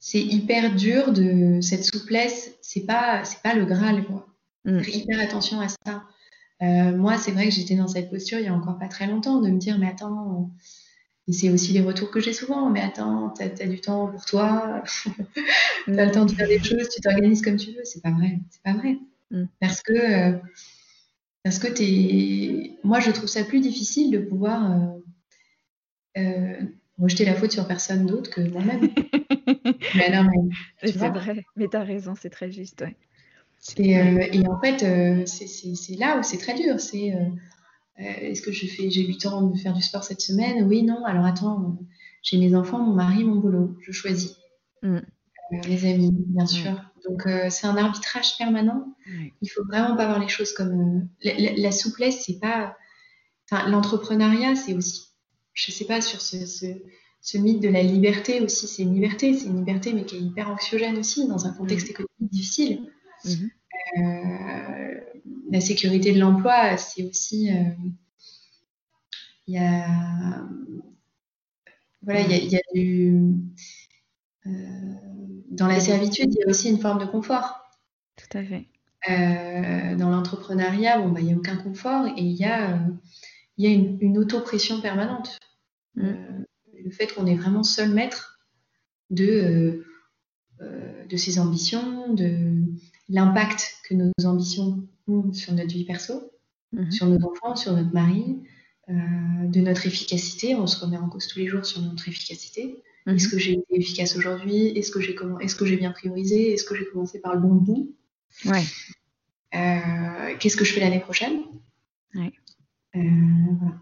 c'est 0.00 0.22
hyper 0.22 0.74
dur 0.74 1.12
de 1.12 1.60
cette 1.60 1.84
souplesse. 1.84 2.56
C'est 2.62 2.86
pas, 2.86 3.24
c'est 3.24 3.42
pas 3.42 3.54
le 3.54 3.64
Graal, 3.64 4.04
quoi. 4.06 4.26
Mm. 4.64 4.80
hyper 4.86 5.20
attention 5.20 5.60
à 5.60 5.68
ça. 5.68 6.04
Euh, 6.62 6.96
moi, 6.96 7.18
c'est 7.18 7.32
vrai 7.32 7.48
que 7.48 7.54
j'étais 7.54 7.76
dans 7.76 7.88
cette 7.88 8.10
posture 8.10 8.38
il 8.38 8.44
y 8.44 8.48
a 8.48 8.54
encore 8.54 8.78
pas 8.78 8.88
très 8.88 9.06
longtemps 9.06 9.40
de 9.40 9.50
me 9.50 9.58
dire, 9.58 9.78
mais 9.78 9.88
attends, 9.88 10.50
et 11.28 11.32
c'est 11.32 11.50
aussi 11.50 11.72
les 11.72 11.80
retours 11.80 12.10
que 12.10 12.20
j'ai 12.20 12.32
souvent, 12.32 12.70
mais 12.70 12.80
attends, 12.80 13.30
tu 13.30 13.42
as, 13.42 13.66
du 13.66 13.80
temps 13.80 14.06
pour 14.06 14.24
toi, 14.24 14.82
tu 15.84 15.98
as 15.98 16.04
le 16.06 16.10
temps 16.12 16.24
de 16.24 16.32
faire 16.32 16.46
des 16.46 16.62
choses, 16.62 16.88
tu 16.88 17.00
t'organises 17.00 17.42
comme 17.42 17.56
tu 17.56 17.72
veux. 17.72 17.84
C'est 17.84 18.02
pas 18.02 18.12
vrai, 18.12 18.38
c'est 18.50 18.62
pas 18.62 18.74
vrai. 18.74 18.98
Mm. 19.30 19.44
Parce 19.60 19.82
que, 19.82 19.92
euh, 19.92 20.38
parce 21.42 21.58
que 21.58 21.68
es... 21.82 22.78
moi, 22.84 23.00
je 23.00 23.10
trouve 23.10 23.28
ça 23.28 23.42
plus 23.44 23.60
difficile 23.60 24.12
de 24.12 24.18
pouvoir 24.18 24.92
euh, 26.16 26.60
rejeter 26.98 27.24
la 27.24 27.34
faute 27.34 27.52
sur 27.52 27.66
personne 27.66 28.06
d'autre 28.06 28.30
que 28.30 28.40
moi-même. 28.40 28.82
mais 29.96 30.10
non, 30.10 30.24
mais, 30.30 30.52
c'est 30.92 31.08
vrai, 31.08 31.44
mais 31.56 31.66
tu 31.68 31.76
as 31.76 31.82
raison, 31.82 32.14
c'est 32.14 32.30
très 32.30 32.52
juste. 32.52 32.82
Ouais. 32.82 32.96
Euh, 33.80 34.26
et 34.32 34.46
en 34.46 34.60
fait, 34.60 34.82
euh, 34.82 35.26
c'est 35.26 35.96
là 35.96 36.18
où 36.18 36.22
c'est 36.22 36.38
très 36.38 36.54
dur. 36.54 36.78
C'est 36.78 37.14
euh, 37.14 37.28
est-ce 37.98 38.42
que 38.42 38.52
je 38.52 38.66
fais, 38.66 38.90
j'ai 38.90 39.04
eu 39.04 39.12
le 39.12 39.18
temps 39.18 39.42
de 39.42 39.56
faire 39.56 39.72
du 39.72 39.82
sport 39.82 40.04
cette 40.04 40.20
semaine? 40.20 40.66
Oui, 40.66 40.82
non. 40.82 41.04
Alors 41.04 41.24
attends, 41.24 41.78
j'ai 42.22 42.38
mes 42.38 42.54
enfants, 42.54 42.78
mon 42.78 42.94
mari, 42.94 43.24
mon 43.24 43.36
boulot. 43.36 43.76
Je 43.80 43.92
choisis. 43.92 44.36
Mm. 44.82 44.98
mes 45.68 45.90
amis, 45.90 46.12
bien 46.12 46.46
sûr. 46.46 46.80
Donc 47.08 47.22
c'est 47.50 47.66
un 47.66 47.76
arbitrage 47.76 48.36
permanent. 48.36 48.94
Il 49.40 49.48
faut 49.48 49.64
vraiment 49.64 49.96
pas 49.96 50.06
voir 50.06 50.18
les 50.18 50.28
choses 50.28 50.52
comme 50.52 51.08
la, 51.22 51.72
souplesse. 51.72 52.24
C'est 52.26 52.38
pas. 52.38 52.76
Enfin, 53.50 53.68
l'entrepreneuriat, 53.68 54.56
c'est 54.56 54.74
aussi. 54.74 55.08
Je 55.54 55.70
sais 55.70 55.86
pas 55.86 56.00
sur 56.00 56.20
ce 56.20 56.36
ce 57.26 57.38
mythe 57.38 57.60
de 57.60 57.68
la 57.68 57.82
liberté 57.82 58.40
aussi, 58.40 58.68
c'est 58.68 58.84
une 58.84 58.94
liberté, 58.94 59.34
c'est 59.34 59.46
une 59.46 59.58
liberté, 59.58 59.92
mais 59.92 60.04
qui 60.04 60.14
est 60.14 60.20
hyper 60.20 60.48
anxiogène 60.48 60.96
aussi 60.96 61.26
dans 61.26 61.44
un 61.44 61.52
contexte 61.52 61.88
mm. 61.88 61.90
économique 61.90 62.32
difficile. 62.32 62.82
Euh, 63.26 64.75
la 65.50 65.60
sécurité 65.60 66.12
de 66.12 66.20
l'emploi, 66.20 66.76
c'est 66.76 67.04
aussi. 67.04 67.50
Euh, 67.50 67.70
il 69.46 69.54
y 69.54 69.58
a. 69.58 70.46
Voilà, 72.02 72.20
il 72.20 72.48
y 72.48 72.56
a, 72.56 72.60
du. 72.74 73.16
Euh, 74.46 74.50
dans 75.50 75.66
la 75.66 75.80
servitude, 75.80 76.32
il 76.32 76.40
y 76.40 76.44
a 76.44 76.48
aussi 76.48 76.70
une 76.70 76.78
forme 76.78 77.00
de 77.00 77.06
confort. 77.06 77.60
Tout 78.16 78.38
à 78.38 78.44
fait. 78.44 78.66
dans 79.96 80.10
l'entrepreneuriat, 80.10 81.00
bon, 81.00 81.10
bah, 81.10 81.20
il 81.20 81.26
n'y 81.26 81.32
a 81.32 81.36
aucun 81.36 81.56
confort 81.56 82.06
et 82.06 82.22
il 82.22 82.34
y 82.34 82.44
a, 82.44 82.78
il 83.56 83.64
y 83.64 83.68
a 83.68 83.74
une, 83.74 83.98
une 84.00 84.18
auto-pression 84.18 84.80
permanente. 84.80 85.38
Mm 85.94 86.44
le 86.86 86.92
fait 86.92 87.08
qu'on 87.08 87.26
est 87.26 87.34
vraiment 87.34 87.64
seul 87.64 87.90
maître 87.90 88.38
de, 89.10 89.26
euh, 89.28 89.86
euh, 90.62 91.04
de 91.06 91.16
ses 91.16 91.38
ambitions, 91.38 92.14
de 92.14 92.62
l'impact 93.08 93.76
que 93.88 93.94
nos 93.94 94.12
ambitions 94.24 94.86
sur 95.32 95.52
notre 95.52 95.72
vie 95.72 95.84
perso, 95.84 96.32
mhm. 96.72 96.90
sur 96.90 97.06
nos 97.06 97.24
enfants, 97.26 97.56
sur 97.56 97.72
notre 97.72 97.92
mari, 97.92 98.42
euh, 98.88 98.92
de 99.46 99.60
notre 99.60 99.86
efficacité. 99.86 100.54
On 100.54 100.66
se 100.66 100.84
remet 100.84 100.96
en 100.96 101.08
cause 101.08 101.26
tous 101.26 101.38
les 101.38 101.46
jours 101.46 101.64
sur 101.64 101.80
notre 101.82 102.08
efficacité. 102.08 102.82
Mhm. 103.06 103.16
Est-ce 103.16 103.28
que 103.28 103.38
j'ai 103.38 103.52
été 103.52 103.76
efficace 103.76 104.16
aujourd'hui? 104.16 104.68
Est-ce 104.68 104.90
que 104.90 105.00
j'ai 105.00 105.16
est-ce 105.40 105.56
que 105.56 105.66
j'ai 105.66 105.76
bien 105.76 105.92
priorisé? 105.92 106.52
Est-ce 106.52 106.64
que 106.64 106.74
j'ai 106.74 106.86
commencé 106.86 107.20
par 107.20 107.34
le 107.34 107.40
bon 107.40 107.54
bout? 107.54 107.94
Ouais. 108.44 108.64
Qu'est-ce 110.38 110.56
que 110.56 110.64
je 110.64 110.72
fais 110.72 110.80
l'année 110.80 111.00
prochaine? 111.00 111.40
Ouais. 112.14 112.32
voilà. 112.92 113.74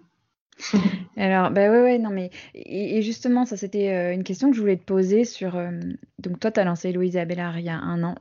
Alors, 1.17 1.51
bah 1.51 1.71
ouais, 1.71 1.83
ouais, 1.83 1.99
non, 1.99 2.11
mais 2.11 2.31
et, 2.55 3.03
justement, 3.03 3.45
ça 3.45 3.57
c'était 3.57 3.93
euh, 3.93 4.15
une 4.15 4.25
question 4.25 4.51
que 4.51 4.57
je 4.57 4.61
voulais 4.61 4.77
te 4.77 4.85
poser 4.85 5.25
sur. 5.25 5.57
Euh, 5.57 5.71
donc, 6.19 6.41
toi, 6.41 6.51
tu 6.51 6.61
as 6.61 6.65
lancé 6.65 6.93
Louise 6.93 7.17
Abelard 7.17 7.59
il 7.59 7.65
y 7.65 7.71
a 7.71 7.77
un 7.77 8.03
an, 8.03 8.15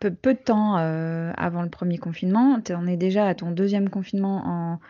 peu, 0.00 0.10
peu, 0.10 0.34
de 0.34 0.38
temps 0.38 0.78
euh, 0.78 1.32
avant 1.36 1.62
le 1.62 1.68
premier 1.68 1.98
confinement. 1.98 2.60
Tu 2.60 2.74
en 2.74 2.86
es 2.86 2.96
déjà 2.96 3.26
à 3.26 3.34
ton 3.34 3.50
deuxième 3.50 3.90
confinement 3.90 4.42
en, 4.44 4.80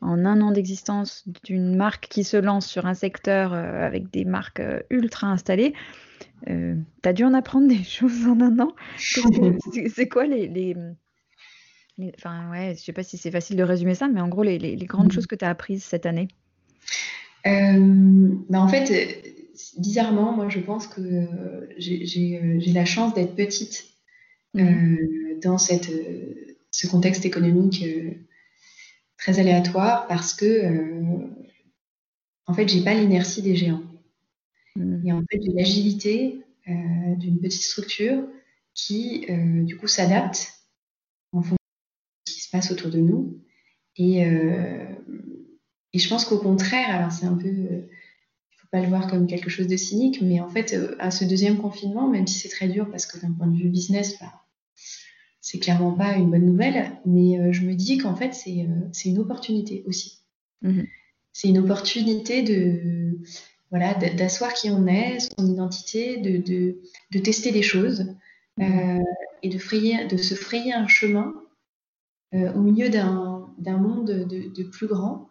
en 0.00 0.24
un 0.24 0.40
an 0.40 0.50
d'existence 0.50 1.24
d'une 1.44 1.76
marque 1.76 2.08
qui 2.08 2.24
se 2.24 2.36
lance 2.36 2.66
sur 2.66 2.86
un 2.86 2.94
secteur 2.94 3.52
avec 3.52 4.10
des 4.10 4.24
marques 4.24 4.62
ultra 4.88 5.28
installées. 5.28 5.74
tu 6.46 6.84
as 7.04 7.12
dû 7.12 7.24
en 7.24 7.34
apprendre 7.34 7.68
des 7.68 7.84
choses 7.84 8.26
en 8.26 8.40
un 8.40 8.58
an. 8.60 8.72
C'est 9.94 10.08
quoi 10.08 10.26
les, 10.26 10.48
les 10.48 10.74
Enfin, 12.16 12.50
ouais, 12.50 12.74
je 12.76 12.82
sais 12.82 12.92
pas 12.92 13.02
si 13.02 13.18
c'est 13.18 13.30
facile 13.30 13.56
de 13.56 13.62
résumer 13.62 13.94
ça, 13.94 14.08
mais 14.08 14.20
en 14.20 14.28
gros, 14.28 14.42
les, 14.42 14.76
grandes 14.76 15.08
mmh. 15.08 15.12
choses 15.12 15.26
que 15.26 15.34
tu 15.34 15.44
as 15.44 15.50
apprises 15.50 15.84
cette 15.84 16.06
année 16.06 16.28
euh, 17.46 18.34
bah, 18.48 18.60
En 18.60 18.68
fait, 18.68 19.22
bizarrement, 19.78 20.32
moi, 20.32 20.48
je 20.48 20.60
pense 20.60 20.86
que 20.86 21.00
euh, 21.00 21.66
j'ai 21.78 22.72
la 22.72 22.84
chance 22.84 23.14
d'être 23.14 23.34
petite 23.34 23.86
mmh. 24.54 24.60
euh, 24.60 25.40
dans 25.42 25.58
cette, 25.58 25.90
ce 26.70 26.86
contexte 26.86 27.24
économique 27.24 27.84
très 29.16 29.38
aléatoire 29.38 30.06
parce 30.06 30.32
que 30.34 30.62
en 32.50 32.52
fait, 32.52 32.66
j'ai 32.68 32.82
pas 32.82 32.94
l'inertie 32.94 33.42
des 33.42 33.54
géants. 33.54 33.84
Mm. 34.74 35.06
Et 35.06 35.12
en 35.12 35.22
fait, 35.30 35.40
j'ai 35.40 35.52
l'agilité 35.52 36.44
euh, 36.68 37.14
d'une 37.14 37.40
petite 37.40 37.62
structure 37.62 38.24
qui, 38.74 39.24
euh, 39.30 39.62
du 39.62 39.76
coup, 39.76 39.86
s'adapte 39.86 40.52
en 41.32 41.42
fonction 41.42 41.54
de 41.54 42.30
ce 42.30 42.34
qui 42.34 42.39
se 42.50 42.56
passe 42.56 42.70
autour 42.72 42.90
de 42.90 42.98
nous. 42.98 43.38
Et, 43.96 44.24
euh, 44.24 44.84
et 45.92 45.98
je 45.98 46.08
pense 46.08 46.24
qu'au 46.24 46.38
contraire, 46.38 46.94
alors 46.94 47.12
c'est 47.12 47.26
un 47.26 47.36
peu, 47.36 47.48
il 47.48 48.56
faut 48.56 48.68
pas 48.70 48.80
le 48.80 48.88
voir 48.88 49.08
comme 49.08 49.26
quelque 49.26 49.50
chose 49.50 49.68
de 49.68 49.76
cynique, 49.76 50.20
mais 50.22 50.40
en 50.40 50.48
fait, 50.48 50.76
à 50.98 51.10
ce 51.10 51.24
deuxième 51.24 51.58
confinement, 51.58 52.08
même 52.08 52.26
si 52.26 52.38
c'est 52.38 52.48
très 52.48 52.68
dur 52.68 52.90
parce 52.90 53.06
que 53.06 53.18
d'un 53.20 53.32
point 53.32 53.46
de 53.46 53.56
vue 53.56 53.68
business, 53.68 54.18
bah, 54.20 54.32
c'est 55.40 55.58
clairement 55.58 55.92
pas 55.92 56.14
une 56.16 56.30
bonne 56.30 56.46
nouvelle, 56.46 56.92
mais 57.06 57.52
je 57.52 57.62
me 57.62 57.74
dis 57.74 57.98
qu'en 57.98 58.14
fait, 58.14 58.34
c'est 58.34 59.08
une 59.08 59.18
opportunité 59.18 59.82
aussi. 59.86 60.20
Mhm. 60.62 60.86
C'est 61.32 61.48
une 61.48 61.58
opportunité 61.58 62.42
de 62.42 63.18
voilà 63.70 63.94
d'asseoir 63.94 64.52
qui 64.52 64.70
on 64.70 64.86
est, 64.86 65.18
son 65.38 65.46
identité, 65.46 66.18
de, 66.18 66.38
de, 66.38 66.80
de 67.12 67.18
tester 67.20 67.52
des 67.52 67.62
choses 67.62 68.06
euh, 68.60 68.98
et 69.42 69.48
de, 69.48 69.58
frayer, 69.58 70.06
de 70.06 70.16
se 70.16 70.34
frayer 70.34 70.72
un 70.72 70.88
chemin 70.88 71.32
euh, 72.34 72.52
au 72.52 72.60
milieu 72.60 72.88
d'un 72.88 73.78
monde 73.78 74.06
de, 74.06 74.48
de, 74.54 74.62
plus 74.62 74.86
grand 74.86 75.28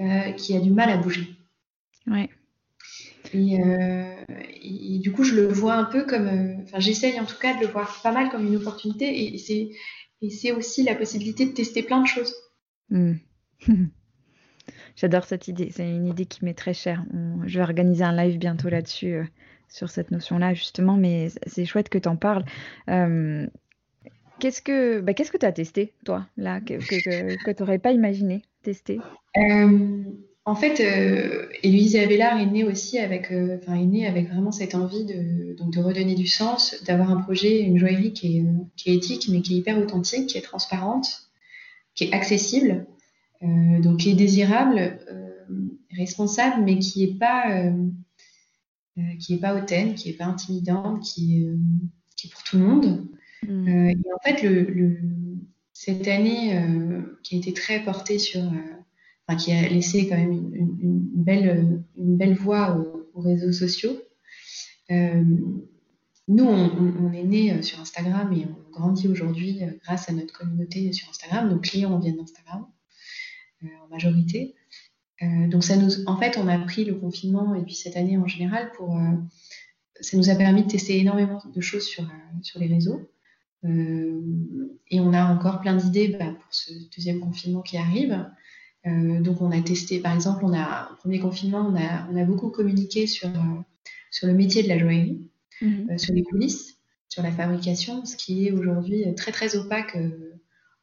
euh, 0.00 0.32
qui 0.32 0.56
a 0.56 0.60
du 0.60 0.70
mal 0.70 0.90
à 0.90 0.96
bouger. 0.96 1.28
Ouais. 2.06 2.28
Et, 3.34 3.58
et, 4.62 4.98
du 4.98 5.10
coup, 5.10 5.24
je 5.24 5.34
le 5.34 5.46
vois 5.46 5.74
un 5.74 5.84
peu 5.84 6.04
comme, 6.04 6.28
enfin, 6.64 6.80
j'essaye 6.80 7.18
en 7.18 7.24
tout 7.24 7.38
cas 7.40 7.56
de 7.56 7.60
le 7.60 7.66
voir 7.66 8.00
pas 8.02 8.12
mal 8.12 8.28
comme 8.28 8.46
une 8.46 8.56
opportunité, 8.56 9.34
et 9.34 9.38
c'est 9.38 9.70
et 10.22 10.30
c'est 10.30 10.52
aussi 10.52 10.84
la 10.84 10.94
possibilité 10.94 11.46
de 11.46 11.50
tester 11.50 11.82
plein 11.82 12.00
de 12.00 12.06
choses. 12.06 12.32
Mm. 12.90 13.14
J'adore 14.96 15.24
cette 15.24 15.48
idée. 15.48 15.70
C'est 15.72 15.88
une 15.88 16.06
idée 16.06 16.26
qui 16.26 16.44
m'est 16.44 16.54
très 16.54 16.74
chère. 16.74 17.04
Je 17.44 17.58
vais 17.58 17.64
organiser 17.64 18.04
un 18.04 18.14
live 18.14 18.38
bientôt 18.38 18.68
là-dessus, 18.68 19.14
euh, 19.14 19.24
sur 19.68 19.90
cette 19.90 20.12
notion-là, 20.12 20.54
justement. 20.54 20.96
Mais 20.96 21.28
c'est 21.46 21.64
chouette 21.64 21.88
que 21.88 21.98
tu 21.98 22.08
en 22.08 22.16
parles. 22.16 22.44
Euh, 22.88 23.46
qu'est-ce 24.42 24.60
que 24.60 25.00
bah, 25.00 25.14
qu'est-ce 25.14 25.30
que 25.30 25.38
tu 25.38 25.46
as 25.46 25.52
testé, 25.52 25.92
toi, 26.04 26.26
là, 26.36 26.60
que, 26.60 26.74
que, 26.74 27.50
tu 27.52 27.62
n'aurais 27.62 27.78
pas 27.78 27.92
imaginé 27.92 28.42
tester? 28.62 28.98
Euh, 29.36 30.02
En 30.44 30.56
fait, 30.56 30.80
Héloïse 31.62 31.96
Abélard 31.96 32.40
est 32.40 32.46
née 32.46 32.64
aussi 32.64 32.98
avec, 32.98 33.30
est 33.30 33.86
née 33.86 34.06
avec 34.06 34.28
vraiment 34.28 34.50
cette 34.50 34.74
envie 34.74 35.04
de, 35.04 35.54
donc, 35.56 35.72
de 35.72 35.80
redonner 35.80 36.16
du 36.16 36.26
sens, 36.26 36.82
d'avoir 36.84 37.10
un 37.10 37.20
projet, 37.22 37.60
une 37.60 37.78
joaillerie 37.78 38.12
qui 38.12 38.38
est, 38.38 38.44
qui 38.76 38.90
est 38.90 38.96
éthique, 38.96 39.28
mais 39.30 39.40
qui 39.40 39.54
est 39.54 39.58
hyper 39.58 39.78
authentique, 39.78 40.26
qui 40.26 40.38
est 40.38 40.42
transparente, 40.42 41.06
qui 41.94 42.04
est 42.04 42.12
accessible. 42.12 42.86
Euh, 43.42 43.80
donc 43.80 43.98
qui 43.98 44.10
est 44.10 44.14
désirable, 44.14 44.78
euh, 45.10 45.68
responsable, 45.96 46.62
mais 46.62 46.78
qui 46.78 47.04
n'est 47.04 47.14
pas, 47.14 47.50
euh, 47.50 47.72
qui 49.18 49.34
est 49.34 49.38
pas 49.38 49.56
hautaine, 49.56 49.94
qui 49.94 50.10
n'est 50.10 50.16
pas 50.16 50.26
intimidante, 50.26 51.02
qui, 51.02 51.48
qui 52.16 52.28
est 52.28 52.30
pour 52.30 52.42
tout 52.44 52.56
le 52.56 52.64
monde. 52.64 53.08
Mm. 53.46 53.90
et 53.90 53.96
en 54.14 54.18
fait, 54.22 54.46
cette 55.72 56.06
année 56.08 56.62
qui 57.22 57.34
a 57.34 57.38
été 57.38 57.52
très 57.52 57.82
portée 57.84 58.18
sur, 58.18 58.42
enfin, 59.26 59.38
qui 59.38 59.52
a 59.52 59.68
laissé 59.68 60.08
quand 60.08 60.16
même 60.16 60.32
une, 60.32 61.00
belle, 61.14 61.82
une 61.96 62.16
belle 62.16 62.34
voix 62.34 62.78
aux, 63.14 63.20
réseaux 63.20 63.52
sociaux. 63.52 64.00
nous, 64.90 66.44
on, 66.44 67.12
est 67.12 67.24
né 67.24 67.62
sur 67.62 67.80
Instagram 67.80 68.32
et 68.32 68.46
on 68.46 68.70
grandit 68.70 69.08
aujourd'hui 69.08 69.60
grâce 69.82 70.08
à 70.08 70.12
notre 70.12 70.32
communauté 70.32 70.92
sur 70.92 71.08
Instagram. 71.10 71.50
Nos 71.50 71.58
clients 71.58 71.98
viennent 71.98 72.16
d'Instagram. 72.16 72.66
Euh, 73.64 73.68
en 73.84 73.88
majorité. 73.88 74.54
Euh, 75.22 75.46
donc 75.46 75.62
ça 75.62 75.76
nous, 75.76 76.04
en 76.06 76.16
fait, 76.16 76.36
on 76.36 76.48
a 76.48 76.58
pris 76.58 76.84
le 76.84 76.94
confinement 76.94 77.54
et 77.54 77.62
puis 77.62 77.74
cette 77.74 77.96
année 77.96 78.16
en 78.16 78.26
général 78.26 78.72
pour, 78.72 78.96
euh, 78.96 79.12
ça 80.00 80.16
nous 80.16 80.30
a 80.30 80.34
permis 80.34 80.64
de 80.64 80.68
tester 80.68 80.98
énormément 80.98 81.40
de 81.44 81.60
choses 81.60 81.84
sur, 81.84 82.10
sur 82.42 82.58
les 82.58 82.66
réseaux. 82.66 83.08
Et 83.64 85.00
on 85.00 85.12
a 85.12 85.24
encore 85.24 85.60
plein 85.60 85.76
d'idées 85.76 86.08
bah, 86.08 86.32
pour 86.32 86.54
ce 86.54 86.72
deuxième 86.96 87.20
confinement 87.20 87.62
qui 87.62 87.76
arrive. 87.76 88.26
donc 88.84 89.40
on 89.40 89.50
a 89.50 89.60
testé, 89.60 90.00
par 90.00 90.14
exemple, 90.14 90.44
on 90.44 90.52
a, 90.52 90.90
au 90.92 90.96
premier 90.96 91.20
confinement, 91.20 91.60
on 91.60 91.76
a, 91.76 92.08
on 92.10 92.16
a 92.16 92.24
beaucoup 92.24 92.50
communiqué 92.50 93.06
sur, 93.06 93.30
sur 94.10 94.26
le 94.26 94.34
métier 94.34 94.62
de 94.62 94.68
la 94.68 94.78
joaillerie, 94.78 95.20
mmh. 95.60 95.98
sur 95.98 96.12
les 96.12 96.22
coulisses, 96.24 96.78
sur 97.08 97.22
la 97.22 97.30
fabrication, 97.30 98.04
ce 98.04 98.16
qui 98.16 98.48
est 98.48 98.50
aujourd'hui 98.50 99.14
très 99.14 99.32
très 99.32 99.54
opaque 99.56 99.96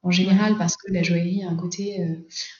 en 0.01 0.11
général 0.11 0.57
parce 0.57 0.77
que 0.77 0.91
la 0.91 1.03
joaillerie 1.03 1.43
a 1.43 1.49
un 1.49 1.55
côté, 1.55 2.01
euh, 2.01 2.15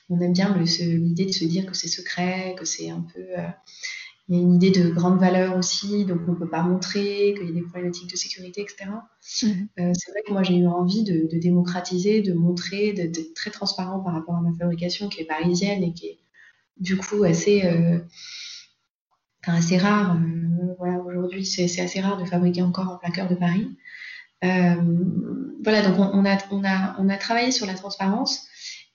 on 0.10 0.20
aime 0.20 0.34
bien 0.34 0.56
l'idée 0.58 1.26
de 1.26 1.32
se 1.32 1.46
dire 1.46 1.66
que 1.66 1.74
c'est 1.74 1.88
secret, 1.88 2.56
que 2.58 2.66
c'est 2.66 2.90
un 2.90 3.02
peu, 3.02 3.22
euh, 3.38 3.48
il 4.30 4.36
y 4.36 4.40
a 4.40 4.42
une 4.42 4.54
idée 4.54 4.72
de 4.72 4.90
grande 4.90 5.20
valeur 5.20 5.58
aussi, 5.58 6.06
donc 6.06 6.20
on 6.28 6.34
ne 6.34 6.38
peut 6.38 6.50
pas 6.50 6.62
montrer, 6.62 7.34
qu'il 7.36 7.48
y 7.48 7.50
a 7.50 7.54
des 7.54 7.62
problématiques 7.62 8.10
de 8.10 8.16
sécurité, 8.16 8.62
etc. 8.62 8.92
Euh, 9.44 9.92
c'est 9.94 10.12
vrai 10.12 10.22
que 10.26 10.32
moi 10.32 10.44
j'ai 10.44 10.56
eu 10.56 10.68
envie 10.68 11.04
de, 11.04 11.28
démocratiser, 11.40 12.22
de 12.22 12.34
montrer, 12.34 12.94
d'être 12.94 13.34
très 13.34 13.50
transparent 13.50 14.00
par 14.00 14.14
rapport 14.14 14.36
à 14.36 14.42
ma 14.42 14.54
fabrication 14.58 15.10
qui 15.10 15.22
est 15.22 15.26
parisienne 15.26 15.84
et 15.84 15.94
qui 15.94 16.06
est 16.08 16.20
du 16.78 16.96
coup 16.96 17.24
assez, 17.24 17.64
assez 19.44 19.78
rare. 19.78 20.18
voilà, 20.78 21.00
aujourd'hui 21.00 21.46
c'est 21.46 21.82
assez 21.82 22.00
rare 22.00 22.18
de 22.18 22.26
fabriquer 22.26 22.62
encore 22.62 22.90
en 22.90 22.98
plein 22.98 23.12
cœur 23.12 23.28
de 23.28 23.36
Paris. 23.36 23.68
Euh, 24.44 24.76
voilà, 25.64 25.82
donc 25.82 26.00
on, 26.00 26.26
a, 26.26 26.38
on, 26.52 26.64
a, 26.64 26.96
on 26.98 27.10
a 27.10 27.18
travaillé 27.18 27.52
sur 27.52 27.66
la 27.66 27.74
transparence 27.74 28.48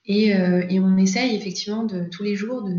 et, 0.07 0.35
euh, 0.35 0.65
et 0.71 0.81
on 0.81 0.97
essaye 0.97 1.37
effectivement 1.37 1.85
de, 1.85 2.05
tous 2.05 2.23
les 2.23 2.35
jours 2.35 2.63
de, 2.63 2.73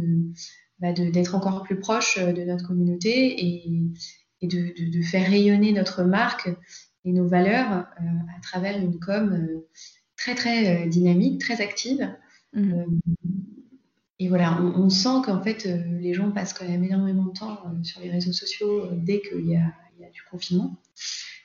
bah 0.79 0.91
d'être 0.91 1.35
encore 1.35 1.63
plus 1.63 1.79
proche 1.79 2.19
de 2.19 2.43
notre 2.43 2.67
communauté 2.67 3.45
et, 3.45 3.71
et 4.41 4.47
de, 4.47 4.73
de, 4.91 5.01
faire 5.03 5.29
rayonner 5.29 5.71
notre 5.71 6.03
marque 6.03 6.49
et 7.05 7.13
nos 7.13 7.27
valeurs 7.27 7.85
euh, 8.01 8.03
à 8.37 8.41
travers 8.41 8.77
une 8.77 8.99
com 8.99 9.61
très 10.17 10.35
très 10.35 10.87
dynamique, 10.87 11.39
très 11.39 11.61
active. 11.61 12.13
Mmh. 12.53 12.83
et 14.19 14.29
voilà, 14.29 14.61
on, 14.61 14.89
sent 14.89 15.21
qu'en 15.25 15.41
fait 15.41 15.65
les 15.65 16.13
gens 16.13 16.31
passent 16.31 16.53
quand 16.53 16.67
même 16.67 16.85
énormément 16.85 17.25
de 17.25 17.33
temps 17.37 17.59
sur 17.83 17.99
les 17.99 18.09
réseaux 18.09 18.31
sociaux 18.31 18.87
dès 18.93 19.21
qu'il 19.21 19.47
y 19.47 19.57
a, 19.57 19.73
y 19.99 20.05
a, 20.05 20.09
du 20.09 20.21
confinement 20.31 20.81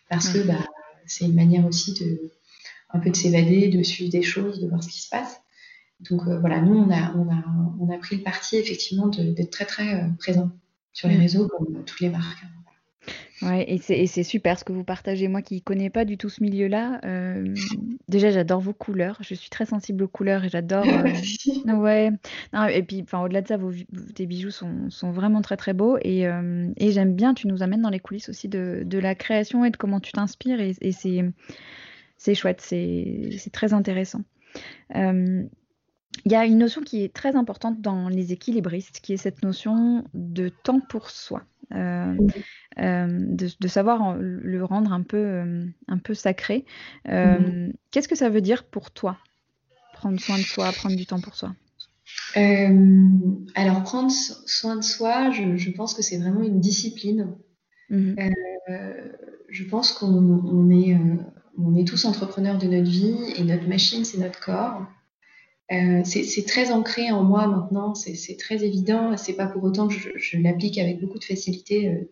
parce 0.09 0.29
que 0.29 0.39
bah, 0.47 0.65
c'est 1.07 1.25
une 1.25 1.35
manière 1.35 1.67
aussi 1.67 1.95
de 1.95 2.31
un 2.93 2.99
peu 2.99 3.11
de 3.11 3.17
s'évader, 3.17 3.69
de 3.69 3.83
suivre 3.83 4.11
des 4.11 4.23
choses, 4.23 4.61
de 4.61 4.69
voir 4.69 4.83
ce 4.83 4.89
qui 4.89 5.01
se 5.01 5.09
passe. 5.09 5.41
Donc 6.09 6.27
euh, 6.27 6.39
voilà, 6.39 6.61
nous, 6.61 6.75
on 6.75 6.91
a, 6.91 7.15
on, 7.15 7.29
a, 7.31 7.45
on 7.81 7.93
a 7.93 7.99
pris 7.99 8.17
le 8.17 8.23
parti 8.23 8.57
effectivement 8.57 9.09
d'être 9.09 9.51
très 9.51 9.67
très 9.67 9.95
euh, 9.95 10.09
présent 10.19 10.51
sur 10.93 11.09
les 11.09 11.17
mm. 11.17 11.21
réseaux 11.21 11.49
comme 11.49 11.77
euh, 11.77 11.83
toutes 11.85 12.01
les 12.01 12.09
marques. 12.09 12.45
Ouais, 13.43 13.65
et 13.67 13.79
c'est 13.79 14.23
super 14.23 14.59
ce 14.59 14.65
que 14.65 14.73
vous 14.73 14.85
partagez. 14.85 15.27
Moi 15.27 15.41
qui 15.41 15.55
ne 15.55 15.61
connais 15.61 15.89
pas 15.89 16.05
du 16.05 16.19
tout 16.19 16.29
ce 16.29 16.43
milieu-là, 16.43 17.01
déjà 18.07 18.31
j'adore 18.31 18.61
vos 18.61 18.75
couleurs. 18.75 19.17
Je 19.23 19.35
suis 19.35 19.49
très 19.49 19.65
sensible 19.65 20.05
aux 20.05 20.09
couleurs 20.09 20.45
et 20.45 20.51
j'adore. 20.51 20.85
ouais. 21.65 22.11
et 22.71 22.83
puis 22.83 23.03
au-delà 23.15 23.41
de 23.41 23.49
ça, 23.49 23.57
vos, 23.57 23.73
tes 24.15 24.27
bijoux 24.27 24.51
sont, 24.51 24.91
sont, 24.91 25.11
vraiment 25.11 25.41
très 25.41 25.57
très 25.57 25.73
beaux. 25.73 25.97
Et, 26.03 26.27
et 26.77 26.93
j'aime 26.93 27.15
bien, 27.15 27.33
tu 27.33 27.49
nous 27.49 27.63
amènes 27.63 27.81
dans 27.81 27.89
les 27.89 27.99
coulisses 27.99 28.29
aussi 28.29 28.47
de, 28.47 28.83
de 28.85 28.99
la 28.99 29.15
création 29.15 29.65
et 29.65 29.71
de 29.71 29.77
comment 29.79 30.01
tu 30.01 30.13
t'inspires. 30.13 30.61
Et, 30.61 30.75
et 30.83 30.93
c'est 30.93 32.35
chouette, 32.35 32.61
c'est 32.61 33.51
très 33.55 33.73
intéressant. 33.73 34.21
Il 36.25 36.33
y 36.33 36.35
a 36.35 36.45
une 36.45 36.59
notion 36.59 36.83
qui 36.83 37.03
est 37.03 37.13
très 37.13 37.37
importante 37.37 37.81
dans 37.81 38.09
les 38.09 38.33
équilibristes, 38.33 39.01
qui 39.01 39.13
est 39.13 39.17
cette 39.17 39.43
notion 39.43 40.05
de 40.13 40.49
temps 40.49 40.81
pour 40.81 41.11
soi. 41.11 41.43
Euh, 41.73 42.17
euh, 42.81 43.07
de, 43.09 43.69
savoir 43.69 44.17
le 44.19 44.65
rendre 44.65 44.93
un 44.93 45.03
peu, 45.03 45.17
euh, 45.17 45.65
un 45.87 45.99
peu 45.99 46.15
sacré. 46.15 46.65
Qu'est-ce 47.05 48.09
que 48.09 48.17
ça 48.17 48.29
veut 48.29 48.41
dire 48.41 48.65
pour 48.65 48.91
toi 48.91 49.19
Prendre 49.95 50.19
soin 50.21 50.39
de 50.39 50.43
soi, 50.43 50.73
prendre 50.73 50.97
du 50.97 51.07
temps 51.07 51.21
pour 51.21 51.37
soi? 51.37 51.55
Alors, 52.35 53.83
prendre 53.85 54.11
soin 54.11 54.77
de 54.77 54.83
soi, 54.83 55.31
je, 55.31 55.71
pense 55.71 55.95
que 55.95 56.03
c'est 56.03 56.19
vraiment 56.19 56.43
une 56.43 56.61
discipline. 56.61 57.35
Mmh 57.89 58.15
je 59.53 59.65
pense 59.65 59.91
qu'on 59.91 60.71
est, 60.71 60.97
on 61.59 61.75
est 61.75 61.85
tous 61.85 62.05
entrepreneurs 62.05 62.57
de 62.57 62.69
notre 62.69 62.89
vie 62.89 63.19
et 63.35 63.43
notre 63.43 63.67
machine, 63.67 64.05
c'est 64.05 64.19
notre 64.19 64.39
corps. 64.39 64.87
Euh, 65.73 66.03
c'est 66.05 66.45
très 66.47 66.73
ancré 66.73 67.13
en 67.13 67.23
moi 67.23 67.47
maintenant, 67.47 67.95
c'est 67.95 68.37
très 68.37 68.65
évident. 68.65 69.17
C'est 69.17 69.35
pas 69.35 69.47
pour 69.47 69.63
autant 69.63 69.87
que 69.87 69.95
je, 69.95 70.37
l'applique 70.39 70.79
avec 70.79 71.01
beaucoup 71.01 71.19
de 71.19 71.25
facilité 71.25 71.89
euh, 71.89 72.11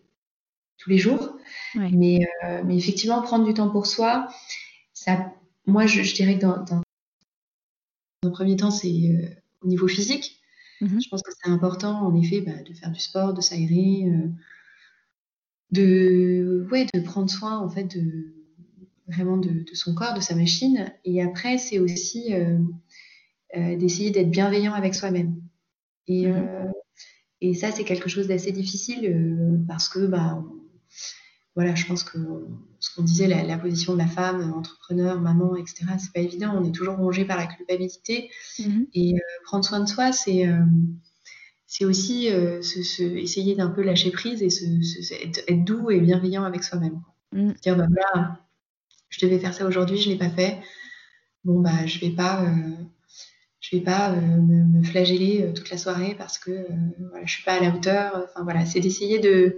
tous 0.77 0.89
les 0.89 0.97
jours. 0.97 1.37
Mais, 1.75 2.21
euh, 2.45 2.63
mais, 2.65 2.77
effectivement, 2.77 3.21
prendre 3.21 3.45
du 3.45 3.53
temps 3.53 3.69
pour 3.69 3.85
soi, 3.85 4.29
ça, 4.93 5.33
moi, 5.65 5.87
je, 5.87 6.01
dirais 6.13 6.35
que 6.35 6.41
dans, 6.41 6.63
dans, 6.63 6.81
un 8.23 8.29
premier 8.29 8.55
temps, 8.55 8.71
c'est 8.71 9.37
au 9.61 9.67
niveau 9.67 9.87
physique. 9.87 10.39
Mm-hmm. 10.81 11.03
Je 11.03 11.09
pense 11.09 11.21
que 11.21 11.31
c'est 11.31 11.49
important, 11.49 11.99
en 12.07 12.15
effet, 12.15 12.39
bah, 12.39 12.63
de 12.63 12.73
faire 12.73 12.91
du 12.91 12.99
sport, 13.01 13.33
de 13.33 13.41
s'aérer, 13.41 14.05
de, 15.71 16.65
ouais, 16.71 16.87
de 16.93 17.01
prendre 17.01 17.29
soin, 17.29 17.57
en 17.59 17.69
fait, 17.69 17.83
de, 17.83 18.33
vraiment 19.09 19.35
de, 19.35 19.49
de, 19.49 19.75
son 19.75 19.93
corps, 19.93 20.13
de 20.13 20.21
sa 20.21 20.35
machine. 20.35 20.93
Et 21.03 21.21
après, 21.21 21.57
c'est 21.57 21.79
aussi 21.79 22.33
d'essayer 23.55 24.11
d'être 24.11 24.29
bienveillant 24.29 24.73
avec 24.73 24.95
soi-même. 24.95 25.35
Et, 26.07 26.27
mhm. 26.27 26.35
euh, 26.35 26.71
Et 27.41 27.53
ça, 27.53 27.71
c'est 27.71 27.83
quelque 27.83 28.09
chose 28.09 28.27
d'assez 28.27 28.51
difficile 28.51 29.63
parce 29.67 29.89
que, 29.89 30.05
bah, 30.05 30.43
voilà, 31.55 31.75
je 31.75 31.85
pense 31.85 32.03
que 32.03 32.17
ce 32.79 32.95
qu'on 32.95 33.03
disait, 33.03 33.27
la, 33.27 33.57
position 33.57 33.93
de 33.93 33.97
la 33.97 34.07
femme, 34.07 34.53
entrepreneur, 34.53 35.19
maman, 35.19 35.55
etc., 35.55 35.85
c'est 35.97 36.13
pas 36.13 36.21
évident. 36.21 36.53
On 36.55 36.63
est 36.63 36.71
toujours 36.71 36.95
rongé 36.95 37.25
par 37.25 37.37
la 37.37 37.47
culpabilité. 37.47 38.29
Mm-hmm. 38.59 38.87
Et 38.93 39.15
prendre 39.43 39.65
soin 39.65 39.79
de 39.79 39.87
soi, 39.87 40.11
c'est 40.11 40.47
c'est 41.65 41.85
aussi 41.85 42.27
essayer 42.27 43.55
d'un 43.55 43.69
peu 43.69 43.83
lâcher 43.83 44.09
prise 44.11 44.41
et 44.41 44.49
être, 45.23 45.63
doux 45.63 45.91
et 45.91 45.99
bienveillant 45.99 46.43
avec 46.43 46.63
soi-même. 46.63 47.01
Mm. 47.31 47.51
Dire, 47.61 47.77
bah 47.77 47.87
voilà, 47.89 48.39
je 49.09 49.25
devais 49.25 49.39
faire 49.39 49.53
ça 49.53 49.65
aujourd'hui, 49.65 49.97
je 49.97 50.09
ne 50.09 50.13
l'ai 50.13 50.19
pas 50.19 50.29
fait. 50.29 50.59
Bon, 51.43 51.59
bah, 51.59 51.85
je 51.85 51.99
vais 51.99 52.11
pas, 52.11 52.43
euh, 52.43 52.75
je 53.59 53.75
vais 53.75 53.83
pas 53.83 54.11
euh, 54.11 54.21
me, 54.21 54.83
flageller 54.83 55.43
euh, 55.43 55.53
toute 55.53 55.69
la 55.69 55.77
soirée 55.77 56.15
parce 56.17 56.37
que 56.37 56.65
voilà, 57.09 57.25
je 57.25 57.31
suis 57.31 57.43
pas 57.43 57.53
à 57.53 57.59
la 57.59 57.69
hauteur. 57.69 58.27
Enfin, 58.29 58.43
voilà, 58.43 58.65
c'est 58.65 58.79
d'essayer 58.79 59.19
de 59.19 59.57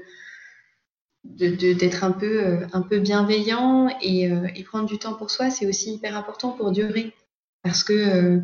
d'être 1.23 2.03
un 2.03 2.11
peu 2.11 2.61
un 2.73 2.81
peu 2.81 2.97
bienveillant 2.99 3.95
et, 4.01 4.23
et, 4.23 4.63
prendre 4.63 4.87
du 4.87 4.97
temps 4.97 5.13
pour 5.13 5.29
soi 5.29 5.51
c'est 5.51 5.67
aussi 5.67 5.93
hyper 5.93 6.17
important 6.17 6.49
pour 6.49 6.71
durer. 6.71 7.13
Parce 7.61 7.83
que 7.83 8.41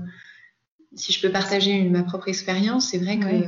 si 0.94 1.12
je 1.12 1.20
peux 1.20 1.32
partager 1.32 1.82
ma 1.90 2.04
propre 2.04 2.28
expérience 2.28 2.92
c'est 2.92 3.00
vrai 3.00 3.18
que 3.18 3.48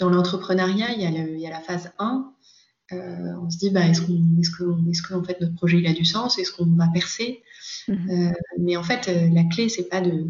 dans 0.00 0.10
l'entrepreneuriat 0.10 0.90
il 0.90 1.02
y, 1.02 1.06
a 1.06 1.10
il 1.10 1.38
y 1.38 1.46
a 1.46 1.50
la 1.50 1.60
phase 1.60 1.92
1 2.00 2.32
euh, 2.92 3.34
on 3.42 3.50
se 3.50 3.58
dit, 3.58 3.70
bah, 3.70 3.86
est-ce, 3.86 4.02
que, 4.02 4.12
est-ce 4.90 5.02
que 5.02 5.14
en 5.14 5.24
fait, 5.24 5.40
notre 5.40 5.54
projet 5.54 5.78
il 5.78 5.86
a 5.86 5.92
du 5.92 6.04
sens? 6.04 6.38
Est-ce 6.38 6.52
qu'on 6.52 6.66
va 6.76 6.88
percer? 6.92 7.42
Euh, 7.88 8.32
Mais 8.58 8.76
en 8.76 8.82
fait, 8.82 9.08
euh, 9.08 9.28
la 9.32 9.44
clé, 9.44 9.68
c'est 9.68 9.88
pas 9.88 10.00
de. 10.00 10.26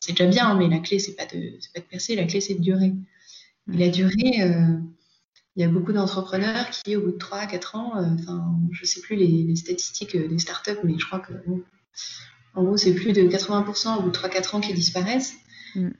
C'est 0.00 0.12
déjà 0.12 0.26
bien, 0.26 0.54
mais 0.54 0.68
la 0.68 0.78
clé, 0.78 0.98
c'est 0.98 1.14
pas 1.14 1.26
de, 1.26 1.58
pas 1.74 1.80
de 1.80 1.84
percer, 1.84 2.16
la 2.16 2.24
clé, 2.24 2.40
c'est 2.40 2.54
de 2.54 2.60
durer. 2.60 2.92
Et 3.72 3.76
la 3.76 3.88
durée, 3.88 4.40
il 5.56 5.62
y 5.62 5.64
a 5.64 5.68
beaucoup 5.68 5.92
d'entrepreneurs 5.92 6.70
qui, 6.70 6.96
au 6.96 7.02
bout 7.02 7.12
de 7.12 7.18
3-4 7.18 7.76
ans, 7.76 7.92
enfin, 8.14 8.58
je 8.72 8.84
sais 8.84 9.00
plus 9.00 9.16
les, 9.16 9.54
statistiques 9.56 10.16
des 10.16 10.38
startups, 10.38 10.80
mais 10.82 10.94
je 10.98 11.06
crois 11.06 11.20
que, 11.20 11.32
en 12.54 12.64
gros, 12.64 12.76
c'est 12.76 12.94
plus 12.94 13.12
de 13.12 13.22
80% 13.22 13.98
au 13.98 14.02
bout 14.02 14.10
de 14.10 14.16
3-4 14.16 14.56
ans 14.56 14.60
qui 14.60 14.72
disparaissent. 14.72 15.34
Mm. 15.76 15.90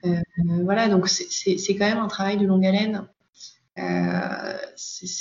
voilà, 0.64 0.88
donc 0.88 1.08
c'est, 1.08 1.76
quand 1.76 1.86
même 1.86 1.98
un 1.98 2.08
travail 2.08 2.38
de 2.38 2.46
longue 2.46 2.64
haleine 2.64 3.06
euh, 3.78 4.56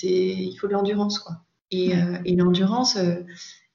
il 0.03 0.55
faut 0.59 0.67
de 0.67 0.73
l'endurance, 0.73 1.19
quoi. 1.19 1.43
Et, 1.71 1.95
euh, 1.95 2.17
l'endurance, 2.25 2.97
euh, 2.97 3.21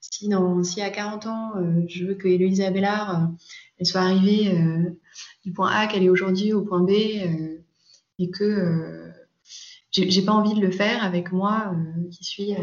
si, 0.00 0.30
si 0.64 0.82
à 0.82 0.90
40 0.90 1.26
ans, 1.26 1.52
je 1.88 2.04
veux 2.04 2.14
que 2.14 2.28
Héloïse 2.28 2.60
Abellard, 2.60 3.30
elle 3.78 3.86
soit 3.86 4.02
arrivée 4.02 4.52
du 5.44 5.52
point 5.52 5.70
A 5.70 5.86
qu'elle 5.86 6.02
est 6.02 6.08
aujourd'hui 6.08 6.52
au 6.52 6.62
point 6.62 6.82
B, 6.82 6.90
et 6.90 8.30
que 8.30 9.12
j'ai 9.90 10.22
pas 10.22 10.32
envie 10.32 10.54
de 10.54 10.60
le 10.60 10.70
faire 10.70 11.04
avec 11.04 11.32
moi 11.32 11.74
qui 12.10 12.24
suis 12.24 12.54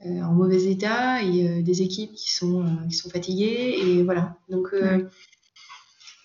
en 0.00 0.32
mauvais 0.32 0.64
état 0.64 1.22
et 1.22 1.62
des 1.62 1.82
équipes 1.82 2.12
qui 2.12 2.32
sont, 2.32 2.64
qui 2.88 2.94
sont 2.94 3.10
fatiguées. 3.10 3.76
Et 3.82 4.02
voilà. 4.02 4.36
Donc, 4.48 4.74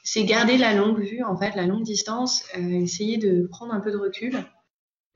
c'est 0.04 0.24
garder 0.24 0.58
la 0.58 0.74
longue 0.74 1.00
vue, 1.00 1.24
en 1.24 1.38
fait, 1.38 1.56
la 1.56 1.66
longue 1.66 1.84
distance, 1.84 2.44
essayer 2.56 3.18
de 3.18 3.48
prendre 3.48 3.74
un 3.74 3.80
peu 3.80 3.92
de 3.92 3.98
recul 3.98 4.44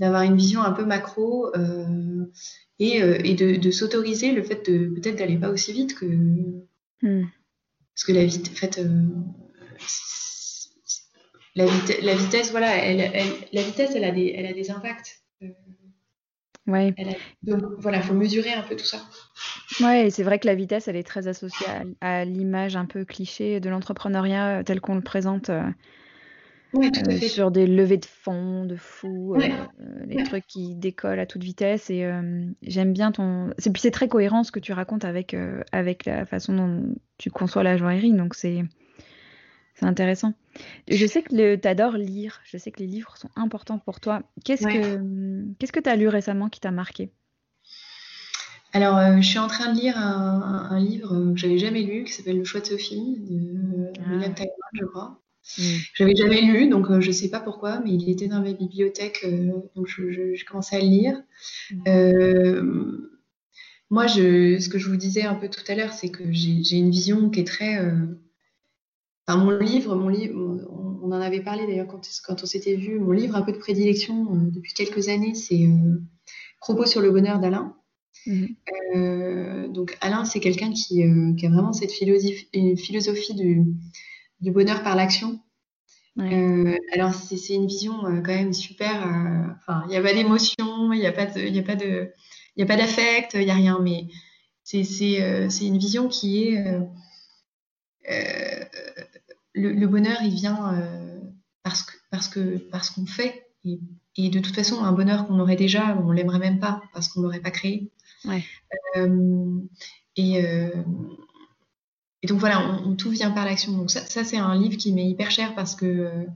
d'avoir 0.02 0.24
une 0.24 0.36
vision 0.36 0.62
un 0.64 0.72
peu 0.72 0.84
macro 0.84 1.56
euh, 1.56 2.26
et, 2.80 3.04
euh, 3.04 3.20
et, 3.24 3.36
de, 3.36 3.72
s'autoriser 3.72 4.32
le 4.32 4.42
fait 4.42 4.70
de 4.70 4.88
peut-être 4.88 5.16
d'aller 5.16 5.38
pas 5.38 5.52
aussi 5.52 5.72
vite 5.72 5.94
que 5.94 6.08
hmm. 7.04 7.28
Parce 7.96 8.04
que 8.06 8.12
la, 8.14 8.26
vite, 8.26 8.50
en 8.52 8.56
fait, 8.56 8.78
euh, 8.80 9.08
la, 11.56 11.66
la, 12.02 12.16
vitesse 12.16 12.52
voilà 12.52 12.76
elle, 12.78 13.12
la 13.52 13.62
vitesse 13.62 13.92
elle 13.96 14.06
a 14.06 14.12
des 14.12 14.34
elle 14.36 14.46
a 14.46 14.54
des 14.54 14.72
impacts 14.72 15.22
ouais. 16.68 16.94
donc 17.44 17.62
voilà 17.80 17.98
il 17.98 18.04
faut 18.04 18.14
mesurer 18.14 18.54
un 18.54 18.62
peu 18.62 18.76
tout 18.76 18.86
ça 18.86 19.02
ouais 19.82 20.10
c'est 20.10 20.24
vrai 20.24 20.40
que 20.40 20.48
la 20.48 20.56
vitesse 20.56 20.88
elle 20.88 20.96
est 20.96 21.04
très 21.04 21.28
associée 21.28 21.68
à, 22.00 22.24
l'image 22.24 22.76
un 22.76 22.86
peu 22.86 23.04
cliché 23.04 23.60
de 23.60 23.70
l'entrepreneuriat 23.70 24.64
tel 24.64 24.80
qu'on 24.80 24.96
le 24.96 25.02
présente 25.02 25.52
euh, 26.76 27.18
sur 27.28 27.52
des 27.52 27.68
levées 27.68 27.98
de 27.98 28.06
fonds 28.06 28.66
de 28.66 28.76
fou, 28.78 29.36
euh, 29.36 29.50
les 30.06 30.24
trucs 30.24 30.48
qui 30.48 30.74
décollent 30.76 31.20
à 31.20 31.26
toute 31.26 31.44
vitesse. 31.44 31.90
Et 31.90 32.06
euh, 32.06 32.46
j'aime 32.62 32.94
bien 32.94 33.12
ton. 33.12 33.52
C'est 33.58 33.72
puis 33.72 33.82
c'est 33.82 33.92
très 33.92 34.08
cohérent 34.08 34.44
ce 34.44 34.52
que 34.52 34.60
tu 34.60 34.72
racontes 34.72 35.04
avec 35.04 35.36
avec 35.72 36.06
la 36.06 36.26
façon 36.26 36.54
dont 36.54 36.96
tu 37.18 37.30
conçois 37.30 37.64
la 37.64 37.76
joaillerie. 37.76 38.14
Donc 38.14 38.36
c'est 38.36 38.64
c'est 39.76 39.86
intéressant. 39.86 40.34
Je 40.90 41.06
sais 41.06 41.22
que 41.22 41.56
tu 41.56 41.68
adores 41.68 41.98
lire. 41.98 42.40
Je 42.46 42.58
sais 42.58 42.72
que 42.72 42.80
les 42.80 42.88
livres 42.88 43.18
sont 43.18 43.30
importants 43.36 43.80
pour 43.80 44.00
toi. 44.00 44.24
Qu'est-ce 44.46 44.66
que 44.66 45.54
qu'est-ce 45.60 45.74
que 45.74 45.82
tu 45.82 45.90
as 45.90 45.96
lu 45.98 46.08
récemment 46.08 46.48
qui 46.48 46.62
t'a 46.62 46.72
marqué? 46.72 47.12
Alors, 48.74 49.22
je 49.22 49.28
suis 49.28 49.40
en 49.40 49.48
train 49.48 49.74
de 49.74 49.78
lire 49.78 49.98
un, 49.98 50.80
livre 50.80 51.34
que 51.34 51.38
j'avais 51.38 51.58
jamais 51.58 51.84
lu, 51.84 52.06
qui 52.06 52.14
s'appelle 52.14 52.38
Le 52.38 52.46
choix 52.46 52.62
de 52.62 52.68
Sophie, 52.68 53.18
de 53.20 53.92
ah. 54.00 54.12
William 54.14 54.34
je 54.72 54.86
crois. 54.86 55.22
Mm. 55.58 55.62
J'avais 55.96 56.16
jamais 56.16 56.42
lu, 56.42 56.70
donc 56.70 56.88
je 56.88 56.94
euh, 56.94 57.02
je 57.02 57.12
sais 57.12 57.30
pas 57.30 57.40
pourquoi, 57.40 57.80
mais 57.80 57.92
il 57.92 58.10
était 58.10 58.28
dans 58.28 58.42
ma 58.42 58.54
bibliothèque, 58.54 59.22
euh, 59.26 59.52
donc 59.76 59.88
j'ai 59.88 60.46
commencé 60.48 60.76
à 60.76 60.80
le 60.80 60.86
lire. 60.86 61.22
Mm. 61.72 61.84
Euh, 61.88 63.10
moi, 63.90 64.08
je, 64.08 64.58
ce 64.60 64.70
que 64.70 64.78
je 64.78 64.88
vous 64.88 64.96
disais 64.96 65.24
un 65.24 65.36
peu 65.36 65.50
tout 65.50 65.64
à 65.68 65.76
l'heure, 65.76 65.94
c'est 65.94 66.10
que 66.10 66.24
j'ai 66.32 66.78
une 66.78 66.92
vision 66.92 67.30
qui 67.30 67.42
est 67.42 67.48
très. 67.48 67.78
Enfin, 69.28 69.44
mon 69.44 69.52
livre, 69.52 69.96
mon 69.96 70.08
livre, 70.08 70.34
on, 70.70 71.12
en 71.12 71.20
avait 71.20 71.42
parlé 71.42 71.68
d'ailleurs 71.68 71.88
quand, 71.88 72.08
quand, 72.24 72.42
on 72.42 72.46
s'était 72.46 72.76
vu. 72.76 73.00
Mon 73.00 73.12
livre 73.12 73.36
un 73.36 73.42
peu 73.42 73.52
de 73.52 73.58
prédilection 73.58 74.28
depuis 74.34 74.74
quelques 74.74 75.10
années, 75.10 75.36
c'est 75.36 75.68
Propos 76.62 76.86
sur 76.86 77.02
le 77.02 77.12
bonheur 77.12 77.40
d'Alain. 77.40 77.76
Mm. 78.26 79.74
donc 79.74 79.98
Alain, 80.00 80.24
c'est 80.24 80.40
quelqu'un 80.40 80.72
qui, 80.72 81.04
qui, 81.38 81.46
a 81.46 81.50
vraiment 81.50 81.74
cette 81.74 81.92
philosophie, 81.92 82.48
une 82.54 82.78
philosophie 82.78 83.34
du, 83.34 83.66
du 84.42 84.52
bonheur 84.52 84.84
par 84.84 84.96
l'action. 84.96 85.40
Euh, 86.20 86.76
alors 86.94 87.14
c'est 87.14 87.54
une 87.54 87.68
vision 87.68 88.06
euh, 88.06 88.22
quand 88.22 88.36
même 88.36 88.54
super. 88.54 89.08
Euh, 89.08 89.84
il 89.86 89.90
n'y 89.90 89.96
a 89.96 90.02
pas 90.02 90.14
d'émotion, 90.14 90.92
il 90.92 91.00
n'y 91.00 91.06
a 91.06 91.12
pas 91.12 91.26
de, 91.26 91.40
il 91.40 91.58
a 91.58 91.64
pas 91.64 91.76
de, 91.76 92.12
il 92.58 92.64
a 92.64 92.66
pas 92.66 92.76
d'affect, 92.76 93.32
il 93.36 93.46
n'y 93.46 93.52
a 93.52 93.56
rien. 93.56 93.80
Mais 93.82 94.08
c'est 94.64 94.82
une 95.62 95.78
vision 95.78 96.10
qui 96.10 96.44
est 96.44 96.64
le, 99.54 99.86
bonheur, 99.88 100.18
il 100.24 100.34
vient 100.34 100.76
parce 101.64 101.84
que 101.84 101.94
parce 102.10 102.28
que 102.28 102.58
parce 102.58 102.90
qu'on 102.90 103.06
fait. 103.06 103.48
Et, 103.64 103.80
et, 104.18 104.30
de 104.30 104.40
toute 104.40 104.56
façon, 104.56 104.84
un 104.84 104.92
bonheur 104.92 105.28
qu'on 105.28 105.40
aurait 105.40 105.56
déjà, 105.56 105.96
on 106.04 106.12
l'aimerait 106.12 106.40
même 106.40 106.60
pas 106.60 106.82
parce 106.94 107.08
qu'on 107.08 107.22
l'aurait 107.22 107.40
pas 107.40 107.52
créé. 107.52 107.92
Ouais. 108.26 108.44
et 110.18 110.44
et 112.24 112.28
donc 112.28 112.40
voilà, 112.40 112.82
on, 112.86 112.96
tout 112.96 113.10
vient 113.10 113.32
par 113.32 113.46
l'action. 113.46 113.72
Donc 113.74 113.90
ça, 113.90 114.24
c'est 114.24 114.38
un 114.38 114.56
livre 114.56 114.78
qui 114.78 114.94
m'est 114.94 115.08
hyper 115.08 115.32
cher 115.32 115.56
parce 115.56 115.76
que 115.76 116.28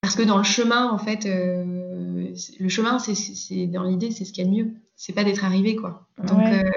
parce 0.00 0.16
que 0.16 0.22
dans 0.22 0.36
le 0.36 0.44
chemin, 0.44 0.90
en 0.90 0.98
fait, 0.98 1.26
euh, 1.26 2.34
le 2.58 2.68
chemin, 2.68 2.98
c'est 2.98 3.66
dans 3.66 3.84
l'idée, 3.84 4.10
c'est 4.10 4.24
ce 4.24 4.32
qu'il 4.32 4.44
y 4.44 4.46
a 4.46 4.50
de 4.50 4.54
mieux. 4.54 4.70
C'est 4.96 5.12
pas 5.12 5.22
d'être 5.22 5.44
arrivé, 5.44 5.76
quoi. 5.76 6.08
Donc 6.24 6.40
euh, 6.40 6.68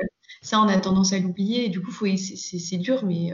ça, 0.41 0.61
on 0.61 0.67
a 0.67 0.77
tendance 0.79 1.11
à 1.11 1.19
l'oublier. 1.19 1.65
Et 1.65 1.69
du 1.69 1.81
coup, 1.81 1.91
c'est 1.91 2.77
dur, 2.77 3.03
mais 3.03 3.31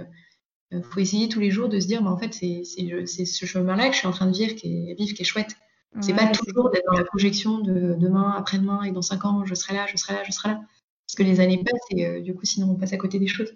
il 0.71 0.77
euh, 0.77 0.81
faut 0.81 1.01
essayer 1.01 1.27
tous 1.27 1.41
les 1.41 1.51
jours 1.51 1.67
de 1.67 1.77
se 1.79 1.87
dire, 1.87 2.01
mais 2.01 2.09
en 2.09 2.17
fait, 2.17 2.33
c'est 2.33 3.25
ce 3.25 3.45
chemin-là 3.45 3.89
que 3.89 3.93
je 3.93 3.99
suis 3.99 4.07
en 4.07 4.11
train 4.11 4.27
de 4.27 4.35
vivre 4.35 4.55
qui 4.55 4.89
est, 4.89 4.93
vivre, 4.95 5.13
qui 5.13 5.21
est 5.21 5.25
chouette. 5.25 5.57
C'est 5.99 6.13
pas 6.13 6.27
toujours 6.27 6.69
d'être 6.69 6.85
dans 6.89 6.97
la 6.97 7.03
projection 7.03 7.59
de 7.59 7.95
demain, 7.99 8.33
après-demain 8.37 8.83
et 8.83 8.91
dans 8.91 9.01
cinq 9.01 9.25
ans, 9.25 9.43
je 9.43 9.53
serai 9.53 9.73
là, 9.73 9.87
je 9.87 9.97
serai 9.97 10.13
là, 10.13 10.23
je 10.25 10.31
serai 10.31 10.49
là. 10.49 10.61
Parce 11.05 11.15
que 11.17 11.23
les 11.23 11.41
années 11.41 11.61
passent 11.61 11.81
et 11.89 12.21
du 12.21 12.33
coup, 12.33 12.45
sinon, 12.45 12.71
on 12.71 12.75
passe 12.75 12.93
à 12.93 12.97
côté 12.97 13.19
des 13.19 13.27
choses. 13.27 13.51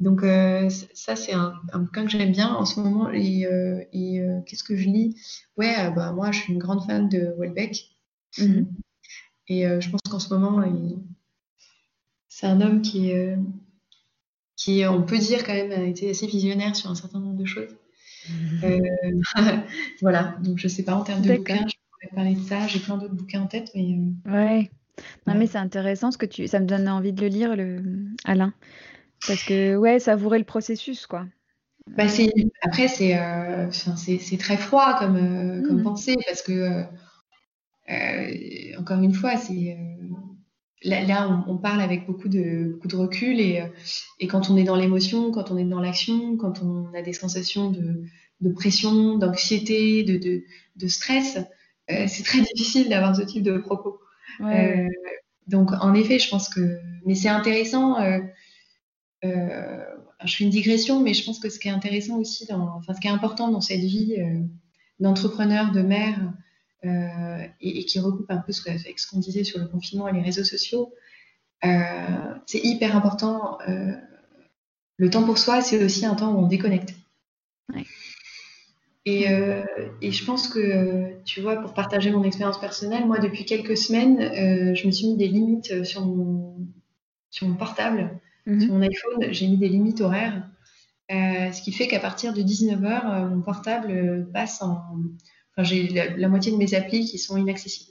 Donc 0.00 0.22
euh, 0.22 0.70
ça, 0.94 1.14
c'est 1.14 1.34
un, 1.34 1.60
bouquin 1.74 2.04
que 2.04 2.10
j'aime 2.10 2.32
bien 2.32 2.54
en 2.54 2.64
ce 2.64 2.80
moment. 2.80 3.10
Et, 3.10 3.46
euh, 3.46 3.84
euh, 3.94 4.40
qu'est-ce 4.46 4.64
que 4.64 4.74
je 4.74 4.88
lis? 4.88 5.16
Ouais, 5.58 5.90
bah, 5.94 6.12
moi, 6.12 6.32
je 6.32 6.40
suis 6.40 6.52
une 6.54 6.58
grande 6.58 6.82
fan 6.84 7.08
de 7.08 7.34
Welbeck. 7.38 7.90
Mhm. 8.38 8.66
Et 9.48 9.64
je 9.64 9.90
pense 9.90 10.00
qu'en 10.08 10.20
ce 10.20 10.32
moment, 10.32 10.62
c'est 12.28 12.46
un 12.46 12.60
homme 12.60 12.82
qui, 12.82 13.12
qui, 14.56 14.84
on 14.86 15.02
peut 15.02 15.18
dire 15.18 15.44
quand 15.44 15.54
même, 15.54 15.72
a 15.72 15.82
été 15.82 16.10
assez 16.10 16.28
visionnaire 16.28 16.76
sur 16.76 16.88
un 16.88 16.94
certain 16.94 17.18
nombre 17.18 17.36
de 17.36 17.44
choses. 17.44 17.76
Mhm. 18.28 19.22
voilà, 20.02 20.36
donc 20.42 20.58
je 20.58 20.68
sais 20.68 20.84
pas 20.84 20.94
en 20.94 21.02
termes 21.02 21.22
de 21.22 21.34
bouquins, 21.34 21.66
je 21.66 21.74
pourrais 21.90 22.14
parler 22.14 22.34
de 22.36 22.46
ça. 22.46 22.68
J'ai 22.68 22.78
plein 22.78 22.96
d'autres 22.96 23.14
bouquins 23.14 23.42
en 23.42 23.48
tête, 23.48 23.72
mais... 23.74 23.98
Ouais. 24.24 24.70
Non, 25.26 25.34
mais 25.34 25.46
c'est 25.46 25.58
intéressant 25.58 26.10
ce 26.10 26.18
que 26.18 26.26
tu... 26.26 26.46
Ça 26.46 26.60
me 26.60 26.66
donne 26.66 26.88
envie 26.88 27.12
de 27.12 27.20
le 27.20 27.28
lire, 27.28 27.56
le... 27.56 27.82
Alain. 28.24 28.52
Parce 29.26 29.42
que, 29.44 29.76
ouais, 29.76 29.98
savourer 29.98 30.38
le 30.38 30.44
processus, 30.44 31.06
quoi. 31.06 31.26
Bah, 31.86 32.04
après, 32.62 32.86
euh, 33.00 33.70
c'est 33.70 34.38
très 34.38 34.56
froid 34.56 34.96
comme, 34.98 35.16
euh, 35.16 35.66
comme 35.66 35.80
mmh. 35.80 35.82
pensée, 35.82 36.16
parce 36.26 36.42
que, 36.42 36.84
euh, 37.90 38.78
encore 38.78 39.00
une 39.00 39.14
fois, 39.14 39.36
c'est 39.36 39.76
là, 40.82 41.44
on, 41.46 41.58
parle 41.58 41.80
avec 41.80 42.06
beaucoup 42.06 42.28
de, 42.28 42.72
beaucoup 42.72 42.88
de 42.88 42.96
recul, 42.96 43.40
et, 43.40 43.64
et 44.20 44.26
quand 44.26 44.50
on 44.50 44.56
est 44.56 44.64
dans 44.64 44.76
l'émotion, 44.76 45.30
quand 45.32 45.50
on 45.50 45.58
est 45.58 45.64
dans 45.64 45.80
l'action, 45.80 46.36
quand 46.36 46.62
on 46.62 46.92
a 46.94 47.02
des 47.02 47.12
sensations 47.12 47.70
de, 47.70 48.04
de 48.40 48.50
pression, 48.50 49.16
d'anxiété, 49.18 50.02
de, 50.02 50.42
de, 50.76 50.88
stress, 50.88 51.38
euh, 51.90 52.06
c'est 52.08 52.22
très 52.22 52.40
difficile 52.54 52.88
d'avoir 52.88 53.14
ce 53.14 53.22
type 53.22 53.42
de 53.42 53.58
propos. 53.58 54.00
Euh, 54.40 54.88
donc, 55.46 55.70
en 55.80 55.94
effet, 55.94 56.18
je 56.18 56.28
pense 56.30 56.48
que. 56.48 56.78
Mais 57.06 57.14
c'est 57.14 57.28
intéressant. 57.28 57.96
Je 59.22 60.36
fais 60.36 60.44
une 60.44 60.50
digression, 60.50 61.00
mais 61.00 61.14
je 61.14 61.24
pense 61.24 61.38
que 61.38 61.48
ce 61.50 61.58
qui 61.58 61.68
est 61.68 61.72
intéressant 61.72 62.18
aussi, 62.18 62.46
dans, 62.46 62.76
enfin, 62.76 62.94
ce 62.94 63.00
qui 63.00 63.08
est 63.08 63.10
important 63.10 63.50
dans 63.50 63.60
cette 63.60 63.80
vie 63.80 64.16
d'entrepreneur, 64.98 65.72
de 65.72 65.82
mère, 65.82 66.32
et, 66.82 67.84
qui 67.84 67.98
recoupe 67.98 68.30
un 68.30 68.38
peu 68.38 68.52
ce, 68.52 68.68
avec 68.68 68.98
ce 68.98 69.06
qu'on 69.06 69.18
disait 69.18 69.44
sur 69.44 69.58
le 69.58 69.66
confinement 69.66 70.08
et 70.08 70.12
les 70.12 70.22
réseaux 70.22 70.44
sociaux, 70.44 70.94
c'est 71.62 72.64
hyper 72.64 72.96
important. 72.96 73.58
le 74.96 75.10
temps 75.10 75.24
pour 75.24 75.38
soi, 75.38 75.60
c'est 75.60 75.82
aussi 75.82 76.06
un 76.06 76.14
temps 76.14 76.34
où 76.34 76.38
on 76.38 76.46
déconnecte. 76.46 76.94
Euh, 79.08 79.64
et, 80.02 80.12
je 80.12 80.24
pense 80.24 80.48
que, 80.48 81.22
tu 81.24 81.40
vois, 81.40 81.56
pour 81.56 81.74
partager 81.74 82.10
mon 82.10 82.22
expérience 82.22 82.60
personnelle, 82.60 83.06
moi, 83.06 83.18
depuis 83.18 83.44
quelques 83.44 83.76
semaines, 83.76 84.20
euh, 84.20 84.74
je 84.74 84.86
me 84.86 84.92
suis 84.92 85.06
mis 85.08 85.16
des 85.16 85.28
limites 85.28 85.84
sur 85.84 86.04
mon, 86.04 86.56
sur 87.30 87.48
mon 87.48 87.54
portable, 87.54 88.20
mhm. 88.46 88.60
sur 88.60 88.74
mon 88.74 88.82
iPhone. 88.82 89.32
J'ai 89.32 89.48
mis 89.48 89.58
des 89.58 89.68
limites 89.68 90.00
horaires. 90.00 90.48
Euh, 91.10 91.50
ce 91.52 91.62
qui 91.62 91.72
fait 91.72 91.88
qu'à 91.88 91.98
partir 91.98 92.32
de 92.32 92.40
19h, 92.40 93.28
mon 93.28 93.42
portable 93.42 94.28
passe 94.32 94.62
en. 94.62 94.80
Enfin, 95.52 95.64
j'ai 95.64 95.88
la, 95.88 96.28
moitié 96.28 96.52
de 96.52 96.56
mes 96.56 96.74
applis 96.74 97.04
qui 97.04 97.18
sont 97.18 97.36
inaccessibles. 97.36 97.90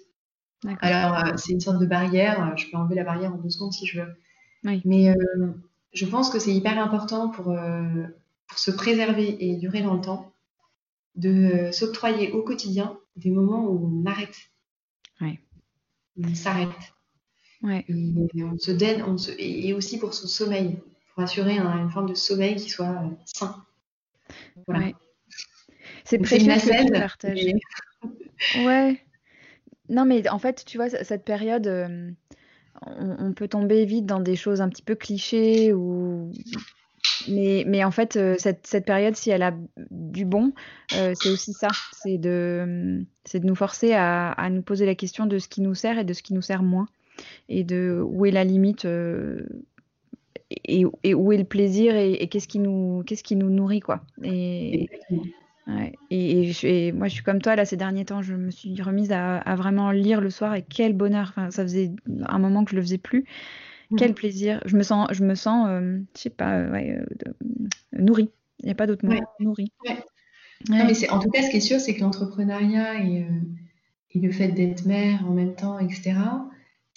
Alors, 0.81 1.37
c'est 1.37 1.53
une 1.53 1.59
sorte 1.59 1.79
de 1.79 1.85
barrière. 1.85 2.53
Je 2.57 2.65
peux 2.69 2.77
enlever 2.77 2.95
la 2.95 3.03
barrière 3.03 3.33
en 3.33 3.37
deux 3.37 3.49
secondes 3.49 3.73
si 3.73 3.85
je 3.85 4.01
veux. 4.01 4.07
Mais 4.85 5.13
je 5.93 6.05
pense 6.05 6.29
que 6.29 6.39
c'est 6.39 6.53
hyper 6.53 6.79
important 6.79 7.29
pour, 7.29 7.55
pour 8.47 8.59
se 8.59 8.71
préserver 8.71 9.37
et 9.45 9.57
durer 9.57 9.81
dans 9.81 9.95
le 9.95 10.01
temps 10.01 10.31
de 11.15 11.69
s'octroyer 11.71 12.31
au 12.31 12.43
quotidien 12.43 12.97
des 13.17 13.31
moments 13.31 13.65
où 13.65 14.01
on 14.01 14.05
arrête. 14.09 14.37
Ouais. 15.21 15.39
On 16.17 16.33
s'arrête. 16.33 16.93
Ouais. 17.61 17.85
Et 17.89 18.43
on 18.43 18.57
se 18.57 18.71
donne, 18.71 19.03
on 19.03 19.17
se, 19.17 19.31
et 19.37 19.73
aussi 19.73 19.99
pour 19.99 20.13
son 20.13 20.27
sommeil, 20.27 20.79
pour 21.13 21.23
assurer 21.23 21.57
une 21.57 21.91
forme 21.91 22.09
de 22.09 22.15
sommeil 22.15 22.55
qui 22.55 22.69
soit 22.69 22.87
euh, 22.87 23.09
sain. 23.25 23.63
Voilà. 24.67 24.85
Ouais. 24.85 24.95
C'est 26.05 26.19
précieux 26.19 26.53
que 26.53 26.85
tu 26.85 26.91
partages. 26.91 27.45
Ouais. 28.55 28.97
Non, 29.89 30.05
mais 30.05 30.29
en 30.29 30.39
fait, 30.39 30.63
tu 30.65 30.77
vois, 30.77 30.89
cette 30.89 31.25
période, 31.25 31.67
euh, 31.67 32.09
on, 32.85 33.17
on, 33.19 33.33
peut 33.33 33.49
tomber 33.49 33.83
vite 33.83 34.05
dans 34.05 34.21
des 34.21 34.37
choses 34.37 34.61
un 34.61 34.69
petit 34.69 34.81
peu 34.81 34.95
clichés 34.95 35.73
ou 35.73 36.31
mais, 37.27 37.63
mais 37.67 37.83
en 37.83 37.91
fait, 37.91 38.15
euh, 38.15 38.35
cette, 38.37 38.65
cette, 38.65 38.85
période, 38.85 39.15
si 39.15 39.29
elle 39.29 39.43
a 39.43 39.53
du 39.91 40.25
bon, 40.25 40.53
euh, 40.95 41.13
c'est 41.19 41.29
aussi 41.29 41.53
ça. 41.53 41.67
C'est 41.91 42.17
de, 42.17 43.05
de 43.33 43.45
nous 43.45 43.55
forcer 43.55 43.93
à, 43.93 44.31
à, 44.31 44.49
nous 44.49 44.61
poser 44.61 44.85
la 44.85 44.95
question 44.95 45.25
de 45.25 45.37
ce 45.37 45.47
qui 45.47 45.61
nous 45.61 45.75
sert 45.75 45.97
et 45.97 46.03
de 46.03 46.13
ce 46.13 46.23
qui 46.23 46.33
nous 46.33 46.41
sert 46.41 46.63
moins. 46.63 46.87
Et 47.47 47.63
de 47.63 48.01
où 48.05 48.25
est 48.25 48.31
la 48.31 48.43
limite 48.43 48.85
euh, 48.85 49.41
et, 50.49 50.85
et, 51.03 51.13
où 51.13 51.31
est 51.31 51.37
le 51.37 51.43
plaisir 51.43 51.95
et, 51.95 52.27
qu'est-ce 52.27 52.47
qui, 52.47 52.59
nous, 52.59 53.03
qu'est-ce 53.05 53.23
qui 53.23 53.35
nous 53.35 53.49
nourrit. 53.49 53.81
Quoi. 53.81 54.01
Et, 54.23 54.89
ouais, 55.67 55.93
et, 56.09 56.91
moi, 56.91 57.07
je 57.07 57.13
suis 57.13 57.23
comme 57.23 57.41
toi, 57.41 57.55
là, 57.55 57.65
ces 57.65 57.77
derniers 57.77 58.05
temps, 58.05 58.21
je 58.21 58.33
me 58.33 58.49
suis 58.49 58.81
remise 58.81 59.11
à, 59.11 59.37
à 59.37 59.55
vraiment 59.55 59.91
lire 59.91 60.21
le 60.21 60.29
soir 60.29 60.55
et 60.55 60.63
quel 60.67 60.93
bonheur. 60.93 61.27
Enfin, 61.29 61.51
ça 61.51 61.63
faisait 61.63 61.91
un 62.25 62.39
moment 62.39 62.63
que 62.65 62.71
je 62.71 62.75
le 62.75 62.81
faisais 62.81 62.97
plus. 62.97 63.25
Quel 63.97 64.13
plaisir. 64.13 64.61
Je 64.65 64.77
me 64.77 64.83
sens, 64.83 65.07
je 65.11 65.23
me 65.23 65.35
sens, 65.35 65.67
euh, 65.69 65.99
je 66.15 66.21
sais 66.21 66.29
pas, 66.29 66.57
euh, 66.57 66.71
ouais, 66.71 66.97
euh, 66.97 67.31
nourrie. 67.93 68.29
Il 68.59 68.65
n'y 68.65 68.71
a 68.71 68.75
pas 68.75 68.85
d'autre 68.85 69.05
mot. 69.05 69.15
Nourrie. 69.39 69.71
mais 70.69 70.93
c'est, 70.93 71.09
en 71.09 71.19
tout 71.19 71.29
cas, 71.29 71.41
ce 71.41 71.49
qui 71.49 71.57
est 71.57 71.61
sûr, 71.61 71.79
c'est 71.79 71.95
que 71.95 72.01
l'entrepreneuriat 72.01 73.03
et, 73.03 73.25
et, 74.11 74.19
le 74.19 74.31
fait 74.31 74.49
d'être 74.49 74.85
mère 74.85 75.25
en 75.27 75.33
même 75.33 75.55
temps, 75.55 75.79
etc., 75.79 76.13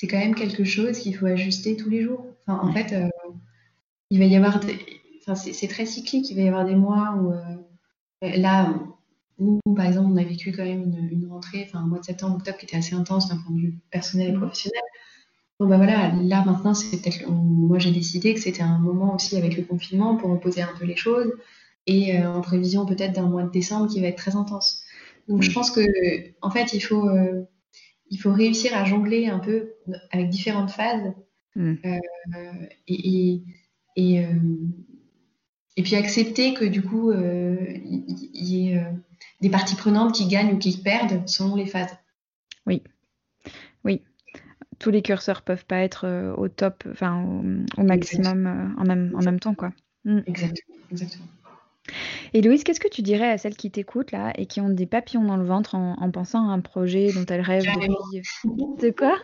c'est 0.02 0.08
quand 0.08 0.18
même 0.18 0.34
quelque 0.34 0.64
chose 0.64 0.98
qu'il 0.98 1.14
faut 1.14 1.26
ajuster 1.26 1.76
tous 1.76 1.88
les 1.88 2.02
jours. 2.02 2.26
Enfin, 2.44 2.58
en 2.60 2.72
fait, 2.72 2.92
il 4.10 4.18
va 4.18 4.24
y 4.24 4.34
avoir, 4.34 4.58
enfin, 5.20 5.36
c'est, 5.36 5.68
très 5.68 5.86
cyclique. 5.86 6.28
Il 6.28 6.34
va 6.34 6.42
y 6.42 6.48
avoir 6.48 6.64
des 6.64 6.74
mois 6.74 7.14
où, 7.20 7.32
là, 8.20 8.74
nous, 9.38 9.60
par 9.76 9.86
exemple, 9.86 10.10
on 10.12 10.16
a 10.16 10.24
vécu 10.24 10.50
quand 10.50 10.64
même 10.64 10.82
une, 10.82 11.08
une 11.12 11.30
rentrée, 11.30 11.66
enfin, 11.68 11.84
un 11.84 11.86
mois 11.86 12.00
de 12.00 12.04
septembre, 12.04 12.34
octobre 12.34 12.58
qui 12.58 12.66
était 12.66 12.76
assez 12.76 12.96
intense 12.96 13.28
d'un 13.28 13.36
point 13.36 13.54
de 13.54 13.60
vue 13.60 13.78
personnel 13.92 14.34
et 14.34 14.36
professionnel. 14.36 14.82
Bon 15.60 15.68
bah 15.68 15.76
voilà, 15.76 16.12
là 16.20 16.44
maintenant, 16.44 16.74
c'est 16.74 17.00
peut-être, 17.00 17.30
moi 17.30 17.78
j'ai 17.78 17.92
décidé 17.92 18.34
que 18.34 18.40
c'était 18.40 18.64
un 18.64 18.80
moment 18.80 19.14
aussi 19.14 19.36
avec 19.36 19.56
le 19.56 19.62
confinement 19.62 20.16
pour 20.16 20.30
reposer 20.30 20.62
un 20.62 20.72
peu 20.76 20.84
les 20.84 20.96
choses 20.96 21.32
et 21.86 22.18
euh, 22.18 22.32
en 22.32 22.40
prévision 22.40 22.84
peut-être 22.84 23.12
d'un 23.12 23.28
mois 23.28 23.44
de 23.44 23.50
décembre 23.52 23.88
qui 23.88 24.00
va 24.00 24.08
être 24.08 24.16
très 24.16 24.34
intense. 24.34 24.82
Donc 25.28 25.42
je 25.42 25.52
pense 25.52 25.70
que 25.70 25.82
en 26.40 26.50
fait 26.50 26.72
il 26.72 26.80
faut 26.80 27.08
euh, 27.08 27.44
il 28.12 28.18
faut 28.18 28.32
réussir 28.32 28.76
à 28.76 28.84
jongler 28.84 29.26
un 29.26 29.40
peu 29.40 29.72
avec 30.12 30.28
différentes 30.28 30.70
phases 30.70 31.12
mm. 31.56 31.74
euh, 31.84 32.66
et, 32.86 33.42
et, 33.96 34.26
et, 35.76 35.82
puis 35.82 35.96
accepter 35.96 36.54
que 36.54 36.64
du 36.64 36.82
coup 36.82 37.12
il 37.12 38.30
y, 38.34 38.68
ait 38.68 38.86
des 39.40 39.50
parties 39.50 39.74
prenantes 39.74 40.14
qui 40.14 40.28
gagnent 40.28 40.54
ou 40.54 40.58
qui 40.58 40.76
perdent 40.76 41.28
selon 41.28 41.56
les 41.56 41.66
phases. 41.66 41.96
Oui, 42.66 42.84
oui 43.84 44.02
tous 44.82 44.90
les 44.90 45.00
curseurs 45.00 45.42
peuvent 45.42 45.64
pas 45.64 45.78
être 45.78 46.06
euh, 46.06 46.34
au 46.34 46.48
top, 46.48 46.84
enfin 46.90 47.24
au, 47.76 47.82
maximum 47.82 48.46
euh, 48.46 48.80
en, 48.80 48.84
même, 48.84 49.14
en 49.16 49.22
même 49.22 49.38
temps, 49.38 49.54
quoi. 49.54 49.72
Mm. 50.04 50.20
Exactement, 50.26 50.76
exactement. 50.90 51.24
Et 52.34 52.40
Louise, 52.40 52.64
qu'est-ce 52.64 52.80
que 52.80 52.88
tu 52.88 53.02
dirais 53.02 53.30
à 53.30 53.38
celles 53.38 53.56
qui 53.56 53.70
t'écoutent 53.70 54.12
là 54.12 54.32
et 54.36 54.46
qui 54.46 54.60
ont 54.60 54.70
des 54.70 54.86
papillons 54.86 55.24
dans 55.24 55.36
le 55.36 55.44
ventre 55.44 55.74
en, 55.74 56.10
pensant 56.10 56.48
à 56.48 56.52
un 56.52 56.60
projet 56.60 57.12
dont 57.12 57.26
elles 57.26 57.40
rêvent 57.40 57.64
depuis. 57.64 58.22
De 58.80 58.90
quoi? 58.90 59.18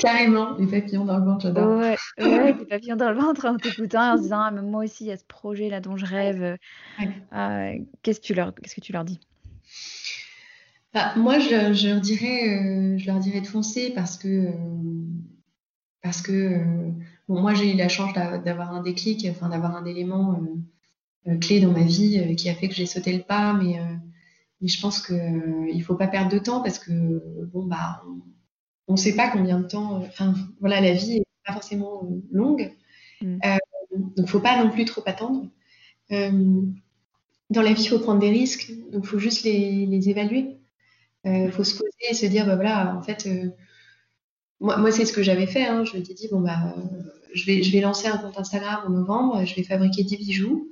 Carrément, 0.00 0.54
des 0.54 0.66
papillons 0.66 1.04
dans 1.04 1.18
le 1.18 1.24
ventre, 1.24 1.42
j'adore. 1.42 1.78
Ouais, 1.78 1.96
ouais, 2.18 2.52
des 2.52 2.66
papillons 2.66 2.96
dans 2.96 3.10
le 3.10 3.18
ventre 3.18 3.46
en 3.46 3.56
t'écoutant, 3.56 4.12
en 4.12 4.16
se 4.16 4.22
disant 4.22 4.40
ah, 4.40 4.50
moi 4.50 4.84
aussi 4.84 5.04
il 5.04 5.06
y 5.08 5.12
a 5.12 5.16
ce 5.16 5.24
projet 5.24 5.70
là 5.70 5.80
dont 5.80 5.96
je 5.96 6.04
rêve. 6.04 6.58
Euh, 7.32 7.72
qu'est-ce 8.02 8.20
que 8.20 8.26
tu 8.26 8.34
leur, 8.34 8.54
qu'est-ce 8.54 8.74
que 8.74 8.80
tu 8.80 8.92
leur 8.92 9.04
dis? 9.04 9.20
Bah, 10.92 11.12
moi, 11.16 11.38
je, 11.38 11.50
leur 11.88 12.00
dirais, 12.00 12.58
euh, 12.58 12.98
je 12.98 13.06
leur 13.06 13.18
dirais 13.18 13.40
de 13.40 13.46
foncer 13.46 13.92
parce 13.94 14.16
que, 14.16 14.28
euh, 14.28 14.52
parce 16.02 16.22
que 16.22 16.62
bon, 17.28 17.40
moi, 17.40 17.54
j'ai 17.54 17.74
eu 17.74 17.76
la 17.76 17.88
chance 17.88 18.14
d'avoir 18.14 18.74
un 18.74 18.82
déclic, 18.82 19.26
enfin, 19.30 19.48
d'avoir 19.48 19.76
un 19.76 19.84
élément 19.84 20.40
clé 21.40 21.60
dans 21.60 21.72
ma 21.72 21.82
vie 21.82 22.36
qui 22.36 22.48
a 22.48 22.54
fait 22.54 22.68
que 22.68 22.74
j'ai 22.74 22.86
sauté 22.86 23.12
le 23.12 23.22
pas, 23.22 23.52
mais, 23.52 23.80
mais 24.60 24.68
je 24.68 24.80
pense 24.80 25.04
qu'il 25.04 25.16
ne 25.16 25.82
faut 25.82 25.96
pas 25.96 26.06
perdre 26.06 26.30
de 26.30 26.38
temps 26.38 26.62
parce 26.62 26.78
que, 26.78 26.92
bon, 27.52 27.64
bah, 27.66 28.02
on 28.88 28.92
ne 28.92 28.98
sait 28.98 29.16
pas 29.16 29.28
combien 29.28 29.58
de 29.58 29.66
temps, 29.66 29.96
enfin, 29.96 30.34
voilà, 30.60 30.80
la 30.80 30.92
vie 30.92 31.18
n'est 31.18 31.24
pas 31.44 31.52
forcément 31.52 32.08
longue, 32.30 32.72
mm. 33.20 33.38
donc 33.92 34.10
il 34.16 34.22
ne 34.22 34.26
faut 34.26 34.40
pas 34.40 34.62
non 34.62 34.70
plus 34.70 34.84
trop 34.84 35.02
attendre. 35.06 35.48
dans 36.10 37.62
la 37.62 37.72
vie, 37.72 37.82
il 37.82 37.88
faut 37.88 37.98
prendre 37.98 38.20
des 38.20 38.30
risques, 38.30 38.72
donc 38.92 39.04
il 39.04 39.08
faut 39.08 39.18
juste 39.18 39.44
les, 39.44 39.86
les 39.86 40.08
évaluer. 40.08 40.56
Il 41.26 41.48
euh, 41.48 41.50
faut 41.50 41.64
se 41.64 41.74
poser 41.74 41.90
et 42.08 42.14
se 42.14 42.26
dire, 42.26 42.46
bah 42.46 42.54
voilà, 42.54 42.96
en 42.96 43.02
fait, 43.02 43.26
euh, 43.26 43.50
moi, 44.60 44.76
moi 44.76 44.92
c'est 44.92 45.04
ce 45.04 45.12
que 45.12 45.24
j'avais 45.24 45.48
fait. 45.48 45.64
Hein. 45.64 45.84
Je 45.84 45.96
m'étais 45.96 46.14
dit, 46.14 46.28
bon, 46.30 46.40
bah, 46.40 46.74
je, 47.34 47.44
vais, 47.46 47.62
je 47.64 47.72
vais 47.72 47.80
lancer 47.80 48.06
un 48.06 48.16
compte 48.16 48.38
Instagram 48.38 48.84
en 48.86 48.90
novembre, 48.90 49.44
je 49.44 49.54
vais 49.56 49.64
fabriquer 49.64 50.04
10 50.04 50.18
bijoux, 50.18 50.68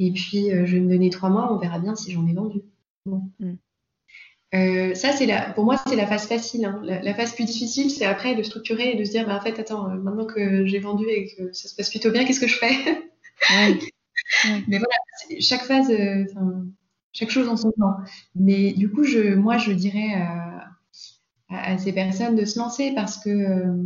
et 0.00 0.10
puis 0.12 0.50
euh, 0.50 0.66
je 0.66 0.74
vais 0.74 0.80
me 0.80 0.90
donner 0.90 1.10
trois 1.10 1.30
mois, 1.30 1.52
on 1.52 1.58
verra 1.58 1.78
bien 1.78 1.94
si 1.94 2.10
j'en 2.10 2.26
ai 2.26 2.34
vendu. 2.34 2.60
Mm. 3.06 4.94
ça, 4.94 5.12
c'est 5.12 5.26
la, 5.26 5.50
pour 5.52 5.64
moi, 5.64 5.76
c'est 5.86 5.94
la 5.94 6.06
phase 6.06 6.26
facile. 6.26 6.64
Hein. 6.64 6.80
La, 6.82 7.14
phase 7.14 7.34
plus 7.34 7.44
difficile, 7.44 7.90
c'est 7.90 8.04
après 8.04 8.34
de 8.34 8.42
structurer 8.42 8.92
et 8.92 8.96
de 8.96 9.04
se 9.04 9.12
dire, 9.12 9.26
bah, 9.26 9.36
en 9.36 9.40
fait, 9.40 9.58
attends, 9.60 9.88
maintenant 9.88 10.26
que 10.26 10.66
j'ai 10.66 10.80
vendu 10.80 11.04
et 11.08 11.32
que 11.32 11.52
ça 11.52 11.68
se 11.68 11.76
passe 11.76 11.90
plutôt 11.90 12.10
bien, 12.10 12.24
qu'est-ce 12.24 12.40
que 12.40 12.48
je 12.48 12.56
fais? 12.56 12.74
Mais 14.68 14.78
voilà, 14.78 15.40
chaque 15.40 15.62
phase, 15.62 15.92
chaque 17.12 17.30
chose 17.30 17.48
en 17.48 17.56
son 17.56 17.70
temps. 17.72 17.96
Mais 18.34 18.72
du 18.72 18.90
coup, 18.90 19.04
je, 19.04 19.34
moi, 19.34 19.56
je 19.56 19.72
dirais 19.72 20.14
à, 20.14 20.70
à, 21.50 21.78
ces 21.78 21.92
personnes 21.92 22.36
de 22.36 22.44
se 22.44 22.58
lancer 22.58 22.92
parce 22.94 23.18
que 23.18 23.30
euh, 23.30 23.84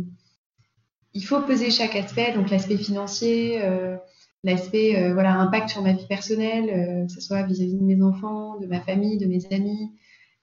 il 1.13 1.25
faut 1.25 1.41
peser 1.41 1.71
chaque 1.71 1.95
aspect, 1.95 2.33
donc 2.33 2.49
l'aspect 2.49 2.77
financier, 2.77 3.61
euh, 3.63 3.97
l'aspect 4.45 4.95
euh, 4.95 5.13
voilà 5.13 5.33
impact 5.35 5.69
sur 5.69 5.81
ma 5.81 5.93
vie 5.93 6.07
personnelle, 6.07 7.05
que 7.07 7.13
ce 7.13 7.21
soit 7.21 7.43
vis-à-vis 7.43 7.77
de 7.77 7.83
mes 7.83 8.01
enfants, 8.01 8.59
de 8.59 8.67
ma 8.67 8.81
famille, 8.81 9.17
de 9.17 9.25
mes 9.25 9.45
amis, 9.51 9.91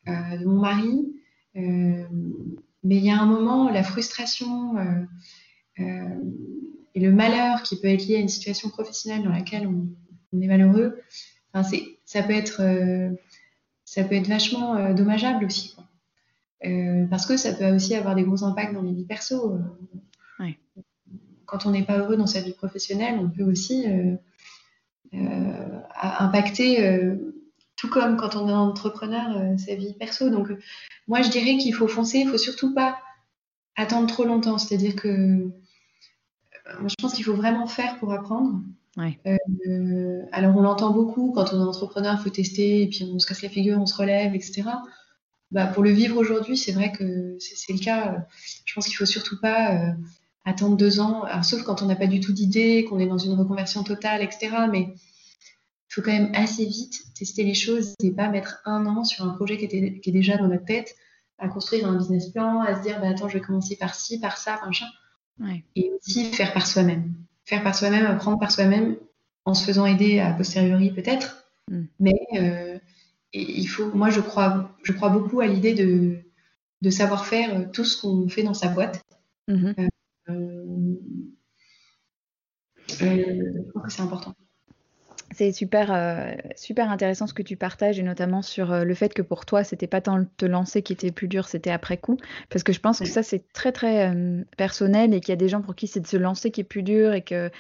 de 0.07 0.45
mon 0.45 0.61
mari. 0.61 1.07
mais 1.55 2.97
il 2.97 3.05
y 3.05 3.11
a 3.11 3.21
un 3.21 3.27
moment, 3.27 3.71
la 3.71 3.83
frustration 3.83 4.77
et 6.95 7.01
le 7.01 7.13
malheur 7.13 7.63
qui 7.63 7.81
peut 7.81 7.89
être 7.89 8.07
lié 8.07 8.17
à 8.17 8.21
une 8.21 8.29
situation 8.29 8.69
professionnelle 8.69 9.23
dans 9.23 9.31
laquelle 9.31 9.67
on, 9.67 9.89
est 10.41 10.47
malheureux, 10.47 10.99
enfin, 11.53 11.69
ça 12.05 12.23
peut 12.23 12.33
être, 12.33 12.63
euh, 12.63 13.11
ça 13.85 14.05
peut 14.05 14.15
être 14.15 14.29
vachement 14.29 14.77
euh, 14.77 14.95
dommageable 14.95 15.45
aussi. 15.45 15.77
Euh, 16.65 17.07
parce 17.07 17.27
que 17.27 17.37
ça 17.37 17.53
peut 17.53 17.75
aussi 17.75 17.95
avoir 17.95 18.15
des 18.15 18.23
gros 18.23 18.45
impacts 18.45 18.73
dans 18.73 18.83
les 18.83 18.93
vies 18.93 19.05
perso. 19.05 19.59
Quand 21.53 21.67
on 21.67 21.71
n'est 21.71 21.85
pas 21.85 21.99
heureux 21.99 22.17
dans 22.17 22.27
sa 22.27 22.41
vie 22.41 22.55
professionnelle, 22.55 23.19
on 23.21 23.29
peut 23.29 23.45
aussi 23.45 23.85
impacter 25.13 27.15
tout 27.77 27.91
comme 27.91 28.17
quand 28.17 28.37
on 28.37 28.49
est 28.49 28.53
entrepreneur, 28.53 29.59
sa 29.59 29.75
vie 29.75 29.93
perso. 29.93 30.31
Donc, 30.31 30.49
moi, 31.09 31.21
je 31.21 31.29
dirais 31.29 31.59
qu'il 31.59 31.75
faut 31.75 31.89
foncer, 31.89 32.21
il 32.21 32.29
faut 32.29 32.39
surtout 32.39 32.73
pas 32.73 32.97
attendre 33.77 34.07
trop 34.07 34.25
longtemps. 34.25 34.57
C'est-à-dire 34.57 34.97
que 34.97 35.51
je 36.87 36.95
pense 36.99 37.13
qu'il 37.13 37.27
faut 37.27 37.35
vraiment 37.35 37.67
faire 37.67 37.99
pour 37.99 38.15
apprendre. 38.15 38.59
alors, 40.33 40.57
on 40.57 40.63
l'entend 40.63 40.91
beaucoup 40.91 41.33
quand 41.33 41.53
on 41.53 41.61
est 41.61 41.69
entrepreneur, 41.69 42.17
il 42.19 42.23
faut 42.23 42.31
tester, 42.31 42.81
et 42.81 42.89
puis 42.89 43.07
on 43.13 43.19
se 43.19 43.27
casse 43.27 43.43
la 43.43 43.51
figure, 43.51 43.79
on 43.79 43.85
se 43.85 43.95
relève, 43.95 44.35
etc. 44.35 44.63
Bah, 45.51 45.67
pour 45.67 45.83
le 45.83 45.91
vivre 45.91 46.17
aujourd'hui, 46.17 46.57
c'est 46.57 46.73
vrai 46.73 46.93
que 46.93 47.37
c'est 47.41 47.75
le 47.75 47.79
cas. 47.79 48.27
Je 48.65 48.75
pense 48.75 48.87
qu'il 48.87 48.97
faut 48.97 49.05
surtout 49.05 49.39
pas 49.39 49.95
attendre 50.45 50.76
deux 50.76 51.01
ans, 51.01 51.24
sauf 51.43 51.62
quand 51.62 51.82
on 51.82 51.86
n'a 51.86 51.97
pas 51.97 52.07
du 52.07 52.20
tout 52.20 52.32
d'idée, 52.32 52.84
qu'on 52.84 52.99
est 52.99 53.07
dans 53.07 53.18
une 53.18 53.34
reconversion 53.34 53.84
totale, 53.84 54.22
etc. 54.22 54.51
Mais 54.70 54.95
il 55.93 55.95
faut 55.95 56.03
quand 56.03 56.12
même 56.12 56.32
assez 56.34 56.64
vite 56.64 57.03
tester 57.14 57.45
les 57.45 57.55
choses 57.55 57.95
et 58.03 58.11
pas 58.11 58.28
mettre 58.28 58.61
un 58.64 58.86
an 58.86 59.05
sur 59.05 59.24
un 59.24 59.34
projet 59.34 59.59
qui, 59.59 59.66
était, 59.66 60.01
qui 60.01 60.11
est 60.11 60.12
déjà 60.12 60.36
dans 60.36 60.49
notre 60.49 60.64
tête, 60.64 60.97
à 61.38 61.49
construire 61.49 61.86
un 61.86 61.97
business 61.97 62.30
plan, 62.30 62.61
à 62.61 62.76
se 62.76 62.82
dire 62.82 63.01
bah, 63.01 63.09
attends, 63.11 63.28
je 63.28 63.38
vais 63.38 63.45
commencer 63.45 63.76
par 63.76 63.95
ci, 63.95 64.18
par 64.18 64.36
ça, 64.36 64.61
machin. 64.64 64.86
Ouais. 65.38 65.64
Et 65.76 65.90
aussi 65.93 66.32
faire 66.32 66.53
par 66.53 66.66
soi-même. 66.66 67.14
Faire 67.45 67.62
par 67.62 67.74
soi-même, 67.74 68.07
apprendre 68.07 68.38
par 68.38 68.51
soi-même, 68.51 68.97
en 69.45 69.55
se 69.55 69.64
faisant 69.64 69.86
aider 69.86 70.20
a 70.20 70.32
posteriori 70.32 70.93
peut-être. 70.93 71.45
Mm. 71.70 71.82
Mais 72.01 72.20
euh, 72.36 72.78
il 73.32 73.66
faut, 73.66 73.90
moi, 73.93 74.11
je 74.11 74.20
crois, 74.20 74.74
je 74.82 74.93
crois 74.93 75.09
beaucoup 75.09 75.40
à 75.40 75.47
l'idée 75.47 75.74
de, 75.74 76.18
de 76.80 76.90
savoir 76.90 77.26
faire 77.26 77.70
tout 77.72 77.84
ce 77.84 78.01
qu'on 78.01 78.28
fait 78.28 78.43
dans 78.43 78.55
sa 78.55 78.68
boîte. 78.68 79.03
Mm-hmm. 79.49 79.74
Euh, 79.80 79.88
je 80.29 80.95
crois 83.70 83.83
que 83.83 83.93
c'est 83.93 84.03
important. 84.03 84.35
C'est 85.33 85.53
super, 85.53 85.93
euh, 85.93 86.35
super 86.57 86.91
intéressant 86.91 87.27
ce 87.27 87.33
que 87.33 87.43
tu 87.43 87.57
partages 87.57 87.99
et 87.99 88.03
notamment 88.03 88.43
sur 88.43 88.85
le 88.85 88.95
fait 88.95 89.14
que 89.14 89.23
pour 89.23 89.47
toi, 89.47 89.64
c'était 89.64 89.87
pas 89.87 90.03
tant 90.03 90.27
te 90.37 90.45
lancer 90.45 90.83
qui 90.83 90.93
était 90.93 91.11
plus 91.11 91.27
dur, 91.27 91.49
c'était 91.49 91.70
après 91.70 91.97
coup. 91.97 92.18
Parce 92.51 92.62
que 92.62 92.75
je 92.75 92.81
pense 92.81 92.99
que 92.99 93.07
ça, 93.07 93.23
c'est 93.23 93.51
très, 93.53 93.73
très 93.73 94.14
personnel 94.59 95.14
et 95.14 95.20
qu'il 95.20 95.31
y 95.31 95.33
a 95.33 95.37
des 95.37 95.49
gens 95.49 95.62
pour 95.62 95.75
qui 95.75 95.87
c'est 95.87 96.01
de 96.01 96.07
se 96.07 96.18
lancer 96.18 96.51
qui 96.51 96.61
est 96.61 96.64
plus 96.64 96.83
dur 96.83 97.14
et 97.14 97.23
que 97.23 97.51